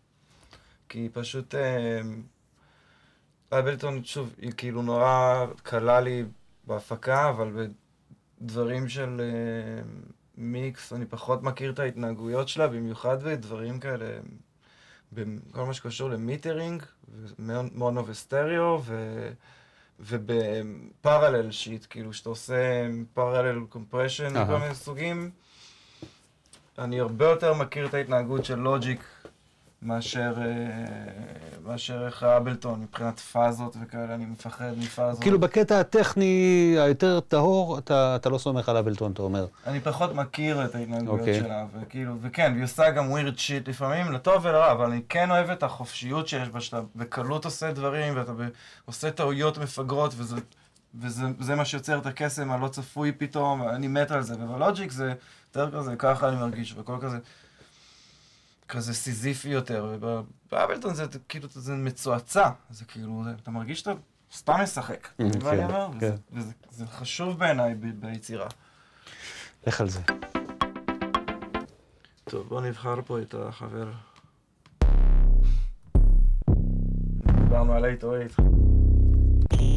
[0.89, 1.55] כי פשוט,
[3.59, 6.25] אבלטון, שוב, היא כאילו נורא קלה לי
[6.67, 7.69] בהפקה, אבל
[8.41, 9.83] בדברים של אה,
[10.37, 14.07] מיקס, אני פחות מכיר את ההתנהגויות שלה, במיוחד בדברים כאלה,
[15.13, 16.83] בכל מה שקשור ל metering,
[17.75, 19.29] מונו וסטריאו, ו...
[20.01, 24.43] וב parallel shit, כאילו, שאתה עושה parallel compression.
[24.43, 25.31] מכל מיני סוגים,
[26.79, 29.01] אני הרבה יותר מכיר את ההתנהגות של לוג'יק
[29.83, 30.47] מאשר, אה,
[31.65, 35.23] מאשר איך האבלטון, מבחינת פאזות וכאלה, אני מפחד מפאזות.
[35.23, 39.47] כאילו בקטע הטכני היותר טהור, אתה, אתה לא סומך על אבלטון, אתה אומר.
[39.67, 41.41] אני פחות מכיר את ההתנהגויות אוקיי.
[41.41, 45.51] שלה, וכאילו, וכן, והיא עושה גם weird shit לפעמים, לטוב ולרע, אבל אני כן אוהב
[45.51, 48.43] את החופשיות שיש בה, שאתה בקלות עושה דברים, ואתה ב...
[48.85, 50.37] עושה טעויות מפגרות, וזה,
[50.95, 55.15] וזה זה מה שיוצר את הקסם הלא צפוי פתאום, אני מת על זה, ובלוג'יק זה
[55.49, 57.19] יותר כזה, ככה אני מרגיש, והכל כזה,
[58.73, 63.93] כזה סיזיפי יותר, ובאבלטון זה כאילו, זה מצועצע, זה כאילו, זה, אתה מרגיש שאתה
[64.35, 65.89] סתם משחק, אני כן, אומר?
[66.01, 66.07] כן.
[66.07, 68.47] וזה, וזה, זה חשוב בעיניי ביצירה.
[69.67, 70.01] לך על זה.
[72.25, 73.91] טוב, בוא נבחר פה את החבר.
[77.27, 78.25] דיברנו על 808.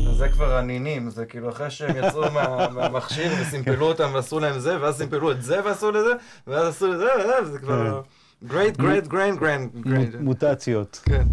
[0.10, 4.60] אז זה כבר הנינים, זה כאילו אחרי שהם יצאו מה, מהמכשיר וסימפלו אותם ועשו להם
[4.60, 6.14] זה, ואז סימפלו את זה ועשו לזה,
[6.48, 8.02] ואז עשו לזה, וזה, וזה כבר...
[8.49, 10.17] great, great, grand, grand, grand.
[10.21, 11.01] מוטציות.
[11.05, 11.27] כן.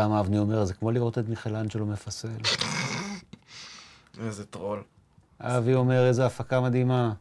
[0.00, 2.28] יותם אבני אומר, זה כמו לראות את מיכלנג'לו מפסל.
[4.20, 4.82] איזה טרול.
[5.40, 7.12] אבי אומר, איזה הפקה מדהימה.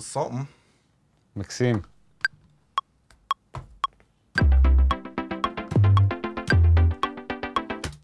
[0.00, 0.44] With something.
[1.36, 1.80] מקסים.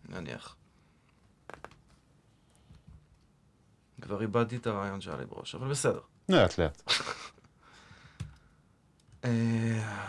[0.09, 0.57] נניח.
[4.01, 6.01] כבר איבדתי את הרעיון שהיה לי בראש, אבל בסדר.
[6.29, 6.83] לאט לאט.
[9.25, 10.07] אה,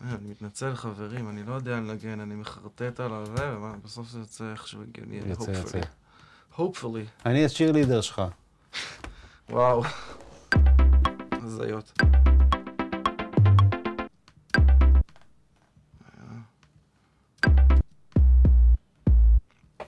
[0.00, 4.82] אני מתנצל חברים, אני לא יודע לנגן, אני מחרטט על הזה, ובסוף זה יוצא איכשהו
[4.82, 5.80] הגיוני, יוצא, יוצא.
[6.56, 7.26] hopefully.
[7.26, 8.22] אני הצ'ירלידר שלך.
[9.50, 9.82] וואו.
[11.44, 11.92] הזיות.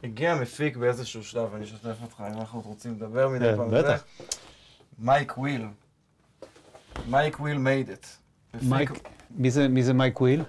[0.04, 3.70] הגיע מפיק באיזשהו שלב, אני אשתף אותך אם אנחנו רוצים לדבר מדי כן, פעם.
[3.70, 4.04] בטח.
[4.98, 5.66] Mike Will.
[7.08, 8.06] Mike Will Made-It.
[8.54, 8.90] מפיק- מייק,
[9.30, 10.42] מי זה- מי זה Mike Will?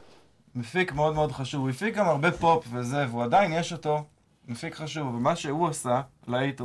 [0.55, 4.05] מפיק מאוד מאוד חשוב, הוא הפיק גם הרבה פופ וזה, והוא עדיין יש אותו,
[4.47, 6.61] מפיק חשוב, ומה שהוא עשה ל-808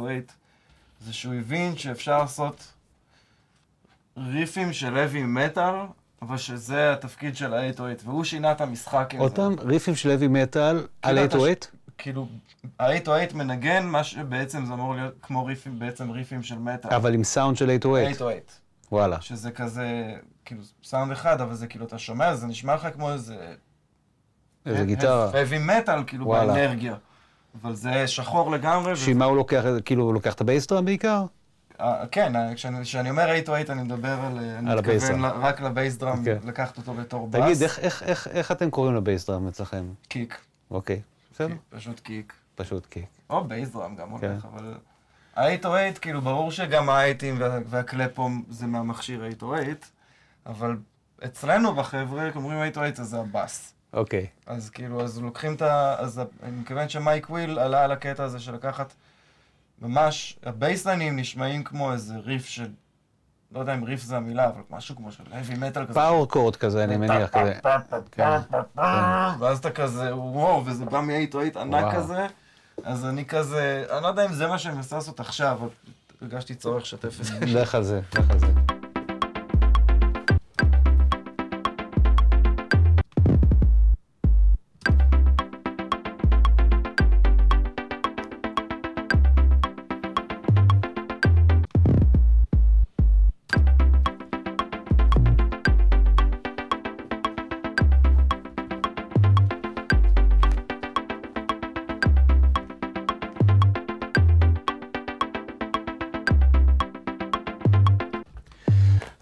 [1.01, 2.73] זה שהוא הבין שאפשר לעשות
[4.17, 5.75] ריפים של heavy מטאל,
[6.23, 9.35] אבל שזה התפקיד של ה-808, והוא שינה את המשחק עם זה.
[9.35, 11.55] פעם, ריפים של heavy מטאל על כאילו, אתה 808?
[11.99, 12.27] כאילו,
[12.79, 16.95] ה-808 מנגן מה שבעצם זה אמור להיות כמו ריפים, בעצם ריפים של מטאל.
[16.95, 18.15] אבל עם סאונד של 808.
[18.15, 18.41] 808.
[18.93, 19.21] וואלה.
[19.21, 20.15] שזה כזה,
[20.45, 23.55] כאילו, סאונד אחד, אבל זה כאילו, אתה שומע, זה נשמע לך כמו איזה...
[24.67, 25.31] איזה גיטרה.
[25.31, 26.53] heavy metal, כאילו, וואלה.
[26.53, 26.95] באנרגיה.
[27.63, 28.93] אבל זה שחור לגמרי.
[28.93, 31.25] וזה- שעם מה הוא לוקח, כאילו הוא לוקח את הבייסטראם בעיקר?
[31.83, 32.77] אה, כן, אה, כשאני
[33.11, 34.39] אומר 808 אני מדבר על...
[34.39, 35.23] אה, אני על מתכוון הבייסדראם.
[35.25, 36.39] ל- רק לבייסדראם, אוקיי.
[36.45, 37.41] לקחת אותו בתור בס.
[37.41, 37.79] תגיד, איך-
[38.53, 39.85] אתם קוראים לבייסדראם אצלכם?
[40.09, 40.39] קיק.
[40.71, 41.01] אוקיי,
[41.35, 42.33] בסדר, פשוט קיק.
[42.55, 43.05] פשוט קיק.
[43.31, 44.31] או בייסדראם גם כן.
[44.31, 44.75] הולך, אבל...
[45.37, 49.73] ה-808, כאילו, ברור שגם האייטים וה- והקלפום זה מהמכשיר 808,
[50.47, 50.77] אבל
[51.25, 53.75] אצלנו בחבר'ה, אומרים 808 אז זה הבאס.
[53.93, 54.27] אוקיי.
[54.47, 55.95] אז כאילו, אז לוקחים את ה...
[55.99, 58.95] אז אני מתכוון שמייק וויל עלה על הקטע הזה של לקחת
[59.83, 62.69] ממש, הבייסליינים נשמעים כמו איזה ריף של...
[63.53, 65.95] לא יודע אם ריף זה המילה, אבל משהו כמו של heavy metal כזה.
[65.95, 67.55] power chord כזה, אני מניח, כזה.
[68.13, 68.39] כן.
[69.39, 71.97] ואז אתה כזה, וואו, וזה בא מ-808 ענק וואו.
[71.97, 72.27] כזה,
[72.85, 75.69] אז אני כזה, אני לא יודע אם זה מה שאני מנסה לעשות עכשיו, אבל
[76.23, 77.39] הרגשתי צורך לשתף את זה.
[77.47, 78.47] לך על זה, לך על זה.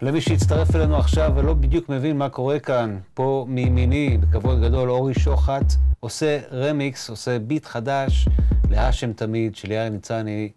[0.01, 5.13] למי שהצטרף אלינו עכשיו ולא בדיוק מבין מה קורה כאן, פה מימיני, בכבוד גדול, אורי
[5.13, 8.27] שוחט, עושה רמיקס, עושה ביט חדש
[8.69, 10.51] להאשם תמיד של יאיר ניצני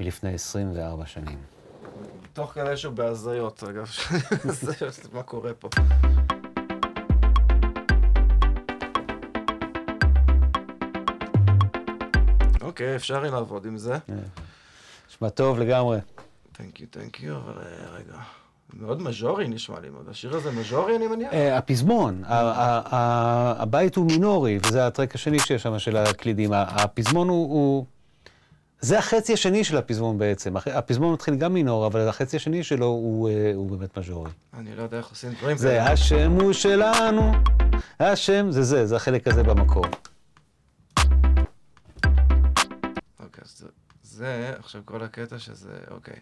[0.00, 1.38] מלפני 24 שנים.
[2.32, 3.90] תוך כדי שהוא בהזיות, אגב,
[5.14, 5.68] מה קורה פה.
[12.60, 13.98] אוקיי, אפשר לעבוד עם זה.
[15.08, 15.98] נשמע טוב לגמרי.
[16.52, 18.41] תנק יו, תנק יו, אבל אה, רגע.
[18.80, 19.88] מאוד מז'ורי נשמע לי.
[20.08, 21.32] השיר הזה מז'ורי, אני מניח?
[21.32, 26.50] אה, הפזמון, הבית הוא מינורי, וזה הטרק השני שיש שם של הקלידים.
[26.52, 27.86] הפזמון הוא...
[28.80, 30.56] זה החצי השני של הפזמון בעצם.
[30.56, 34.30] הפזמון מתחיל גם מינור, אבל החצי השני שלו הוא, אה, הוא באמת מז'ורי.
[34.54, 37.32] אני לא יודע איך עושים דברים זה השם הוא שלנו,
[38.00, 39.84] השם זה זה, זה החלק הזה במקור.
[43.20, 43.66] אוקיי, אז זה,
[44.02, 46.16] זה, עכשיו כל הקטע שזה, אוקיי.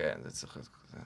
[0.00, 0.98] כן, זה צריך להיות כזה.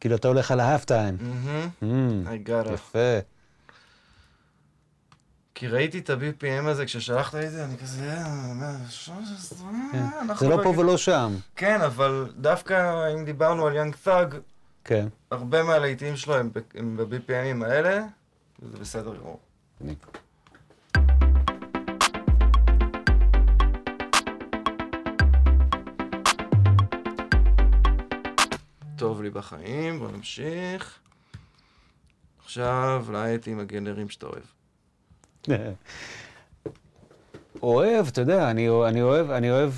[0.00, 1.16] כאילו אתה הולך על ההאף טיים.
[1.82, 2.72] מהמם, I got it.
[2.72, 3.18] יפה.
[5.54, 8.24] כי ראיתי את ה-BPM הזה כששלחת לי את זה, אני כזה, אה,
[9.92, 10.02] כן.
[10.22, 11.34] אנחנו זה לא פה בגיל- ולא שם.
[11.56, 12.74] כן, אבל דווקא
[13.14, 14.34] אם דיברנו על יאנג תאג,
[14.84, 15.08] כן.
[15.30, 16.50] הרבה מהלהיטים שלו הם
[16.96, 18.04] ב-BPMים האלה,
[18.62, 19.38] וזה בסדר גמור.
[29.02, 30.98] טוב לי בחיים, בוא נמשיך.
[32.44, 34.42] עכשיו, להיט עם הגנרים שאתה אוהב.
[37.62, 39.72] אוהב, אתה יודע, אני, אני אוהב, אני אוהב,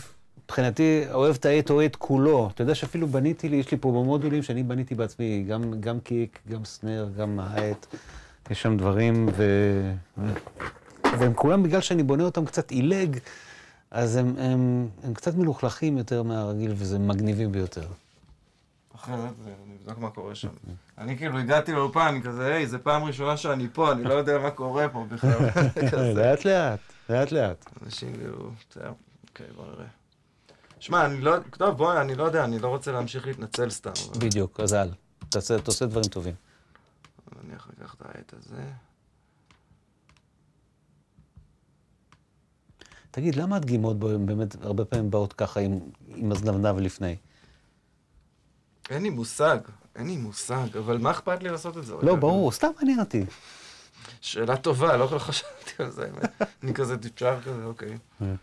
[0.45, 2.51] מבחינתי, אוהב את האט או את כולו.
[2.55, 6.39] אתה יודע שאפילו בניתי לי, יש לי פה במודולים שאני בניתי בעצמי, גם, גם קיק,
[6.49, 7.87] גם סנר, גם האט.
[8.51, 9.45] יש שם דברים, ו...
[11.19, 13.19] והם כולם, בגלל שאני בונה אותם קצת עילג,
[13.91, 17.87] אז הם, הם, הם קצת מלוכלכים יותר מהרגיל, וזה מגניבים ביותר.
[19.05, 20.49] אחרי זה, נבדוק מה קורה שם.
[20.99, 24.51] אני כאילו הגעתי לאולפן, כזה, היי, זו פעם ראשונה שאני פה, אני לא יודע מה
[24.51, 25.31] קורה פה בכלל.
[26.19, 27.71] לאט לאט, לאט לאט.
[27.83, 28.93] אנשים כאילו, בסדר,
[29.29, 29.87] אוקיי, בוא נראה.
[30.79, 33.93] שמע, אני לא, טוב, בוא, אני לא יודע, אני לא רוצה להמשיך להתנצל סתם.
[34.19, 34.91] בדיוק, אז אל.
[35.29, 36.35] תעשה, אתה עושה דברים טובים.
[37.43, 38.63] נניח לקח את העט הזה.
[43.11, 47.17] תגיד, למה הדגימות באמת הרבה פעמים באות ככה עם, עם הזנבנב לפני?
[48.91, 49.59] אין לי מושג,
[49.97, 51.95] אין לי מושג, אבל מה אכפת לי לעשות את זה?
[52.03, 53.25] לא, ברור, סתם מעניין אותי.
[54.21, 56.31] שאלה טובה, לא כל כך חשבתי על זה, האמת.
[56.63, 57.99] אני כזה טיפשר כזה, אוקיי.
[58.23, 58.35] אה.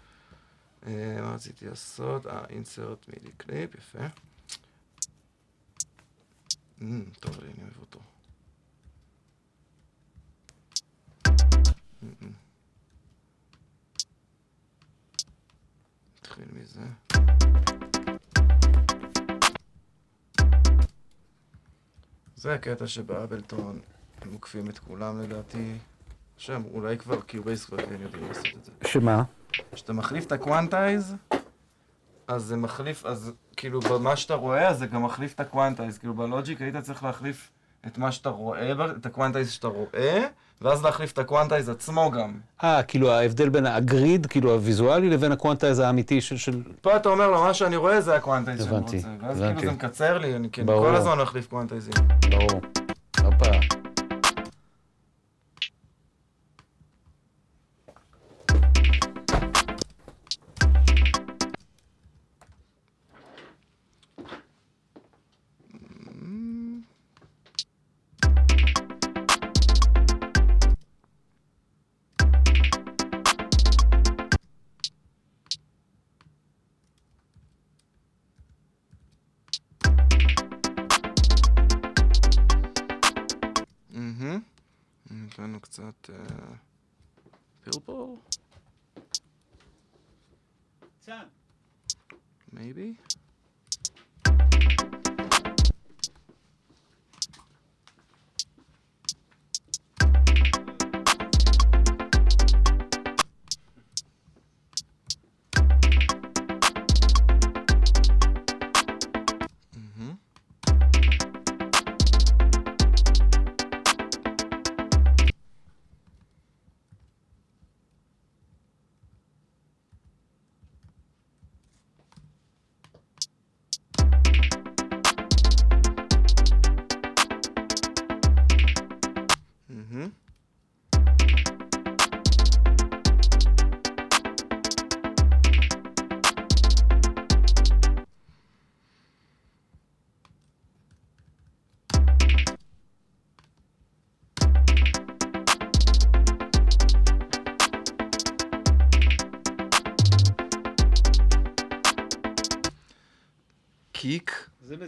[0.88, 2.28] אה, מה רציתי לעשות?
[2.28, 4.00] אה, אינסרט מידי קליפ, יפה.
[6.82, 8.00] אמ, טוב אני אוהב אותו.
[12.04, 12.32] אמ, אמ.
[16.20, 16.82] נתחיל מזה.
[22.42, 23.80] זה הקטע שב Ableton
[24.22, 25.78] הם עוקפים את כולם לדעתי.
[26.38, 28.72] שם, אולי כבר Cubase כבר כן יודעים לעשות את זה.
[28.88, 29.24] שמה?
[29.72, 31.16] כשאתה מחליף את ה quantize,
[32.28, 35.98] אז זה מחליף, אז כאילו במה שאתה רואה, אז זה גם מחליף את ה quantize.
[35.98, 37.52] כאילו ב Logic היית צריך להחליף
[37.88, 40.28] את מה שאתה רואה, את ה quantize שאתה רואה,
[40.62, 42.32] ואז להחליף את ה quantize עצמו גם.
[42.64, 46.38] אה, כאילו ההבדל בין ה grid, כאילו הוויזואלי, לבין ה quantize האמיתי של...
[46.38, 46.62] של...
[46.82, 49.08] פה אתה אומר לו, מה שאני רואה זה ה quantize שאני הבנתי, רוצה.
[49.22, 49.60] ואז הבנתי.
[49.60, 50.68] כאילו זה מקצר לי, אני כאילו.
[50.80, 51.94] כל הזמן מחליף קוונטייזים.
[52.30, 52.62] ברור.
[53.24, 53.81] הופה.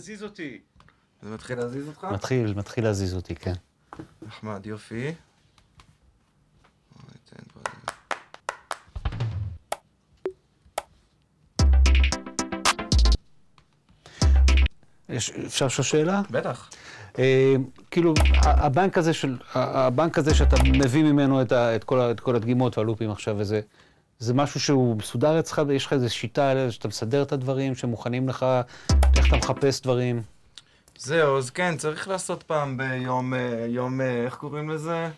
[0.03, 0.59] מזיז אותי.
[1.21, 2.07] זה מתחיל להזיז אותך?
[2.11, 3.53] מתחיל, מתחיל להזיז אותי, כן.
[4.21, 5.13] נחמד, יופי.
[15.45, 16.21] אפשר לשאול שאלה?
[16.31, 16.69] בטח.
[17.19, 17.55] אה,
[17.91, 18.13] כאילו,
[18.43, 22.77] הבנק הזה, של, הבנק הזה שאתה מביא ממנו את, ה, את, כל, את כל הדגימות
[22.77, 23.61] והלופים עכשיו וזה,
[24.19, 28.45] זה משהו שהוא מסודר אצלך, יש לך איזו שיטה שאתה מסדר את הדברים, שמוכנים לך,
[29.23, 30.21] איך אתה מחפש דברים?
[30.97, 35.09] זהו, אז כן, צריך לעשות פעם ביום, אה, יום, אה, איך קוראים לזה?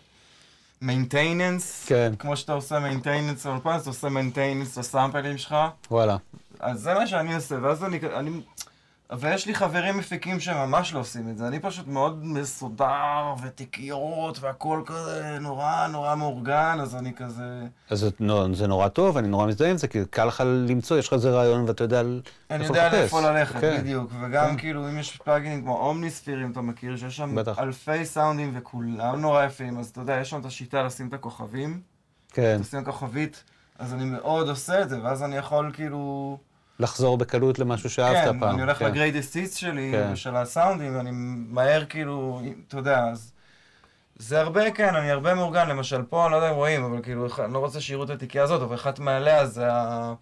[0.82, 1.84] maintenance.
[1.86, 2.12] כן.
[2.18, 5.56] כמו שאתה עושה maintenance לאולפן, אז אתה עושה maintenance לסאמפלים שלך.
[5.90, 6.16] וואלה.
[6.60, 8.30] אז זה מה שאני עושה, ואז אני, אני...
[9.18, 11.48] ויש לי חברים מפיקים שממש לא עושים את זה.
[11.48, 17.62] אני פשוט מאוד מסודר, ותיקיות, והכל כזה נורא נורא מאורגן, אז אני כזה...
[17.90, 20.98] אז זה, נו, זה נורא טוב, אני נורא מזדהה עם זה, כי קל לך למצוא,
[20.98, 22.20] יש לך איזה רעיון ואתה יודע אני
[22.50, 22.98] איפה יודע לחפש.
[22.98, 23.78] לאיפה ללכת, כן.
[23.80, 24.10] בדיוק.
[24.20, 27.58] וגם כאילו, אם יש פלאגינים כמו אומניספיר, אם אתה מכיר, שיש שם בטח.
[27.58, 31.80] אלפי סאונדים וכולם נורא יפים, אז אתה יודע, יש שם את השיטה לשים את הכוכבים,
[32.32, 33.44] כן, לשים כוכבית,
[33.78, 36.38] אז אני מאוד עושה את זה, ואז אני יכול כאילו...
[36.80, 38.54] לחזור בקלות למשהו שאהבת כן, פעם.
[38.54, 38.86] אני הולך כן.
[38.86, 40.16] לגריידסט היטס שלי, כן.
[40.16, 41.10] של הסאונדים, ואני
[41.48, 43.32] מהר כאילו, אתה יודע, אז...
[44.18, 47.26] זה הרבה, כן, אני הרבה מאורגן, למשל פה, אני לא יודע אם רואים, אבל כאילו,
[47.44, 50.14] אני לא רוצה שיראו את התיקייה הזאת, אבל אחת מעליה זה ה...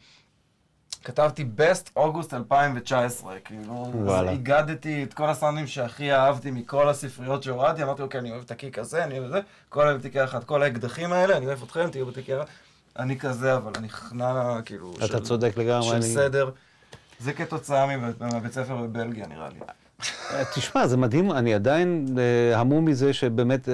[1.05, 4.31] כתבתי Best אוגוסט 2019, כאילו, אז וואלה.
[4.31, 8.79] איגדתי את כל הסאונדים שהכי אהבתי מכל הספריות שהורדתי, אמרתי, אוקיי, אני אוהב את הקיק
[8.79, 11.91] הזה, אני אוהב את זה, כל אוהב תיקייה אחת, כל האקדחים האלה, אני אוהב אתכם,
[11.91, 12.49] תהיו בתיקייה אחת.
[12.99, 15.89] אני כזה, אבל אני חננה, כאילו, אתה של- צודק לגמרי.
[15.89, 16.51] של אני- סדר.
[17.21, 17.87] זה כתוצאה
[18.21, 19.59] מהבית ספר בבלגיה, נראה לי.
[20.31, 23.69] אה, תשמע, זה מדהים, אני עדיין אה, המום מזה שבאמת...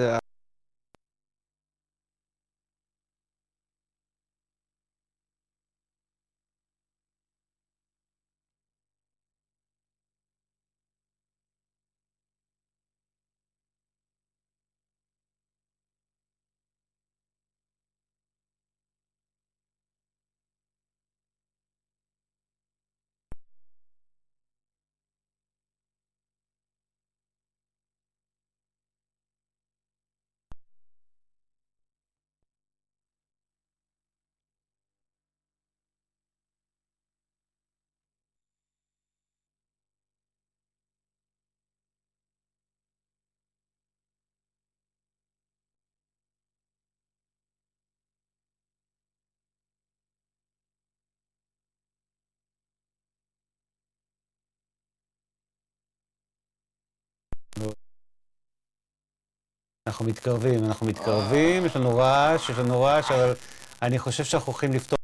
[59.87, 63.33] אנחנו מתקרבים, אנחנו מתקרבים, יש לנו רעש, יש לנו רעש, אבל
[63.81, 64.97] אני חושב שאנחנו הולכים לפתור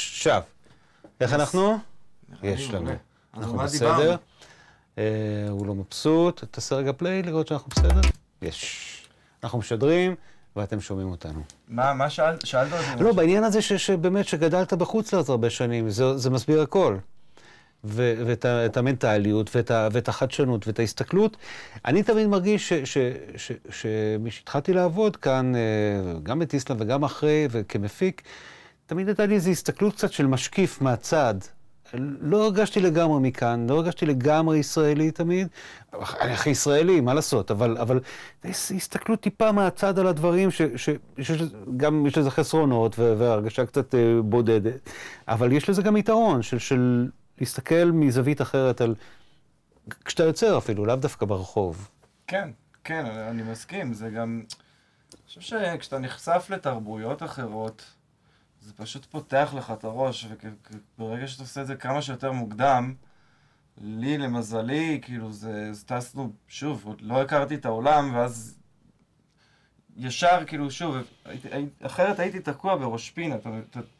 [0.00, 0.42] עכשיו.
[1.20, 1.78] איך אנחנו?
[2.42, 2.90] יש לנו.
[3.34, 4.16] אנחנו בסדר.
[4.98, 5.04] אה,
[5.50, 8.00] הוא לא מבסוט, תעשה רגע פליי לראות שאנחנו בסדר.
[8.42, 8.86] יש.
[9.44, 10.14] אנחנו משדרים,
[10.56, 11.42] ואתם שומעים אותנו.
[11.68, 12.46] מה, מה שאלת?
[12.46, 13.04] שאלת אותי?
[13.04, 16.96] לא, בעניין הזה שבאמת, שגדלת בחוץ לארץ הרבה שנים, זה, זה מסביר הכל.
[17.88, 21.36] ואת המנטליות, ואת, ואת החדשנות, ואת ההסתכלות.
[21.84, 22.72] אני תמיד מרגיש
[23.70, 25.60] שמשהתחלתי לעבוד כאן, אה,
[26.22, 28.22] גם בטיסלאם וגם אחרי, וכמפיק,
[28.86, 31.34] תמיד הייתה לי איזו הסתכלות קצת של משקיף מהצד.
[32.20, 35.48] לא הרגשתי לגמרי מכאן, לא הרגשתי לגמרי ישראלי תמיד.
[36.20, 38.00] אני הכי ישראלי, מה לעשות, אבל, אבל
[38.44, 40.48] הסתכלות טיפה מהצד על הדברים,
[41.20, 44.90] שגם יש לזה חסרונות והרגשה קצת אה, בודדת,
[45.28, 47.08] אבל יש לזה גם יתרון של, של
[47.40, 48.94] להסתכל מזווית אחרת על...
[50.04, 51.90] כשאתה יוצר אפילו, לאו דווקא ברחוב.
[52.26, 52.50] כן,
[52.84, 54.42] כן, אני מסכים, זה גם...
[55.12, 57.84] אני חושב שכשאתה נחשף לתרבויות אחרות,
[58.60, 60.26] זה פשוט פותח לך את הראש,
[60.98, 62.94] וברגע שאתה עושה את זה כמה שיותר מוקדם,
[63.80, 68.57] לי, למזלי, כאילו, זה, טסנו, שוב, עוד לא הכרתי את העולם, ואז
[69.98, 70.96] ישר, כאילו, שוב,
[71.82, 73.36] אחרת הייתי תקוע בראש פינה,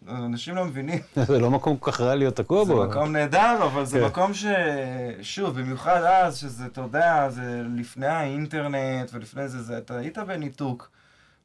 [0.08, 0.98] אנשים לא מבינים.
[1.26, 2.82] זה לא מקום כל כך רע להיות תקוע בו.
[2.82, 4.06] זה מקום נהדר, אבל זה כן.
[4.06, 4.46] מקום ש...
[5.22, 10.90] שוב, במיוחד אז, שזה, אתה יודע, זה לפני האינטרנט ולפני זה, זה אתה היית בניתוק.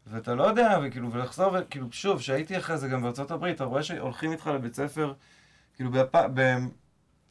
[0.08, 3.84] ואתה לא יודע, וכאילו, ולחזור, וכאילו, שוב, שהייתי אחרי זה גם בארצות הברית, אתה רואה
[3.84, 5.14] שהולכים איתך לבית ספר,
[5.76, 6.16] כאילו, בפ...
[6.34, 6.58] ב...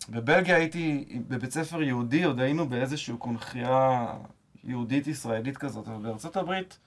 [0.08, 4.06] בבלגיה הייתי בבית ספר יהודי, עוד היינו באיזושהי קונכייה
[4.64, 6.78] יהודית-ישראלית כזאת, אבל בארצות הברית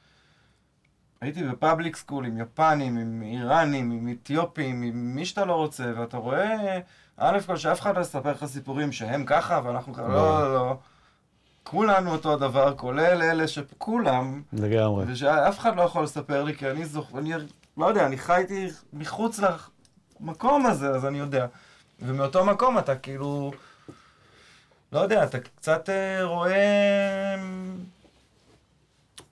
[1.25, 6.17] הייתי בפאבליק סקול עם יפנים, עם איראנים, עם אתיופים, עם מי שאתה לא רוצה, ואתה
[6.17, 6.79] רואה,
[7.17, 10.77] א' כל שאף אחד לא יספר לך סיפורים שהם ככה ואנחנו ככה, לא, לא, לא.
[11.63, 15.05] כולנו אותו הדבר, כולל אלה שכולם, לגמרי.
[15.07, 17.33] ושאף אחד לא יכול לספר לי, כי אני זוכר, אני
[17.77, 19.39] לא יודע, אני חייתי מחוץ
[20.19, 21.45] למקום הזה, אז אני יודע.
[21.99, 23.51] ומאותו מקום אתה כאילו,
[24.91, 27.35] לא יודע, אתה קצת אה, רואה...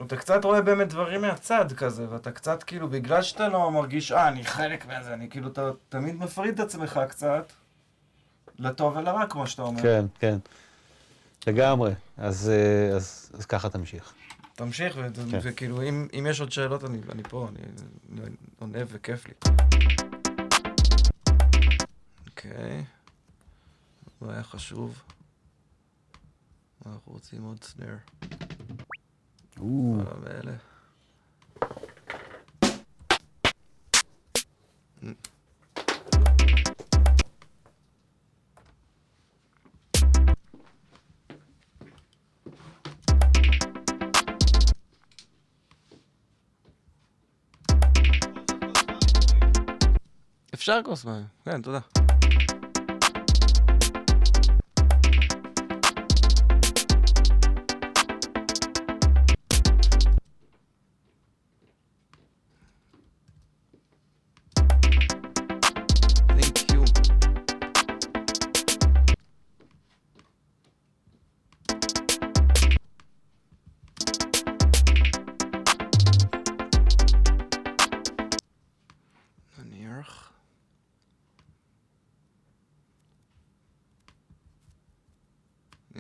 [0.08, 4.28] אתה קצת רואה באמת דברים מהצד כזה, ואתה קצת כאילו, בגלל שאתה לא מרגיש, אה,
[4.28, 7.52] אני חלק מזה, אני כאילו, אתה תמיד מפריד את עצמך קצת,
[8.60, 9.82] לטוב ולרע, כמו שאתה אומר.
[9.82, 10.38] כן, כן.
[11.48, 11.94] לגמרי.
[12.18, 14.14] אז, אה, אז, אז ככה תמשיך.
[14.56, 15.40] תמשיך, כן.
[15.42, 17.60] וכאילו, אם, אם יש עוד שאלות, אני, אני פה, אני,
[18.12, 19.34] אני עונה וכיף לי.
[22.30, 22.84] אוקיי.
[24.22, 25.02] מה היה חשוב?
[26.86, 27.96] אנחנו רוצים עוד סנר.
[29.64, 30.52] וואלה,
[50.54, 51.80] אפשר כוס מים, כן, תודה.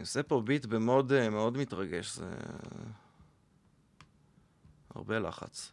[0.03, 2.29] עושה פה ביט במוד אה, מאוד מתרגש, זה...
[4.95, 5.71] הרבה לחץ.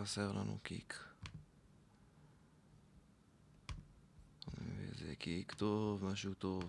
[0.00, 1.04] חסר לנו קיק.
[4.98, 6.64] זה קיק טוב, משהו טוב.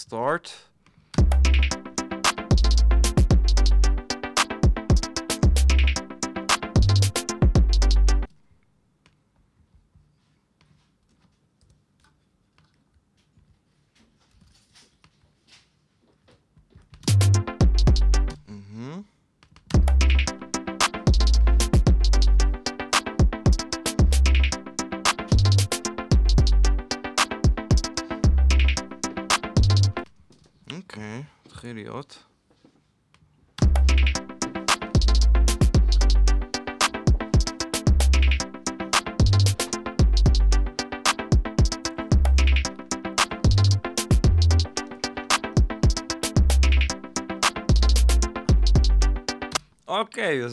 [0.00, 0.54] Start.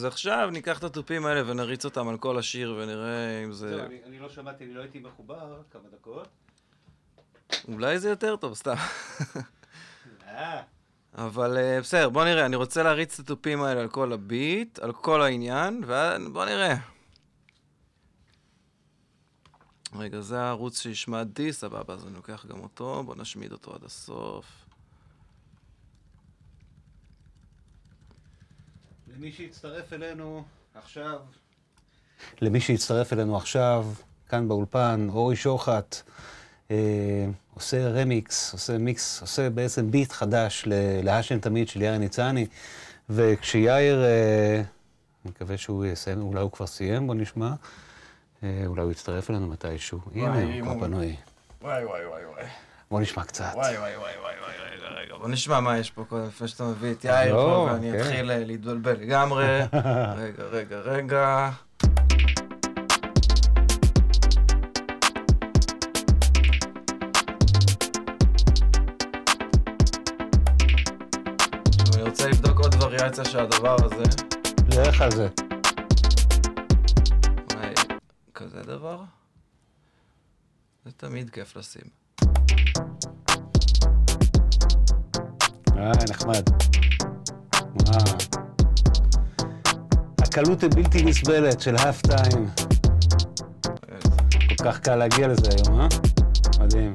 [0.08, 3.86] עכשיו ניקח את התופים האלה ונריץ אותם על כל השיר ונראה אם זה...
[4.06, 6.28] אני לא שמעתי, אני לא הייתי מחובר כמה דקות.
[7.68, 8.74] אולי זה יותר טוב, סתם.
[11.14, 14.92] אבל אה, בסדר, בוא נראה, אני רוצה להריץ את התופים האלה על כל הביט, על
[14.92, 16.74] כל העניין, ובוא נראה.
[19.96, 23.84] רגע, זה הערוץ שישמע D, סבבה, אז אני לוקח גם אותו, בוא נשמיד אותו עד
[23.84, 24.67] הסוף.
[29.38, 30.44] שהצטרף אלינו
[30.74, 31.18] עכשיו...
[32.40, 33.86] למי שהצטרף אלינו עכשיו,
[34.28, 35.96] כאן באולפן, אורי שוחט,
[36.70, 36.76] אה,
[37.54, 42.46] עושה רמיקס, עושה מיקס, עושה בעצם ביט חדש ל- להאשם תמיד של יאיר ניצני,
[43.10, 44.54] וכשיאיר, אה,
[45.24, 47.50] אני מקווה שהוא יסיים, אולי הוא כבר סיים, בוא נשמע,
[48.42, 50.00] אה, אולי הוא יצטרף אלינו מתישהו.
[50.14, 51.16] הנה, הוא כבר פנוי.
[51.62, 52.44] וואי וואי וואי וואי.
[52.90, 53.52] בוא נשמע קצת.
[53.54, 56.64] וואי וואי וואי וואי וואי, רגע רגע, בוא נשמע מה יש פה קודם, לפני שאתה
[56.64, 58.00] מביא את יאיר לא, פה, ואני כן.
[58.00, 59.46] אתחיל אה, להתבלבל לגמרי.
[60.22, 61.50] רגע, רגע, רגע.
[71.94, 74.02] אני רוצה לבדוק עוד וריאציה של הדבר הזה.
[74.68, 75.28] לך על זה.
[78.34, 79.02] כזה דבר?
[80.84, 81.97] זה תמיד כיף לשים.
[85.78, 86.42] אה, נחמד.
[87.88, 87.98] אה.
[90.18, 92.46] הקלות הבלתי נסבלת של האף טיים.
[94.48, 95.86] כל כך קל להגיע לזה היום, אה?
[96.60, 96.94] מדהים.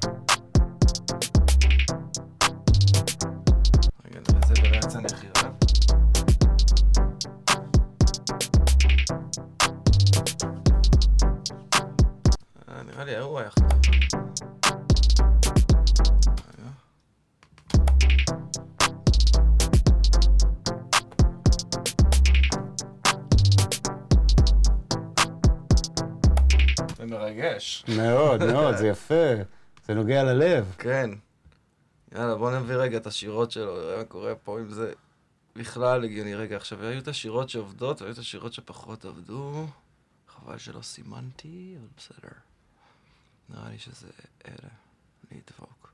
[28.93, 29.43] יפה.
[29.85, 30.75] זה נוגע ללב.
[30.77, 31.09] כן.
[32.15, 34.93] יאללה, בוא נביא רגע את השירות שלו, נראה מה קורה פה, אם זה
[35.55, 36.35] בכלל הגיוני.
[36.35, 39.67] רגע, עכשיו, היו את השירות שעובדות, והיו את השירות שפחות עבדו.
[40.27, 42.35] חבל שלא סימנתי, אבל בסדר.
[43.49, 44.07] נראה לי שזה
[44.47, 44.69] אלה.
[45.31, 45.93] אני אדפוק.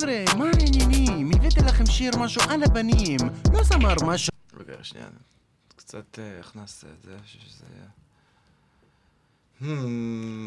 [0.00, 1.30] חבר'ה, מה העניינים?
[1.34, 3.18] הבאתי לכם שיר משהו על הבנים.
[3.52, 4.32] לא זמר משהו...
[4.56, 5.06] רגע, שנייה.
[5.76, 7.16] קצת, אה, איך נעשה את זה?
[7.24, 7.88] שזה יהיה...
[9.60, 9.86] Hmm,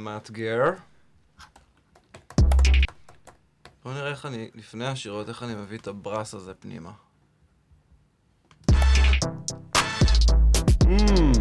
[0.03, 0.64] מאתגר.
[3.84, 6.91] בואו נראה איך אני, לפני השירות, איך אני מביא את הברס הזה פנימה.
[10.86, 11.32] אמ,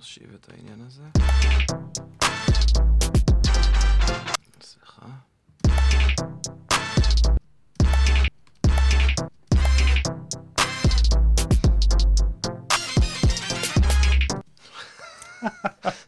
[0.00, 1.02] נושיב את העניין הזה.
[4.62, 5.06] סליחה.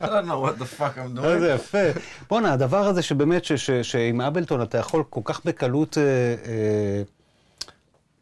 [0.01, 1.25] I don't know what the fuck I'm doing.
[1.25, 1.79] איזה יפה.
[2.29, 3.45] בואנה, הדבר הזה שבאמת,
[3.83, 7.03] שעם אבלטון אתה יכול כל כך בקלות אה, אה,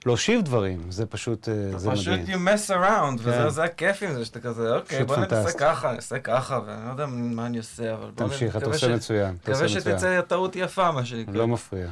[0.06, 2.48] להושיב דברים, זה פשוט, אה, זה פשוט מדהים.
[2.48, 3.28] you mess around, כן.
[3.28, 5.58] וזה זה הכיף עם זה, שאתה כזה, אוקיי, פשוט בוא נעשה.
[5.58, 9.34] ככה, נעשה ככה, ואני לא יודע מה אני עושה, אבל בוא תמשיך, אתה עושה מצוין.
[9.34, 9.68] מקווה.
[9.68, 11.34] שתצא טעות יפה, מה שנקרא.
[11.34, 11.88] לא מפריע.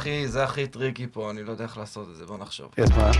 [0.00, 2.70] הכי, זה הכי tricky פה, אני לא יודע איך לעשות את זה, בוא נחשוב.
[2.82, 3.10] אז מה?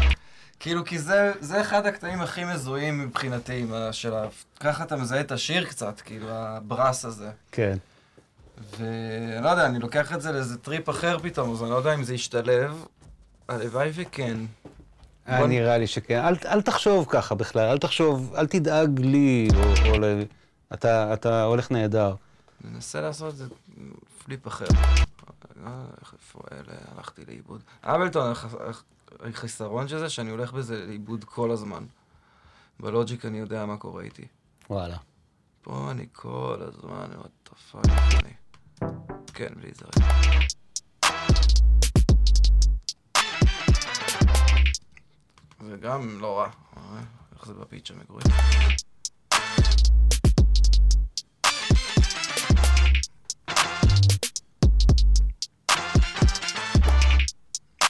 [0.60, 4.24] כאילו, כי זה, זה אחד הקטעים הכי מזוהים מבחינתי, של ה...
[4.60, 7.30] ככה אתה מזהה את השיר קצת, כאילו, ה brass הזה.
[7.52, 7.76] כן.
[8.78, 11.94] ואני לא יודע, אני לוקח את זה לאיזה טריפ אחר פתאום, אז אני לא יודע
[11.94, 12.84] אם זה ישתלב.
[13.48, 14.36] הלוואי וכן.
[15.28, 16.18] אה, בוא- נראה לי שכן.
[16.24, 20.04] אל, אל תחשוב ככה בכלל, אל תחשוב, אל תדאג לי, או, או ל...
[20.74, 22.14] אתה, אתה הולך נהדר.
[22.64, 23.44] ננסה לעשות את זה
[24.24, 24.66] פליפ אחר.
[25.66, 27.62] אה, איפה אלה, הלכתי לאיבוד.
[27.82, 28.84] אבלטון, הח- הח-
[29.20, 31.84] החיסרון של זה שאני הולך בזה לאיבוד כל הזמן.
[32.80, 34.26] בלוג'יק אני יודע מה קורה איתי.
[34.70, 34.96] וואלה.
[35.62, 38.32] פה אני כל הזמן, what the fuck אני.
[39.34, 40.06] כן, בלי זה רגע.
[45.60, 46.50] זה גם לא רע.
[46.76, 47.00] אה,
[47.34, 48.22] איך זה בפיץ' המקורי?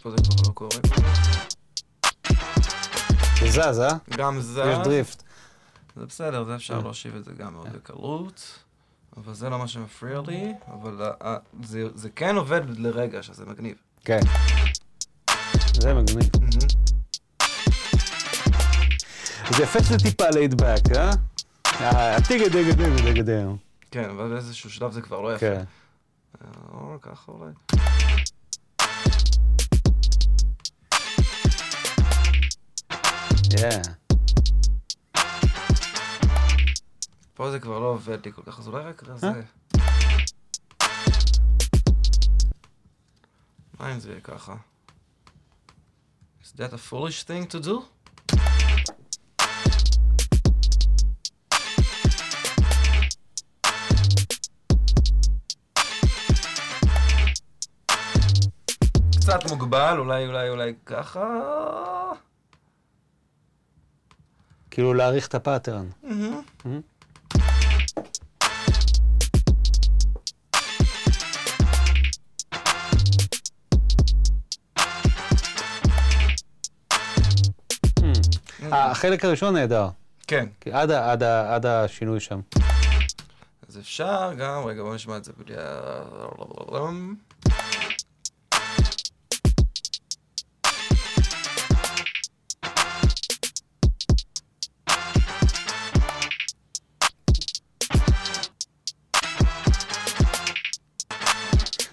[0.01, 0.71] פה זה כבר לא קורה.
[3.41, 3.97] זה זז, אה?
[4.17, 4.63] גם זה...
[4.63, 5.23] יש דריפט.
[5.97, 8.59] זה בסדר, זה אפשר להושיב את זה גם מאוד בקלות,
[9.17, 13.47] אבל זה לא מה שמפריע לי, אבל ה- ה- זה- זה כן עובד לרגע, שזה
[13.47, 13.77] מגניב.
[14.05, 14.21] כן.
[15.81, 16.31] זה מגניב.
[19.57, 21.11] זה יפה שזה טיפה לייד באק, אה?
[22.17, 23.49] הטיגה דיגה דיגה דיגה דיגה.
[23.91, 25.41] כן, אבל באיזשהו שלב זה כבר לא יפה.
[25.41, 25.63] כן.
[26.45, 27.53] אה, או ככה אולי.
[33.51, 33.83] כן.
[37.35, 39.43] פה זה כבר לא עובד לי כל כך, אז אולי רק זה.
[43.79, 44.55] מה אם זה יהיה ככה?
[46.43, 47.73] Is that a foolish thing to do?
[59.17, 61.27] קצת מוגבל, אולי, אולי, אולי ככה.
[64.71, 65.87] כאילו להעריך את הפאטרן.
[78.73, 79.89] אה, החלק הראשון נהדר.
[80.27, 80.49] כן.
[80.73, 82.41] עד עד עד השינוי שם.
[83.69, 86.01] אז אפשר גם, רגע בוא נשמע את זה בלי ה...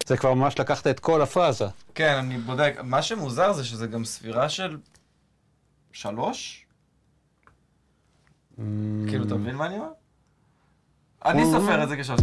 [0.08, 1.66] זה כבר ממש לקחת את כל הפאזה.
[1.94, 2.74] כן, אני בודק.
[2.84, 4.76] מה שמוזר זה שזה גם ספירה של
[5.92, 6.66] שלוש?
[9.08, 9.88] כאילו, אתה מבין מה אני אומר?
[11.24, 12.20] אני סופר את זה כשלוש.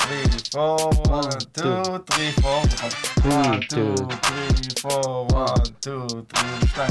[0.00, 2.58] 3, 4, 1, 2, 3, 4,
[3.44, 6.88] 1, 2, 3, 4, 1, 2, 3, 2,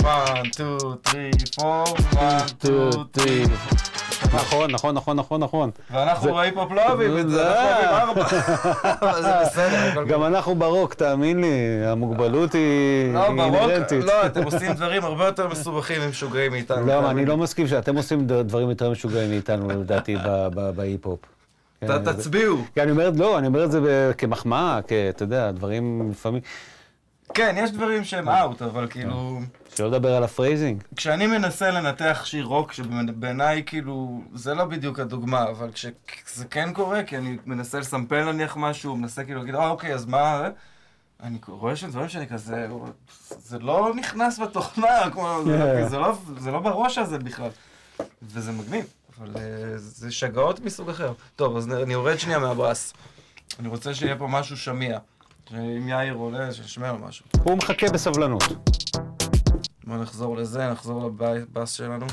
[0.00, 5.70] 1, 2, 3, 4, 1, 2, 3, נכון, נכון, נכון, נכון, נכון.
[5.90, 6.38] ואנחנו
[6.74, 6.86] לא
[7.18, 9.22] את זה, זה- אנחנו אוהבים ארבע.
[9.22, 11.48] זה בסדר, גם אנחנו ברוק, תאמין לי,
[11.86, 14.04] המוגבלות היא לא, אינהרנטית.
[14.04, 16.86] לא, אתם עושים דברים הרבה יותר מסובכים ומשוגעים מאיתנו.
[16.86, 20.16] לא, אני לא מסכים שאתם עושים דברים יותר משוגעים מאיתנו, לדעתי,
[20.76, 21.20] בהיפ-הופ.
[21.80, 22.64] כן, תצביעו.
[22.74, 24.78] כי אני אומר, לא, אני אומר את זה ב- כמחמאה.
[25.10, 26.40] אתה יודע, דברים לפעמים...
[27.34, 29.40] כן, יש דברים שהם out, אבל כאילו...
[29.76, 30.82] שלא לדבר על ה phrasing.
[30.96, 37.02] כשאני מנסה לנתח שיר רוק, שבעיניי כאילו, זה לא בדיוק הדוגמה, אבל כשזה כן קורה,
[37.02, 40.48] כי אני מנסה לסמפל נניח משהו, מנסה כאילו להגיד, אה אוקיי, אז מה...
[41.22, 42.68] אני רואה שם דברים שאני כזה,
[43.28, 45.88] זה לא נכנס בתוכנה, כמו, זה, Yeah.
[45.88, 47.50] זה, לא, זה לא בראש הזה בכלל.
[48.22, 48.84] וזה מגניב,
[49.18, 49.42] אבל אה,
[49.76, 51.12] זה שגעות מסוג אחר.
[51.36, 52.92] טוב, אז אני יורד שנייה מהברס.
[53.58, 54.98] אני רוצה שיהיה פה משהו שמיע.
[55.50, 57.26] שאם יאיר עולה, שישמע לו משהו.
[57.42, 58.42] הוא מחכה בסבלנות.
[59.90, 62.06] בוא נחזור לזה, נחזור לבאס שלנו.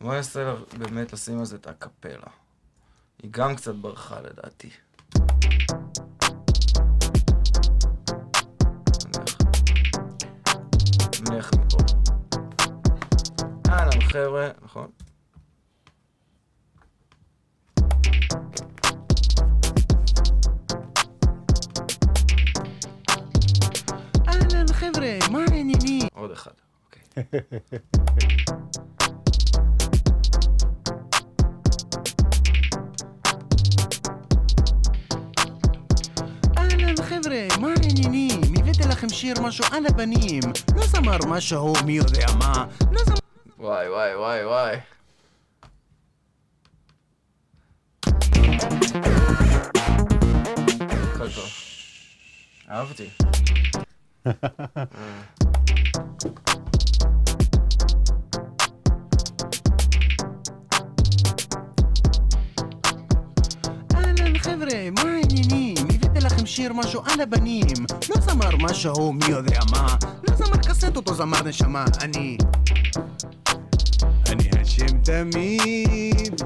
[0.00, 2.30] בוא ננסה באמת לשים על זה את הקפלה.
[3.22, 4.70] היא גם קצת ברחה לדעתי.
[11.20, 11.78] נניח מפה.
[13.68, 14.90] אהלן חבר'ה, נכון?
[24.82, 26.08] חבר'ה, מה העניינים?
[26.14, 26.50] עוד אחד,
[26.86, 27.02] אוקיי.
[36.58, 38.40] אהלן חבר'ה, מה העניינים?
[38.58, 40.42] הבאתי לכם שיר משהו על הבנים.
[40.76, 42.66] לא זמר משהו מי יודע מה.
[42.92, 43.14] לא זמר...
[43.58, 44.76] וואי וואי וואי וואי.
[52.70, 53.08] אהבתי.
[54.26, 54.34] אהלן
[64.38, 65.74] חבר'ה, מה העניינים?
[65.78, 67.66] הבאתי לכם שיר משהו על הבנים.
[68.10, 69.86] לא זמר משהו מי יודע מה.
[70.28, 71.84] לא זמר קסטות או זמר נשמה.
[72.02, 72.38] אני...
[74.28, 76.42] אני השם תמיד.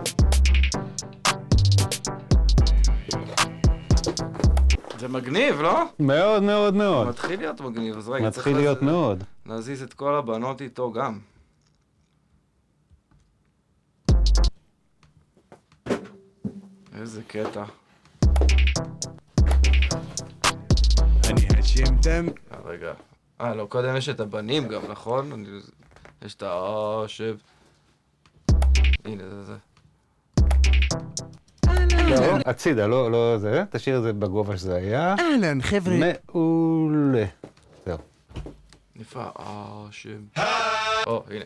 [4.99, 5.85] זה מגניב, לא?
[5.99, 7.09] מאוד מאוד מאוד.
[7.09, 9.25] מתחיל להיות מגניב, אז רגע, צריך מתחיל להיות לז- מאוד.
[9.47, 11.19] להזיז את כל הבנות איתו גם.
[17.01, 17.65] איזה קטע.
[21.25, 21.47] אני
[22.03, 22.33] תמיד.
[22.53, 22.93] אה, רגע.
[23.41, 25.33] אה, לא, קודם יש את הבנים גם, נכון?
[25.33, 25.49] אני...
[26.23, 27.37] יש את האשב.
[29.05, 29.57] הנה, זה זה.
[32.11, 35.15] לא, הצידה, לא, לא זה, תשאיר את זה בגובה שזה היה.
[35.19, 35.95] אהלן חבר'ה.
[36.35, 37.25] מעולה.
[37.87, 37.99] זהו.
[38.97, 40.19] נפלא, האשב.
[41.07, 41.45] או, הנה.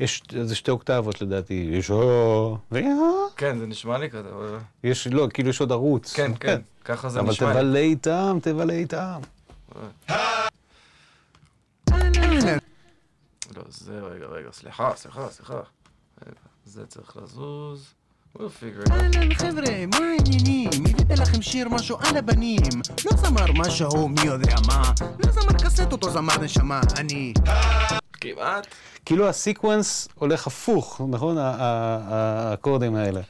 [0.00, 1.68] יש איזה שתי אוקטבות לדעתי.
[1.72, 2.58] יש או...
[3.36, 4.58] כן, זה נשמע לי כזה, אבל...
[4.84, 6.12] יש, לא, כאילו יש עוד ערוץ.
[6.12, 7.54] כן, כן, ככה זה אבל נשמע לי.
[7.54, 9.20] תבלה איתם, תבלה איתם.
[11.92, 12.58] אהלן.
[13.56, 15.60] לא, זה, רגע, רגע, סליחה, סליחה, סליחה.
[16.66, 17.94] זה צריך לזוז.
[18.90, 20.70] אהלן חבר'ה, מה העניינים?
[20.90, 22.60] הבאתי לכם שיר משהו על הבנים.
[23.04, 24.92] לא זמר משהו מי יודע מה.
[25.24, 26.80] לא זמר קסטות או זמר נשמה.
[26.96, 27.34] אני...
[28.12, 28.66] כמעט.
[29.04, 31.36] כאילו ה sequence הולך הפוך, נכון?
[31.38, 33.20] האקורדים האלה.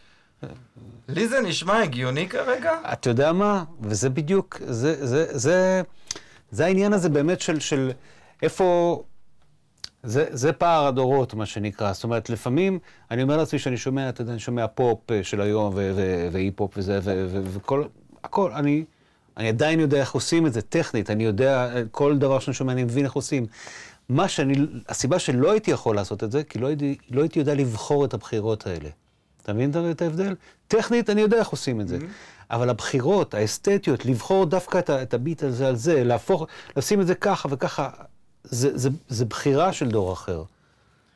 [1.09, 2.73] לי זה נשמע הגיוני כרגע?
[2.93, 3.65] אתה יודע מה?
[3.81, 5.83] וזה בדיוק, זה, זה, זה,
[6.51, 7.91] זה העניין הזה באמת של, של
[8.43, 9.03] איפה...
[10.05, 11.93] זה, זה פער הדורות, מה שנקרא.
[11.93, 12.79] זאת אומרת, לפעמים
[13.11, 15.75] אני אומר לעצמי שאני שומע, אתה יודע, אני שומע פופ אה, של היום,
[16.33, 17.01] והיפ-הופ וזה,
[17.45, 17.85] וכל,
[18.25, 18.85] הכל, אני,
[19.37, 22.73] אני עדיין יודע איך עושים את זה טכנית, אני יודע, אה, כל דבר שאני שומע,
[22.73, 23.47] אני מבין איך עושים.
[24.09, 24.55] מה שאני,
[24.89, 28.15] הסיבה שלא הייתי יכול לעשות את זה, כי לא הייתי, לא הייתי יודע לבחור את
[28.15, 28.89] הבחירות האלה.
[29.43, 30.35] אתה מבין את- ההבדל?
[30.69, 31.99] טכנית, אני יודע איך עושים את זה.
[32.51, 37.15] אבל הבחירות, האסתטיות, לבחור דווקא את, את הביט הזה על זה, להפוך, לשים את זה
[37.15, 37.89] ככה וככה,
[38.45, 40.45] זה, זה, זה בחירה של דור אחר.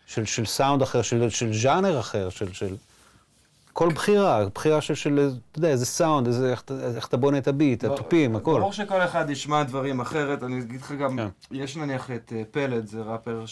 [0.09, 2.77] של, של סאונד אחר, של, של ז'אנר אחר, של, של...
[3.73, 6.63] כל בחירה, בחירה של, של, אתה יודע, איזה סאונד, איזה, איך,
[6.97, 8.61] איך אתה בונה את הביט, התופים, הכל.
[8.61, 11.29] ברור שכל אחד ישמע דברים אחרת, אני אגיד לך גם, כן.
[11.51, 13.45] יש נניח את אה, פלד, זה ראפר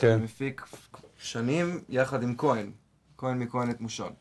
[0.00, 0.18] כן.
[0.20, 0.68] שמפיק
[1.18, 2.70] שנים יחד עם כהן,
[3.18, 4.12] כהן מכהן את מושון.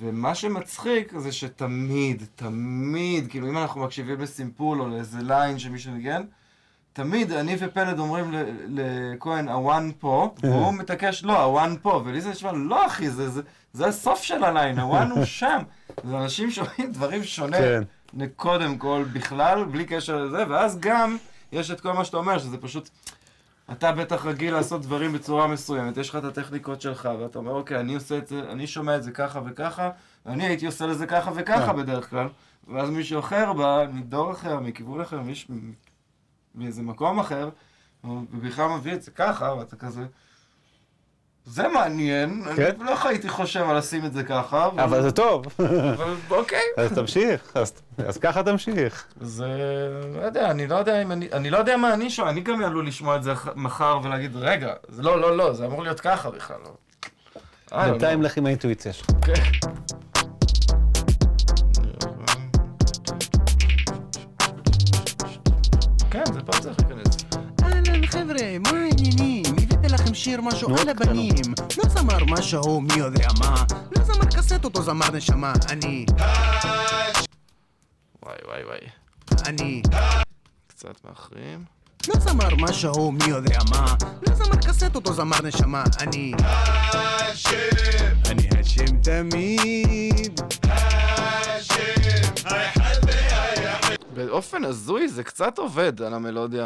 [0.00, 6.22] ומה שמצחיק זה שתמיד, תמיד, כאילו אם אנחנו מקשיבים לסימפול או לאיזה line שמישהו ניגן,
[7.02, 8.34] תמיד אני ופלד אומרים
[8.68, 13.10] לכהן, ה one פה, והוא מתעקש, לא, ה one פה, ולי זה נשמע, לא אחי,
[13.10, 15.62] זה, זה, זה הסוף של הליין, הוואן הוא שם.
[16.04, 17.82] זה אנשים שומעים דברים שונה, כן.
[18.36, 21.16] קודם כל, בכלל, בלי קשר לזה, ואז גם
[21.52, 22.88] יש את כל מה שאתה אומר, שזה פשוט,
[23.72, 27.80] אתה בטח רגיל לעשות דברים בצורה מסוימת, יש לך את הטכניקות שלך, ואתה אומר, אוקיי,
[27.80, 29.90] אני עושה את זה, אני שומע את זה ככה וככה,
[30.26, 32.28] ואני הייתי עושה לזה ככה וככה בדרך כלל,
[32.68, 35.48] ואז מישהו אחר בא, מדור אחר, מכיוון אחר, מיש...
[36.54, 37.48] מאיזה מקום אחר,
[38.00, 40.02] הוא בכלל מביא את זה ככה, ואתה כזה...
[41.44, 42.70] זה מעניין, כן.
[42.80, 45.46] אני לא הייתי חושב על לשים את זה ככה, אבל זה טוב.
[45.58, 46.62] אבל אוקיי.
[46.78, 47.72] אז תמשיך, אז,
[48.06, 49.06] אז ככה תמשיך.
[49.20, 49.48] זה,
[50.14, 52.64] לא יודע, אני לא יודע אם אני, אני לא יודע מה אני שומע, אני גם
[52.64, 56.30] עלול לשמוע את זה מחר ולהגיד, רגע, זה לא, לא, לא, זה אמור להיות ככה
[56.30, 56.72] בכלל, לא.
[57.84, 58.22] בינתיים.
[58.22, 59.10] לך עם האינטואיציה שלך.
[66.52, 67.16] זה פה צריך להיכנס.
[67.62, 69.42] אהלן חבר'ה, מה העניינים?
[69.46, 71.34] הבאתי לכם שיר משהו על הבנים.
[71.78, 73.64] לא זמר משהו מי יודע מה.
[73.96, 75.52] לא זמר קסטות או זמר נשמה.
[75.68, 76.06] אני...
[78.22, 78.78] וואי, וואי, וואי.
[79.46, 79.82] אני...
[80.66, 81.64] קצת מאחרים.
[82.08, 83.94] לא זמר משהו מי יודע מה.
[84.28, 85.84] לא זמר קסטות או זמר נשמה.
[86.00, 86.32] אני...
[88.26, 90.40] אני השם תמיד.
[94.26, 96.64] באופן הזוי זה קצת עובד על המלודיה.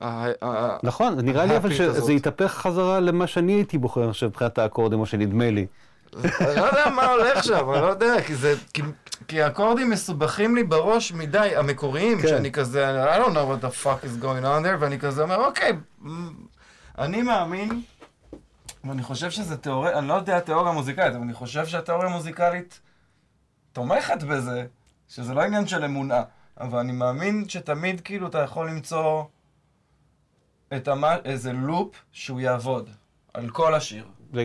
[0.00, 1.74] ה- נכון, נראה לי אבל.
[1.74, 5.66] שזה יתהפך חזרה למה שאני הייתי בוחר עכשיו מבחינת האקורדים, או שנדמה לי.
[6.24, 6.26] אני
[6.56, 8.54] לא יודע מה הולך שם, אני לא יודע, כי זה...
[9.28, 12.28] כי- האקורדים מסובכים לי בראש מדי, המקוריים, כן.
[12.28, 15.46] שאני כזה, I don't know what the fuck is going on there, ואני כזה אומר,
[15.46, 15.72] אוקיי,
[16.98, 17.82] אני מאמין,
[18.84, 22.80] ואני חושב שזה תיאוריה, אני לא יודע תיאוריה מוזיקלית, אבל אני חושב שהתיאוריה המוזיקלית
[23.72, 24.64] תומכת בזה,
[25.08, 26.22] שזה לא עניין של אמונה,
[26.60, 29.24] אבל אני מאמין שתמיד כאילו אתה יכול למצוא
[30.76, 32.90] את המה, איזה לופ שהוא יעבוד
[33.34, 34.04] על כל השיר.
[34.34, 34.44] ו-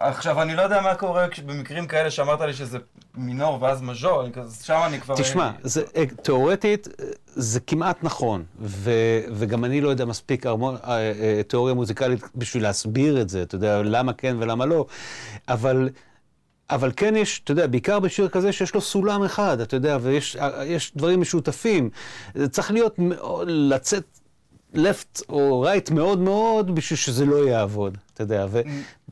[0.00, 2.78] עכשיו, אני לא יודע מה קורה במקרים כאלה שאמרת לי שזה
[3.14, 4.22] מינור ואז מז'ור,
[4.62, 5.14] שם אני כבר...
[5.16, 8.90] תשמע, זה, אה, תיאורטית אה, זה כמעט נכון, ו,
[9.34, 13.82] וגם אני לא יודע מספיק הרמון, אה, תיאוריה מוזיקלית בשביל להסביר את זה, אתה יודע,
[13.82, 14.86] למה כן ולמה לא,
[15.48, 15.88] אבל,
[16.70, 20.36] אבל כן יש, אתה יודע, בעיקר בשיר כזה שיש לו סולם אחד, אתה יודע, ויש
[20.36, 21.90] אה, דברים משותפים.
[22.34, 22.98] זה צריך להיות,
[23.46, 24.18] לצאת
[24.74, 28.46] left או right מאוד מאוד בשביל שזה לא יעבוד, אתה יודע,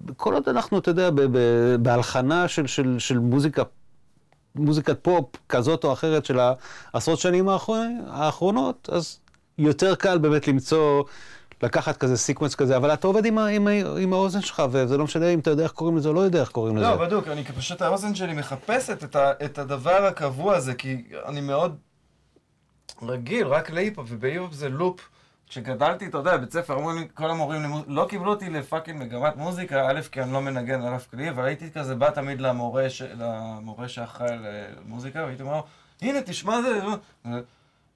[0.06, 1.10] וכל עוד אנחנו, אתה יודע,
[1.80, 3.62] בהלחנה של, של, של מוזיקה
[4.54, 6.38] מוזיקת פופ כזאת או אחרת של
[6.92, 7.48] העשרות שנים
[8.06, 9.18] האחרונות, אז
[9.58, 11.02] יותר קל באמת למצוא,
[11.62, 13.68] לקחת כזה sequence כזה, אבל אתה עובד עם, עם,
[14.00, 16.40] עם האוזן שלך, וזה לא משנה אם אתה יודע איך קוראים לזה או לא יודע
[16.40, 16.86] איך קוראים לזה.
[16.86, 21.40] לא, בדיוק, אני פשוט האוזן שלי מחפשת את, ה, את הדבר הקבוע הזה, כי אני
[21.40, 21.76] מאוד
[23.02, 25.00] רגיל, רק להיפ-הופ, ובהיפ-הופ זה לופ.
[25.48, 27.82] כשגדלתי, אתה יודע, בית ספר, אמרו לי, כל המורים למוז...
[27.86, 31.30] לא קיבלו אותי ל fucking מגמת מוזיקה, א', כי אני לא מנגן על אף כלי,
[31.30, 33.02] אבל הייתי כזה בא תמיד למורה, ש...
[33.02, 35.60] למורה שאחראי על אה, והייתי אומר
[36.02, 36.80] הנה, תשמע זה,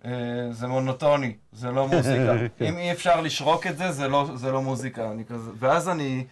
[0.04, 2.32] זה, אה, זה מונוטוני, זה לא מוזיקה.
[2.68, 5.10] אם אי אפשר לשרוק את זה, זה לא, זה לא מוזיקה.
[5.10, 6.24] אני כזה, ואז אני...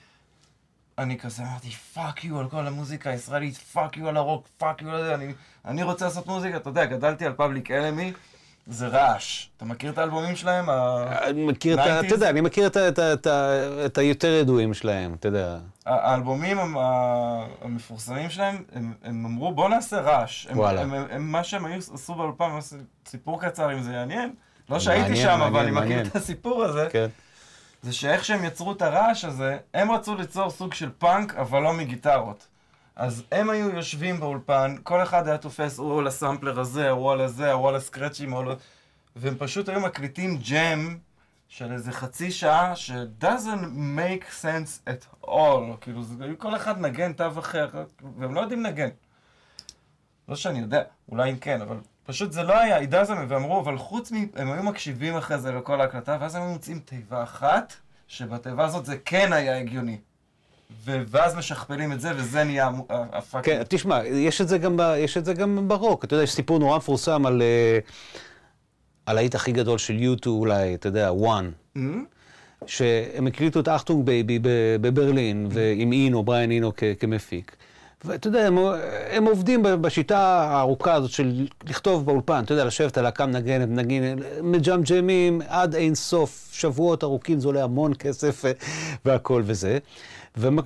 [0.99, 4.91] אני כזה אמרתי, fuck you על כל המוזיקה הישראלית, fuck you על הרוק, fuck you
[4.91, 5.33] על זה, אני,
[5.65, 8.13] אני רוצה לעשות מוזיקה, אתה יודע, גדלתי על Public Enemy,
[8.69, 9.47] זה רעש.
[9.57, 10.71] אתה מכיר את האלבומים שלהם?
[10.71, 12.01] אני מכיר את ה...
[12.01, 12.07] 90s?
[12.07, 12.67] אתה יודע, אני מכיר
[13.87, 15.59] את היותר ידועים שלהם, אתה יודע.
[15.87, 16.59] האלבומים
[17.63, 18.65] המפורסמים שלהם,
[19.05, 20.47] הם, אמרו בוא נעשה רעש.
[20.47, 20.85] וואלה.
[21.19, 22.59] מה שהם היו, עשו באולפן,
[23.07, 24.33] סיפור קצר אם זה יעניין.
[24.71, 26.07] לא שהייתי שם, אבל אני מכיר.
[26.07, 26.89] את הסיפור הזה.
[26.91, 27.07] כן.
[27.83, 31.73] זה שאיך שהם יצרו את הרעש הזה, הם רצו ליצור סוג של פאנק, אבל לא
[31.73, 32.47] מגיטרות.
[32.99, 37.21] אז הם היו יושבים באולפן, כל אחד היה תופס או על הסמפלר הזה, או על
[37.21, 38.49] הזה, או על הסקרצ'ים, או על...
[39.17, 40.99] והם פשוט היו מקליטים ג'ם
[41.49, 43.67] של איזה חצי שעה, ש- doesn't
[43.99, 45.77] make sense at all.
[45.81, 47.69] כאילו, זה, כל אחד נגן תו אחר,
[48.19, 48.89] והם לא יודעים לנגן.
[50.29, 51.77] לא שאני יודע, אולי אם כן, אבל
[52.07, 54.17] פשוט זה לא היה, doesn't, ואמרו, אבל חוץ מ...
[54.37, 57.73] הם היו מקשיבים אחרי זה לכל ההקלטה, ואז הם היו מוצאים תיבה אחת,
[58.09, 59.99] שבתיבה הזאת זה כן היה הגיוני.
[60.87, 63.63] ואז משכפלים את זה, וזה נהיה המו- ה- כן.
[63.69, 66.05] תשמע, יש את זה גם, ב, יש את זה גם ברוק.
[66.05, 67.79] אתה יודע, יש סיפור נורא מפורסם על, אה,
[69.07, 71.77] על ה hit הכי גדול של U2 אולי, אתה יודע, One.
[71.79, 71.81] Hmm?
[72.67, 74.39] שהם הקליטו את Achtung Baby
[74.81, 77.57] בברלין, ועם אינו, בריאן אינו כמפיק.
[78.05, 78.59] ואתה יודע, הם,
[79.11, 80.19] הם עובדים בשיטה
[80.51, 85.95] הארוכה הזאת של לכתוב באולפן, אתה יודע, לשבת על להקה מנגנת, מנגנת, מג'מג'מים עד אין
[85.95, 88.53] סוף, שבועות ארוכים, זה עולה המון כסף אה,
[89.05, 89.79] והכל וזה.
[90.37, 90.59] והם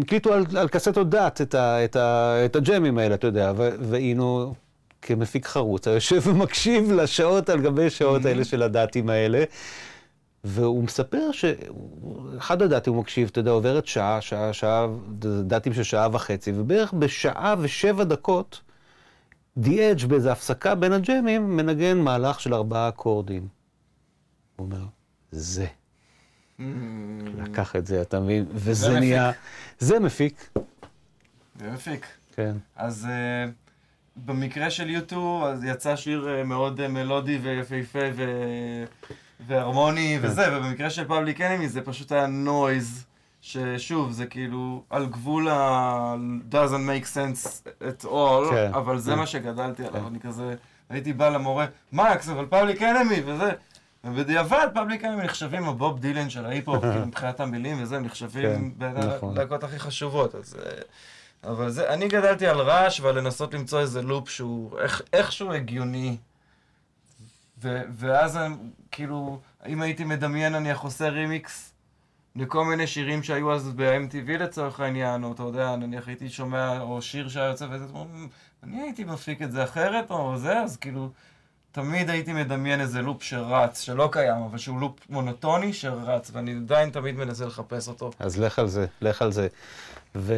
[0.00, 3.70] הקליטו על, על קסטות דת את, ה, את, ה, את הג'מים האלה, אתה יודע, ו-
[3.80, 4.54] ואינו
[5.02, 9.44] כמפיק חרוץ, היה יושב ומקשיב לשעות על גבי שעות האלה של הדתים האלה.
[10.44, 14.86] והוא מספר שאחד הדתים הוא מקשיב, אתה יודע, עוברת שעה, שעה, שעה,
[15.46, 18.60] דתים של שעה וחצי, ובערך בשעה ושבע דקות,
[19.56, 23.48] די-אג' באיזו הפסקה בין הג'מים, מנגן מהלך של ארבעה אקורדים.
[24.56, 24.84] הוא אומר,
[25.30, 25.66] זה.
[27.38, 28.44] לקח את זה, אתה מבין?
[28.50, 29.00] וזה מפיק.
[29.00, 29.32] נהיה...
[29.78, 30.50] זה מפיק,
[31.60, 32.06] זה מפיק.
[32.34, 32.56] כן.
[32.76, 33.50] אז uh,
[34.16, 38.24] במקרה של U2, אז יצא שיר uh, מאוד uh, מלודי ויפהפה ו...
[39.46, 40.28] והרמוני כן.
[40.28, 43.06] וזה, ובמקרה של Public Enemy זה פשוט היה noise,
[43.40, 46.14] ששוב, זה כאילו על גבול ה...
[46.50, 49.18] doesn't make sense at all, כן, אבל זה כן.
[49.18, 50.06] מה שגדלתי עליו, כן.
[50.06, 50.54] אני כזה,
[50.90, 53.50] הייתי בא למורה, מקס, אבל Public Enemy וזה.
[54.04, 58.96] ובדיעבד Public Enemy נחשבים הבוב דילן של ההיפ-הופ, כאילו, מבחינת המילים וזה, הם נחשבים בין
[58.96, 59.36] נכון.
[59.38, 60.56] הלהקות הכי חשובות, אז...
[60.64, 60.82] אה,
[61.44, 66.16] אבל זה, אני גדלתי על רעש ועל לנסות למצוא איזה לופ שהוא איך, איכשהו הגיוני.
[67.62, 68.54] ו, ואז אני,
[68.90, 71.72] כאילו, אם הייתי מדמיין נניח עושה רימיקס
[72.36, 77.02] לכל מיני שירים שהיו אז ב-MTV לצורך העניין, או אתה יודע, נניח הייתי שומע, או
[77.02, 78.26] שיר שהיה יוצא וזה, "מ,
[78.62, 81.10] אני הייתי מפיק את זה אחרת, או זה, אז כאילו,
[81.72, 86.90] תמיד הייתי מדמיין איזה לופ שרץ, שלא קיים, אבל שהוא לופ מונוטוני שרץ, ואני עדיין
[86.90, 88.10] תמיד מנסה לחפש אותו.
[88.18, 89.48] אז לך על זה, לך על זה.
[90.14, 90.34] ו...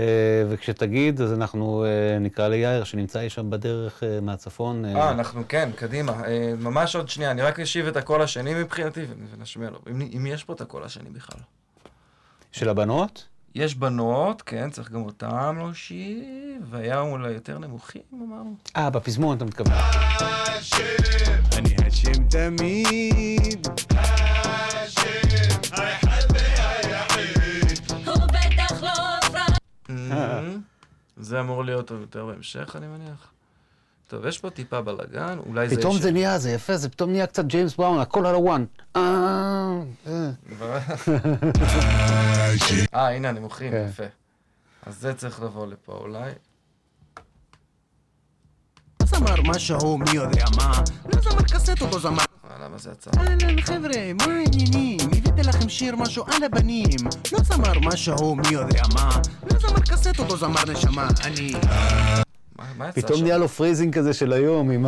[0.48, 4.84] וכשתגיד, אז אנחנו אה, נקרא ליאיר, שנמצא אי שם בדרך אה, מהצפון.
[4.84, 6.12] אה, אנחנו כן, קדימה.
[6.24, 9.00] אה, ממש עוד שנייה, אני רק אשיב את הקול השני מבחינתי
[9.36, 9.78] ונשמיע לו.
[9.90, 11.40] אם, אם יש פה את הקול השני בכלל.
[12.52, 13.26] של הבנות?
[13.54, 18.54] יש בנות, כן, צריך גם אותם להושיב, והיה אולי יותר נמוכים, אמרנו.
[18.76, 19.72] אה, בפזמון אתה מתכוון.
[21.58, 23.68] אני השם תמיד
[25.76, 26.11] הוא
[31.16, 33.32] זה אמור להיות יותר בהמשך, אני מניח.
[34.08, 35.76] טוב, יש פה טיפה בלאגן, אולי זה...
[35.76, 38.64] פתאום זה נהיה, זה יפה, זה פתאום נהיה קצת ג'יימס בראון, הכל על הוואן.
[38.96, 40.30] אה, אה.
[42.94, 43.86] אה, הנה הנמוכים, כן.
[43.88, 44.02] יפה.
[44.86, 46.30] אז זה צריך לבוא לפה אולי.
[49.16, 50.82] זמר משהו מי יודע מה
[51.14, 53.10] לא זמר קסטות או זמר אה, למה זה יצא?
[53.18, 54.98] אהלן חבר'ה, מה העניינים?
[55.16, 56.98] הבאתי לכם שיר משהו על הבנים
[57.32, 59.10] לא זמר משהו מי יודע מה
[59.52, 61.54] לא זמר קסטות או זמר נשמה אני
[62.94, 63.22] פתאום?
[63.22, 64.86] נהיה לו פרייזינג כזה של היום, עם.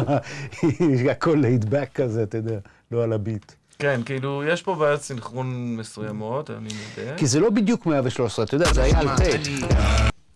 [1.10, 2.58] הכל back כזה, אתה יודע,
[2.92, 3.52] לא על הביט.
[3.78, 7.16] כן, כאילו, יש פה בעיות סינכרון מסוימות, אני מודה.
[7.16, 9.40] כי זה לא בדיוק 113, אתה יודע, זה היה על טייפ.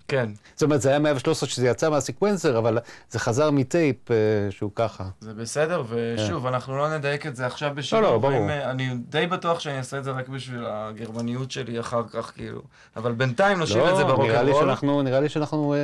[0.08, 2.78] כן, זאת אומרת, זה היה 113 שזה יצא מהסקוונסר, אבל
[3.10, 4.16] זה חזר מטייפ אה,
[4.50, 5.04] שהוא ככה.
[5.20, 8.02] זה בסדר, ושוב, אנחנו לא נדייק את זה עכשיו בשידור.
[8.02, 8.40] לא, לא, ברור.
[8.40, 12.32] ואם, אה, אני די בטוח שאני אעשה את זה רק בשביל הגרמניות שלי אחר כך,
[12.34, 12.62] כאילו.
[12.96, 14.52] אבל בינתיים נשאיר את זה לא, נראה לי.
[14.54, 15.78] שאנחנו, נראה לי שאנחנו אה,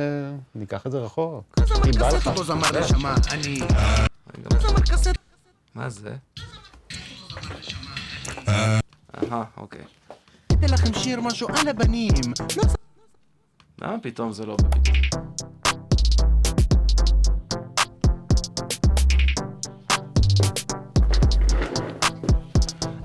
[0.55, 1.59] ניקח את זה רחוק.
[1.59, 2.27] לא אם בא לך.
[2.27, 2.43] לא
[5.75, 6.13] מה זה?
[8.47, 9.81] אהה, אוקיי.
[10.51, 12.13] הבאתי לכם שיר משהו על הבנים
[13.79, 15.15] זמר למה פתאום זה לא בביט?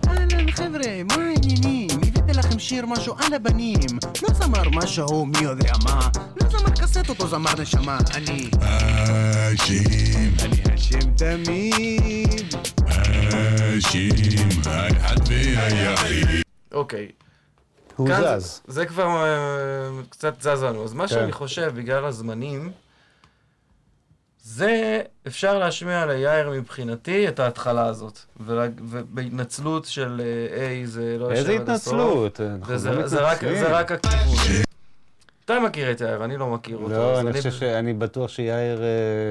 [0.09, 1.88] אהלן חבר'ה, מה העניינים?
[2.06, 3.80] הבאתי לכם שיר משהו על הבנים
[4.22, 6.09] לא זמר משהו מי יודע מה
[6.42, 12.55] לא זמר קסטות או זמר נשמה אני האשים, אני השם תמיד
[12.86, 14.10] האשים,
[14.66, 16.42] האחד והיחיד.
[16.72, 17.09] אוקיי.
[18.01, 18.60] הוא כאן זז.
[18.66, 19.28] זה, זה כבר אה,
[20.10, 20.85] קצת זז לנו.
[20.85, 21.14] אז מה כן.
[21.14, 22.70] שאני חושב, בגלל הזמנים,
[24.43, 28.18] זה אפשר להשמיע ליאיר מבחינתי את ההתחלה הזאת.
[28.47, 30.20] ולה- ובהתנצלות של
[30.55, 31.94] אה, A זה לא איזה יושב עד הסוף.
[31.94, 32.40] התנצלות?
[32.40, 33.39] אנחנו וזה לא זה רק.
[33.40, 34.62] זה רק הכיוון.
[35.44, 36.89] אתה מכיר את יאיר, אני לא מכיר אותו.
[36.89, 38.86] לא, אני חושב שאני בטוח שיאיר אה,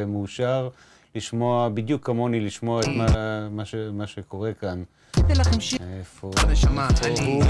[0.08, 0.70] מאושר
[1.16, 4.84] לשמוע, בדיוק כמוני, לשמוע את מה- מה ש- מה שקורה כאן.
[5.30, 6.32] הבאתי לכם שיר איפה?
[6.52, 7.44] נשמה אני הוא?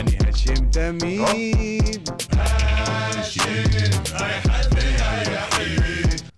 [0.00, 2.10] אני השם תמיד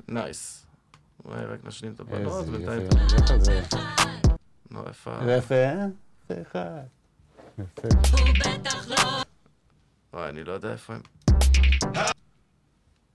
[0.09, 0.66] nice.
[1.24, 2.82] אולי רק נשלים את איזה הבנות, בינתיים...
[2.82, 3.62] יפה, נלך על זה.
[4.70, 5.10] נו, איפה...
[5.38, 5.86] יפה, אה?
[6.30, 6.82] יפה אחד.
[7.58, 7.88] יפה.
[8.12, 8.96] הוא בטח לא
[10.12, 11.00] וואי, אני לא יודע איפה הם...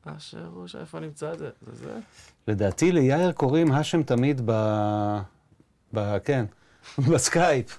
[0.06, 1.50] אשר הוא, איפה נמצא את זה?
[1.62, 2.00] זה זה?
[2.48, 4.52] לדעתי ליאיר קוראים האשם תמיד ב...
[5.94, 6.18] ב...
[6.20, 6.46] כן,
[7.12, 7.78] בסקייפ.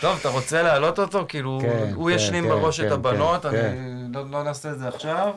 [0.00, 1.24] טוב, אתה רוצה להעלות אותו?
[1.28, 4.70] כאילו, כן, הוא כן, ישלים כן, בראש כן, את הבנות, כן, אני לא לא נעשה
[4.70, 5.34] את זה עכשיו.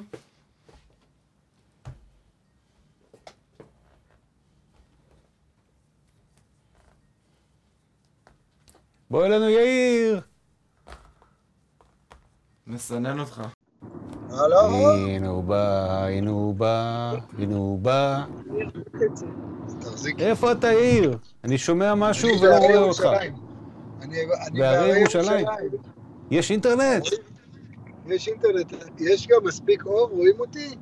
[9.10, 10.22] בוא אלינו יאיר!
[12.68, 13.42] מסנן אותך.
[14.32, 18.24] הנה הוא בא, הנה הוא בא, הנה הוא בא.
[20.20, 21.18] איפה אתה יאיר?
[21.44, 23.08] אני שומע משהו ולא רואה אותך.
[24.02, 24.18] אני,
[24.54, 25.46] בהרי ירושלים.
[26.32, 27.04] יש אינטרנט?
[28.08, 30.76] יש אינטרנט, יש גם מספיק אור, רואים אותי?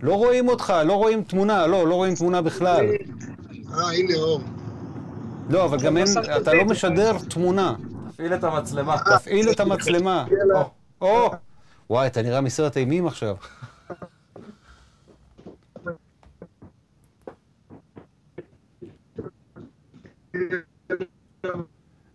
[0.00, 2.86] לא רואים אותך, לא רואים תמונה, לא, לא רואים תמונה בכלל.
[3.74, 4.40] אה, הנה אור.
[5.48, 6.06] לא, אבל גם אין,
[6.36, 7.74] אתה לא משדר תמונה.
[8.12, 8.96] תפעיל את המצלמה.
[9.18, 10.24] תפעיל את המצלמה.
[11.00, 11.30] או!
[11.90, 13.36] וואי, אתה נראה מסרט אימים עכשיו.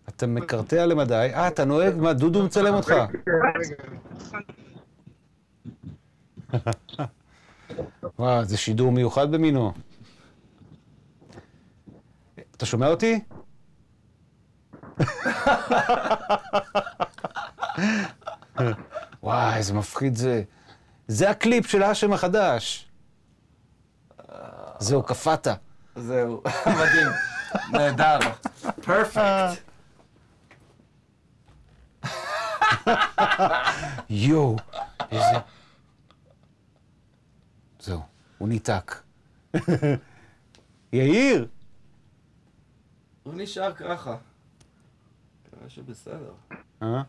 [0.10, 1.30] אתה מקרטע למדי.
[1.34, 1.95] אה, אתה נוהג?
[1.95, 2.94] מה, דודו מצלם אותך?
[8.19, 9.73] וואו, זה שידור מיוחד במינו.
[12.52, 13.19] אתה שומע אותי?
[19.23, 20.44] וואי, איזה מפחיד זה.
[21.07, 22.88] זה הקליפ של האשם החדש.
[24.80, 25.48] זהו, קפאת.
[25.95, 26.41] זהו,
[26.80, 27.07] מדהים.
[27.72, 28.19] נהדר.
[28.81, 29.61] פרפקט.
[34.10, 34.56] יואו,
[35.11, 35.38] איזה...
[37.80, 38.02] זהו,
[38.38, 38.95] הוא ניתק.
[40.94, 41.48] יאיר!
[43.23, 44.15] הוא נשאר ככה.
[45.52, 46.34] כנראה שבסדר.
[46.81, 47.02] אה?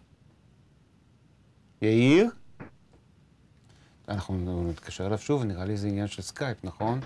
[1.82, 2.30] יאיר?
[4.08, 7.00] אנחנו נתקשר אליו שוב, נראה לי זה עניין של סקייפ, נכון?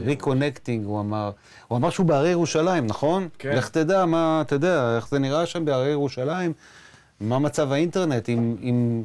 [0.00, 1.30] reconnecting, הוא אמר.
[1.68, 3.28] הוא אמר שהוא בהרי ירושלים, נכון?
[3.38, 3.56] כן.
[3.56, 6.52] לך תדע מה, אתה יודע, איך זה נראה שם בהרי ירושלים,
[7.20, 8.56] מה מצב האינטרנט, אם...
[8.62, 9.02] אם...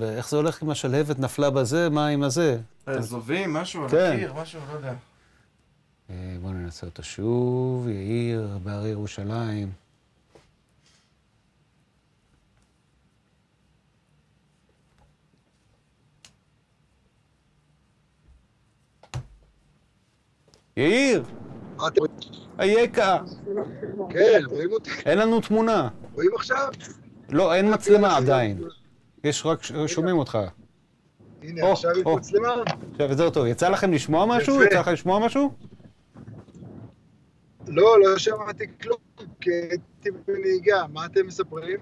[0.00, 2.58] איך זה הולך עם השלהבת נפלה בזה, מה עם הזה?
[2.98, 4.12] זובים, משהו כן.
[4.14, 4.94] הקיר, משהו, לא יודע.
[6.10, 9.85] אה, בואו ננסה אותו שוב, יאיר, בהרי ירושלים.
[20.76, 21.24] יאיר.
[22.58, 23.18] אייכה,
[24.10, 24.90] כן, רואים אותי?
[25.06, 25.88] אין לנו תמונה.
[26.14, 26.68] רואים עכשיו?
[27.28, 28.58] לא, אין מצלמה עדיין.
[29.24, 30.38] יש רק, שומעים אותך.
[31.42, 32.06] הנה, עכשיו יש.
[32.06, 32.54] מצלמה.
[32.92, 33.46] עכשיו, יותר טוב.
[33.46, 34.62] יצא לכם לשמוע משהו?
[34.62, 35.52] יצא לך לשמוע משהו?
[37.68, 38.98] לא, לא שמעתי כלום,
[39.40, 40.84] כי הייתי בנהיגה.
[40.92, 41.78] מה אתם מספרים?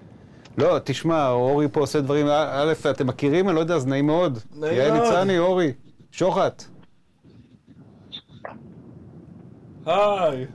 [0.57, 3.47] לא, תשמע, אורי פה עושה דברים, א', אתם מכירים?
[3.49, 4.39] אני לא יודע, אז נעים מאוד.
[4.55, 5.03] נעים יעל מאוד.
[5.03, 5.73] ניצני, אורי,
[6.11, 6.63] שוחט.
[9.85, 10.45] היי.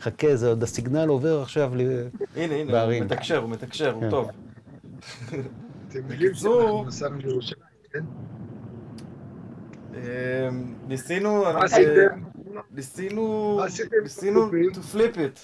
[0.00, 1.80] חכה, זה עוד הסיגנל עובר עכשיו ל...
[1.80, 2.04] הנה,
[2.36, 3.04] הנה, הוא בערים.
[3.04, 4.10] מתקשר, הוא מתקשר, הוא כן.
[4.10, 4.30] טוב.
[5.88, 7.62] אתם יודעים שאנחנו נסענו לירושלים,
[7.92, 8.04] כן?
[9.94, 12.22] אמ, ניסינו, מה אה, עשיתם?
[12.70, 13.60] ניסינו,
[14.02, 15.38] ניסינו to flip it.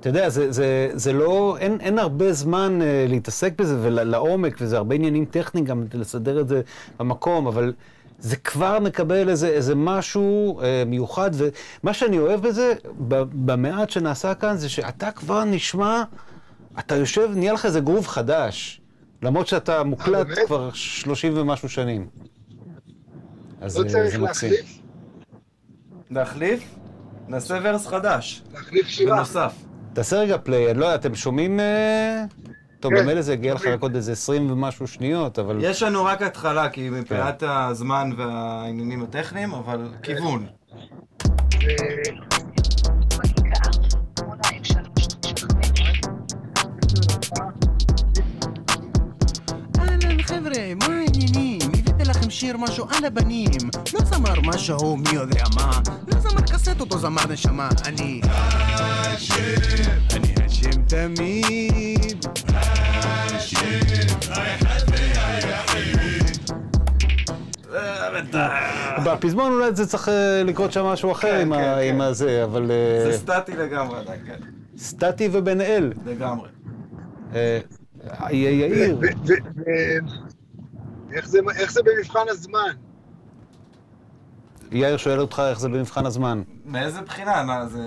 [0.00, 4.76] אתה יודע, זה, זה, זה לא, אין, אין הרבה זמן uh, להתעסק בזה ולעומק, וזה
[4.76, 6.62] הרבה עניינים טכניים גם לסדר את זה
[6.98, 7.72] במקום, אבל
[8.24, 12.72] זה כבר מקבל איזה, איזה משהו uh, מיוחד, ומה שאני אוהב בזה,
[13.44, 16.02] במעט שנעשה כאן, זה שאתה כבר נשמע,
[16.78, 18.80] אתה יושב, נהיה לך איזה גרוב חדש,
[19.22, 20.38] למרות שאתה מוקלט באמת?
[20.46, 22.08] כבר שלושים ומשהו שנים.
[23.60, 24.50] אז לא אה, צריך זה מקסים.
[24.50, 24.78] להחליף?
[26.10, 26.74] להחליף?
[27.28, 28.42] נעשה ורס חדש.
[28.54, 29.16] להחליף שירה.
[29.16, 29.52] בנוסף.
[29.92, 31.60] תעשה רגע פליי, אני לא יודע, אתם שומעים...
[31.60, 32.24] אה?
[32.84, 33.66] טוב, כן, במילא זה יגיע לך.
[33.66, 35.58] רק עוד איזה 20 ומשהו שניות, אבל...
[35.60, 37.46] יש לנו רק התחלה, כי מבחינת כן.
[37.48, 40.46] הזמן והעניינים הטכניים, אבל כיוון.
[49.78, 51.58] אהלן חבר'ה, מה העניינים?
[51.78, 53.50] הבאתי לכם שיר משהו על הבנים
[53.94, 55.70] לא זמר משהו מי יודע מה
[56.12, 58.20] לא זמר קסטות או זמר נשמה אני
[60.16, 60.33] אני
[60.68, 62.26] השם תמיד
[69.06, 72.00] בפזמון אולי זה צריך אה, לקרות שם משהו אחר כן, עם כן, כן.
[72.00, 72.70] הזה, אבל...
[72.70, 74.38] אה, זה סטטי לגמרי עדיין, כן.
[74.78, 75.92] סטטי ובן אל.
[76.04, 76.48] לגמרי.
[77.34, 77.58] אה,
[78.30, 79.34] יאיר, זה-
[81.56, 82.72] איך זה במבחן הזמן?
[84.72, 86.42] יאיר שואל אותך איך זה במבחן הזמן.
[86.64, 87.42] מאיזה בחינה?
[87.42, 87.80] מה, זה...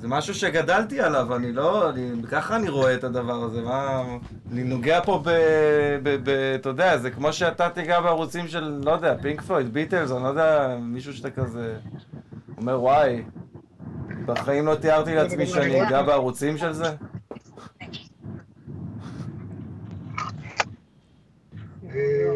[0.00, 1.90] זה משהו שגדלתי עליו, אני לא...
[1.90, 4.02] אני, ככה אני רואה את הדבר הזה, מה...
[4.52, 5.30] אני נוגע פה ב...
[6.02, 6.28] ב, ב
[6.60, 10.28] אתה יודע, זה כמו שאתה תיגע בערוצים של, לא יודע, פינק פלויד, ביטלס, אני לא
[10.28, 11.76] יודע, מישהו שאתה כזה...
[12.58, 13.22] אומר, וואי,
[14.26, 16.88] בחיים לא תיארתי לעצמי שאני אגע בערוצים של זה.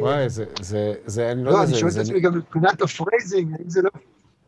[0.01, 1.79] וואי, זה, זה, זה, אני לא לא, יודע, אני זה...
[1.79, 3.91] שואל את זה- עצמי גם מבחינת ה phrasing, האם זה לא...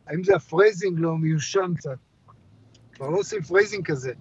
[0.06, 1.96] האם זה ה phrasing לא מיושן קצת?
[3.02, 4.12] כבר לא עושים phrasing כזה.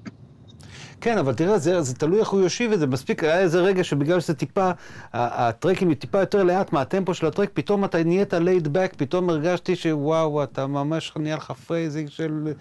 [1.02, 2.88] כן, אבל תראה, זה, זה תלוי איך הוא יושיב את זה.
[2.88, 4.72] מספיק, היה איזה רגע שבגלל שזה טיפה,
[5.14, 9.76] הטרקים טיפה יותר לאט מהטמפו של ה track, פתאום אתה נהיית laid back, פתאום הרגשתי
[9.76, 12.54] שוואו, אתה ממש נהיה לך phrasing של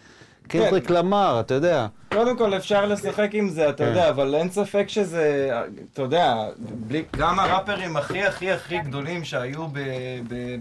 [0.48, 1.86] קנדריק למר, אתה יודע.
[2.12, 3.88] קודם כל אפשר לשחק עם זה, אתה כן.
[3.88, 5.50] יודע, אבל אין ספק שזה,
[5.92, 9.66] אתה יודע, בלי, גם הראפרים הכי הכי הכי גדולים שהיו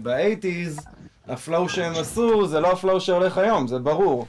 [0.02, 0.82] ב-80's,
[1.28, 4.26] ה flow שהם עשו זה לא ה flow שהולך היום, זה ברור.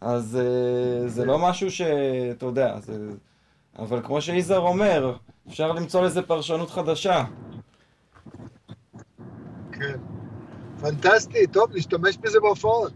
[0.00, 3.10] אז אה, זה לא משהו שאתה יודע, זה...
[3.78, 5.16] אבל כמו שיזהר אומר,
[5.48, 7.24] אפשר למצוא לזה פרשנות חדשה.
[9.72, 9.96] כן.
[10.80, 12.92] פנטסטי, טוב, נשתמש בזה בהופעות.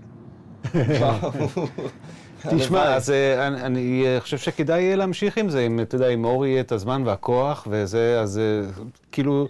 [2.50, 2.94] תשמע.
[2.94, 6.24] אז אה, אני, אני אה, חושב שכדאי יהיה להמשיך עם זה, אם, אתה יודע, אם
[6.24, 8.40] אורי יהיה את הזמן והכוח וזה, אז
[9.12, 9.48] כאילו,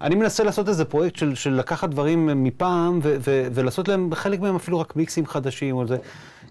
[0.00, 4.40] אני מנסה לעשות איזה פרויקט של, של לקחת דברים מפעם ו, ו, ולעשות להם, חלק
[4.40, 5.96] מהם אפילו רק מיקסים חדשים או זה,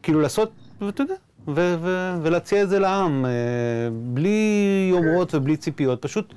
[0.03, 0.52] כאילו לעשות,
[0.90, 1.15] אתה יודע,
[1.48, 3.32] ו, ו, ולהציע את זה לעם, אה,
[3.91, 6.34] בלי יומרות ובלי ציפיות, פשוט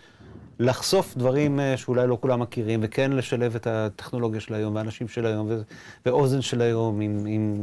[0.59, 5.27] לחשוף דברים אה, שאולי לא כולם מכירים, וכן לשלב את הטכנולוגיה של היום, והאנשים של
[5.27, 5.63] היום, ו-
[6.07, 7.55] ואוזן של היום, עם, עם,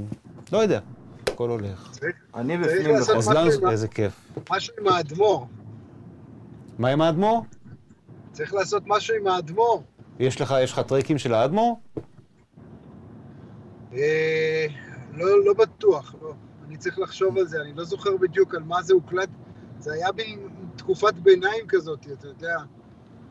[0.52, 0.80] לא יודע,
[1.28, 1.91] הכל הולך.
[2.36, 4.14] אני בפנים אז לנו איזה כיף.
[4.52, 5.48] משהו עם האדמו"ר.
[6.80, 7.45] מה עם האדמו"ר?
[8.32, 9.84] צריך לעשות משהו עם האדמו"ר.
[10.19, 11.80] יש לך, יש לך טרקים של האדמו"ר?
[15.13, 16.33] אה, לא, לא בטוח, לא.
[16.67, 19.29] אני צריך לחשוב על זה, אני לא זוכר בדיוק על מה זה הוקלט.
[19.79, 22.55] זה היה בתקופת ביניים כזאת, אתה יודע.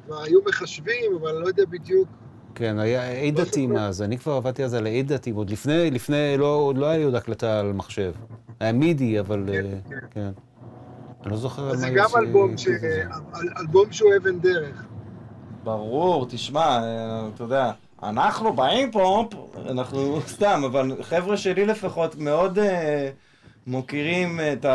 [0.07, 2.09] כבר היו מחשבים, אבל לא יודע בדיוק.
[2.55, 3.83] כן, היה אי דתיים זוכר.
[3.85, 6.99] אז, אני כבר עבדתי אז על אי דתיים, עוד לפני, לפני, לא, עוד לא היה
[6.99, 8.13] לי עוד הקלטה על מחשב.
[8.61, 10.07] היה מידי, אבל, כן, אה, כן.
[10.11, 10.31] כן.
[11.23, 12.67] אני לא זוכר על מה זה היא גם אלבום, ש...
[12.69, 14.85] אל- אלבום שהוא אבן דרך.
[15.65, 19.35] ברור, תשמע, אה, אתה יודע, אנחנו בהיפ-הופ,
[19.71, 23.11] אנחנו סתם, אבל חבר'ה שלי לפחות מאוד אה,
[23.67, 24.67] מוקירים את.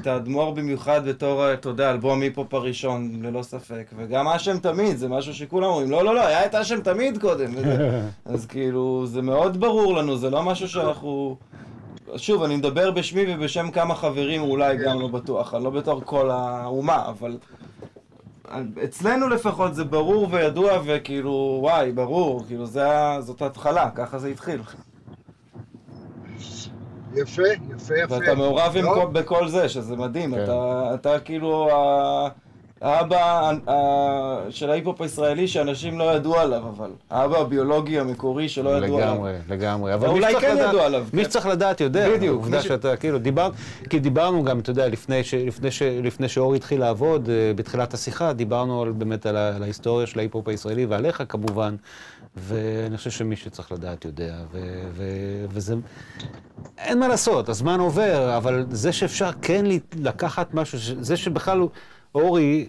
[0.00, 3.86] את האדמו"ר במיוחד בתור, אתה יודע, אלבום היפ-הופ הראשון, ללא ספק.
[3.96, 7.50] וגם אשם תמיד, זה משהו שכולם אומרים, לא, לא, לא, היה את אשם תמיד קודם.
[7.56, 8.02] וזה...
[8.34, 11.36] אז כאילו, זה מאוד ברור לנו, זה לא משהו שאנחנו...
[12.16, 16.30] שוב, אני מדבר בשמי ובשם כמה חברים, אולי גם לא בטוח, אני לא בתור כל
[16.30, 17.36] האומה, אבל...
[18.84, 22.86] אצלנו לפחות זה ברור וידוע וכאילו, וואי, ברור, כאילו זה,
[23.20, 24.60] זאת ההתחלה, ככה זה התחיל.
[27.14, 27.42] יפה,
[27.76, 28.14] יפה, יפה.
[28.14, 30.34] ואתה מעורב עם טוב, כל, בכל זה, שזה מדהים.
[30.34, 30.44] כן.
[30.44, 32.28] אתה, אתה כאילו ה-
[32.80, 36.90] האבא ה- ה- של ההיפ-הופ הישראלי שאנשים לא ידעו עליו, אבל.
[37.10, 39.14] האבא הביולוגי המקורי שלא ידעו עליו.
[39.14, 39.94] לגמרי, לגמרי.
[39.94, 41.30] אבל אולי כן ידעו עליו, מי כן.
[41.30, 42.08] שצריך לדעת יודע.
[42.16, 43.50] בדיוק, ש- שאתה, כאילו, דיבר,
[43.90, 47.94] כי דיברנו גם, אתה יודע, לפני ש- לפני ש- לפני שאורי התחיל לעבוד, אה, בתחילת
[47.94, 51.76] השיחה, דיברנו באמת על ההיסטוריה של ההיפ-הופ הישראלי ועליך כמובן,
[52.36, 54.58] ואני חושב שמי שצריך לדעת יודע, ו-
[54.92, 55.04] ו-
[55.48, 55.74] וזה...
[56.78, 59.64] אין מה לעשות, הזמן עובר, אבל זה שאפשר כן
[59.96, 61.70] לקחת משהו, זה שבכלל הוא-
[62.14, 62.68] אורי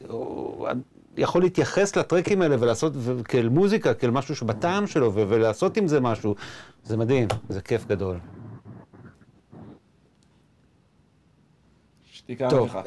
[1.18, 2.93] יכול להתייחס לטרקים האלה ולעשות
[3.23, 6.35] כאל מוזיקה, כאל משהו שבטעם שלו, ולעשות עם זה משהו,
[6.84, 8.18] זה מדהים, זה כיף גדול.
[12.11, 12.47] שתיקה.
[12.53, 12.80] ממך.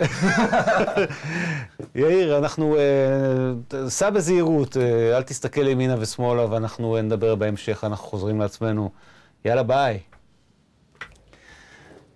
[1.94, 8.06] יאיר, אנחנו, אה, סע בזהירות, אה, אל תסתכל ימינה ושמאלה, ואנחנו אה, נדבר בהמשך, אנחנו
[8.06, 8.90] חוזרים לעצמנו.
[9.44, 10.00] יאללה, ביי.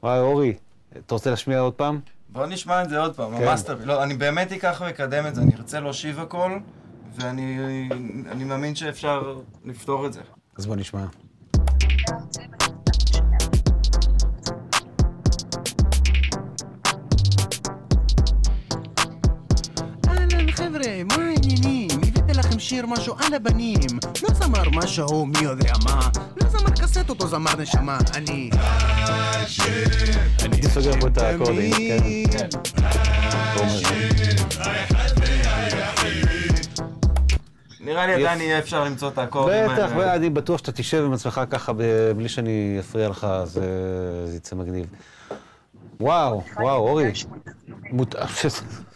[0.02, 0.54] וואי, אורי,
[0.98, 2.00] אתה רוצה להשמיע עוד פעם?
[2.28, 3.42] בוא נשמע את זה עוד פעם, כן.
[3.42, 3.78] המאסטר.
[3.84, 6.58] לא, אני באמת אקח ואקדם את זה, אני ארצה להושיב הכל,
[7.14, 7.58] ואני
[8.30, 10.20] אני מאמין שאפשר לפתור את זה.
[10.56, 11.04] אז בוא נשמע.
[20.52, 21.37] חבר'ה, מה?
[22.58, 26.08] שיר משהו על הבנים לא זמר משהו מי יודע מה
[26.42, 28.50] לא זמר קסטות או זמר נשמה אני
[30.52, 31.72] הייתי סוגר פה את האקורדים,
[32.30, 32.38] כן.
[32.38, 32.48] כן.
[37.80, 39.90] נראה לי עדיין יהיה אפשר למצוא את האקורדים בטח.
[39.92, 41.72] אני בטוח שאתה תשב עם עצמך ככה
[42.16, 43.62] בלי שאני אפריע לך, אז אה,
[44.26, 44.86] זה יצא מגניב.
[46.00, 47.12] וואו, וואו, אורי.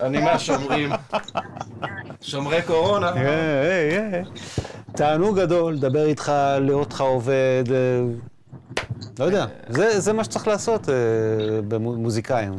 [0.00, 0.90] אני מהשומרים.
[2.20, 3.08] שומרי קורונה.
[3.08, 4.22] אה, אה, אה.
[4.96, 7.64] תענוג גדול, לדבר איתך, לראות אותך עובד,
[9.18, 10.88] לא יודע, זה זה מה שצריך לעשות
[11.68, 12.52] במוזיקאים.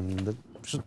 [0.62, 0.82] פשוט,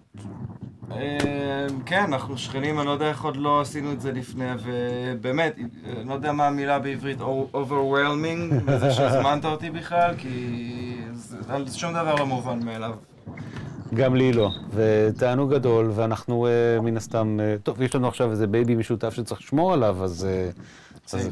[1.87, 5.57] כן, אנחנו שכנים, אני לא יודע איך עוד לא עשינו את זה לפני, ובאמת,
[5.97, 7.19] אני לא יודע מה המילה בעברית,
[7.55, 12.95] overwhelming, בזה שהזמנת אותי בכלל, כי זה זה שום דבר לא מובן מאליו.
[13.94, 14.51] גם לי לא.
[14.74, 16.51] ותענוג גדול, ואנחנו אה,
[16.81, 20.24] מן הסתם, אה, טוב, יש לנו עכשיו איזה baby משותף שצריך לשמור עליו, אז...
[20.24, 20.51] אה,
[21.12, 21.28] אז-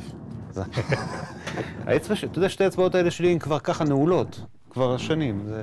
[1.87, 4.41] האצבע, ש- אתה יודע, שתי האצבעות האלה שלי הן כבר ככה נעולות,
[4.71, 5.63] כבר שנים, זה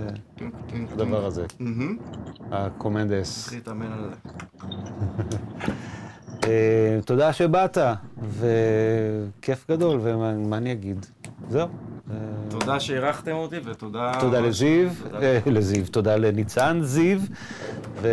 [0.94, 1.46] הדבר הזה.
[2.52, 3.50] הקומנדס.
[6.48, 7.78] אה, תודה שבאת,
[8.18, 11.06] וכיף גדול, ומה מה אני אגיד?
[11.50, 11.68] זהו.
[12.12, 12.16] אה,
[12.50, 14.12] תודה שאירחתם אותי, ותודה...
[14.20, 14.90] תודה לזיו.
[15.22, 17.20] אה, לזיו, תודה לניצן זיו,
[18.02, 18.08] ו...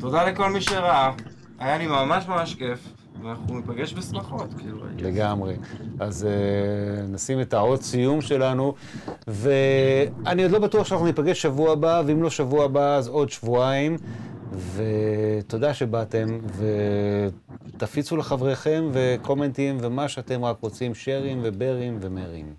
[0.00, 1.12] תודה לכל מי שראה,
[1.58, 2.88] היה לי ממש ממש כיף,
[3.22, 4.78] ואנחנו ניפגש בשמחות, כאילו.
[4.98, 5.54] לגמרי.
[6.00, 8.74] אז uh, נשים את האות סיום שלנו,
[9.28, 13.96] ואני עוד לא בטוח שאנחנו ניפגש שבוע הבא, ואם לא שבוע הבא אז עוד שבועיים.
[14.74, 16.38] ותודה שבאתם,
[17.76, 22.54] ותפיצו לחבריכם וקומנטים ומה שאתם רק רוצים, שרים וברים ומרים.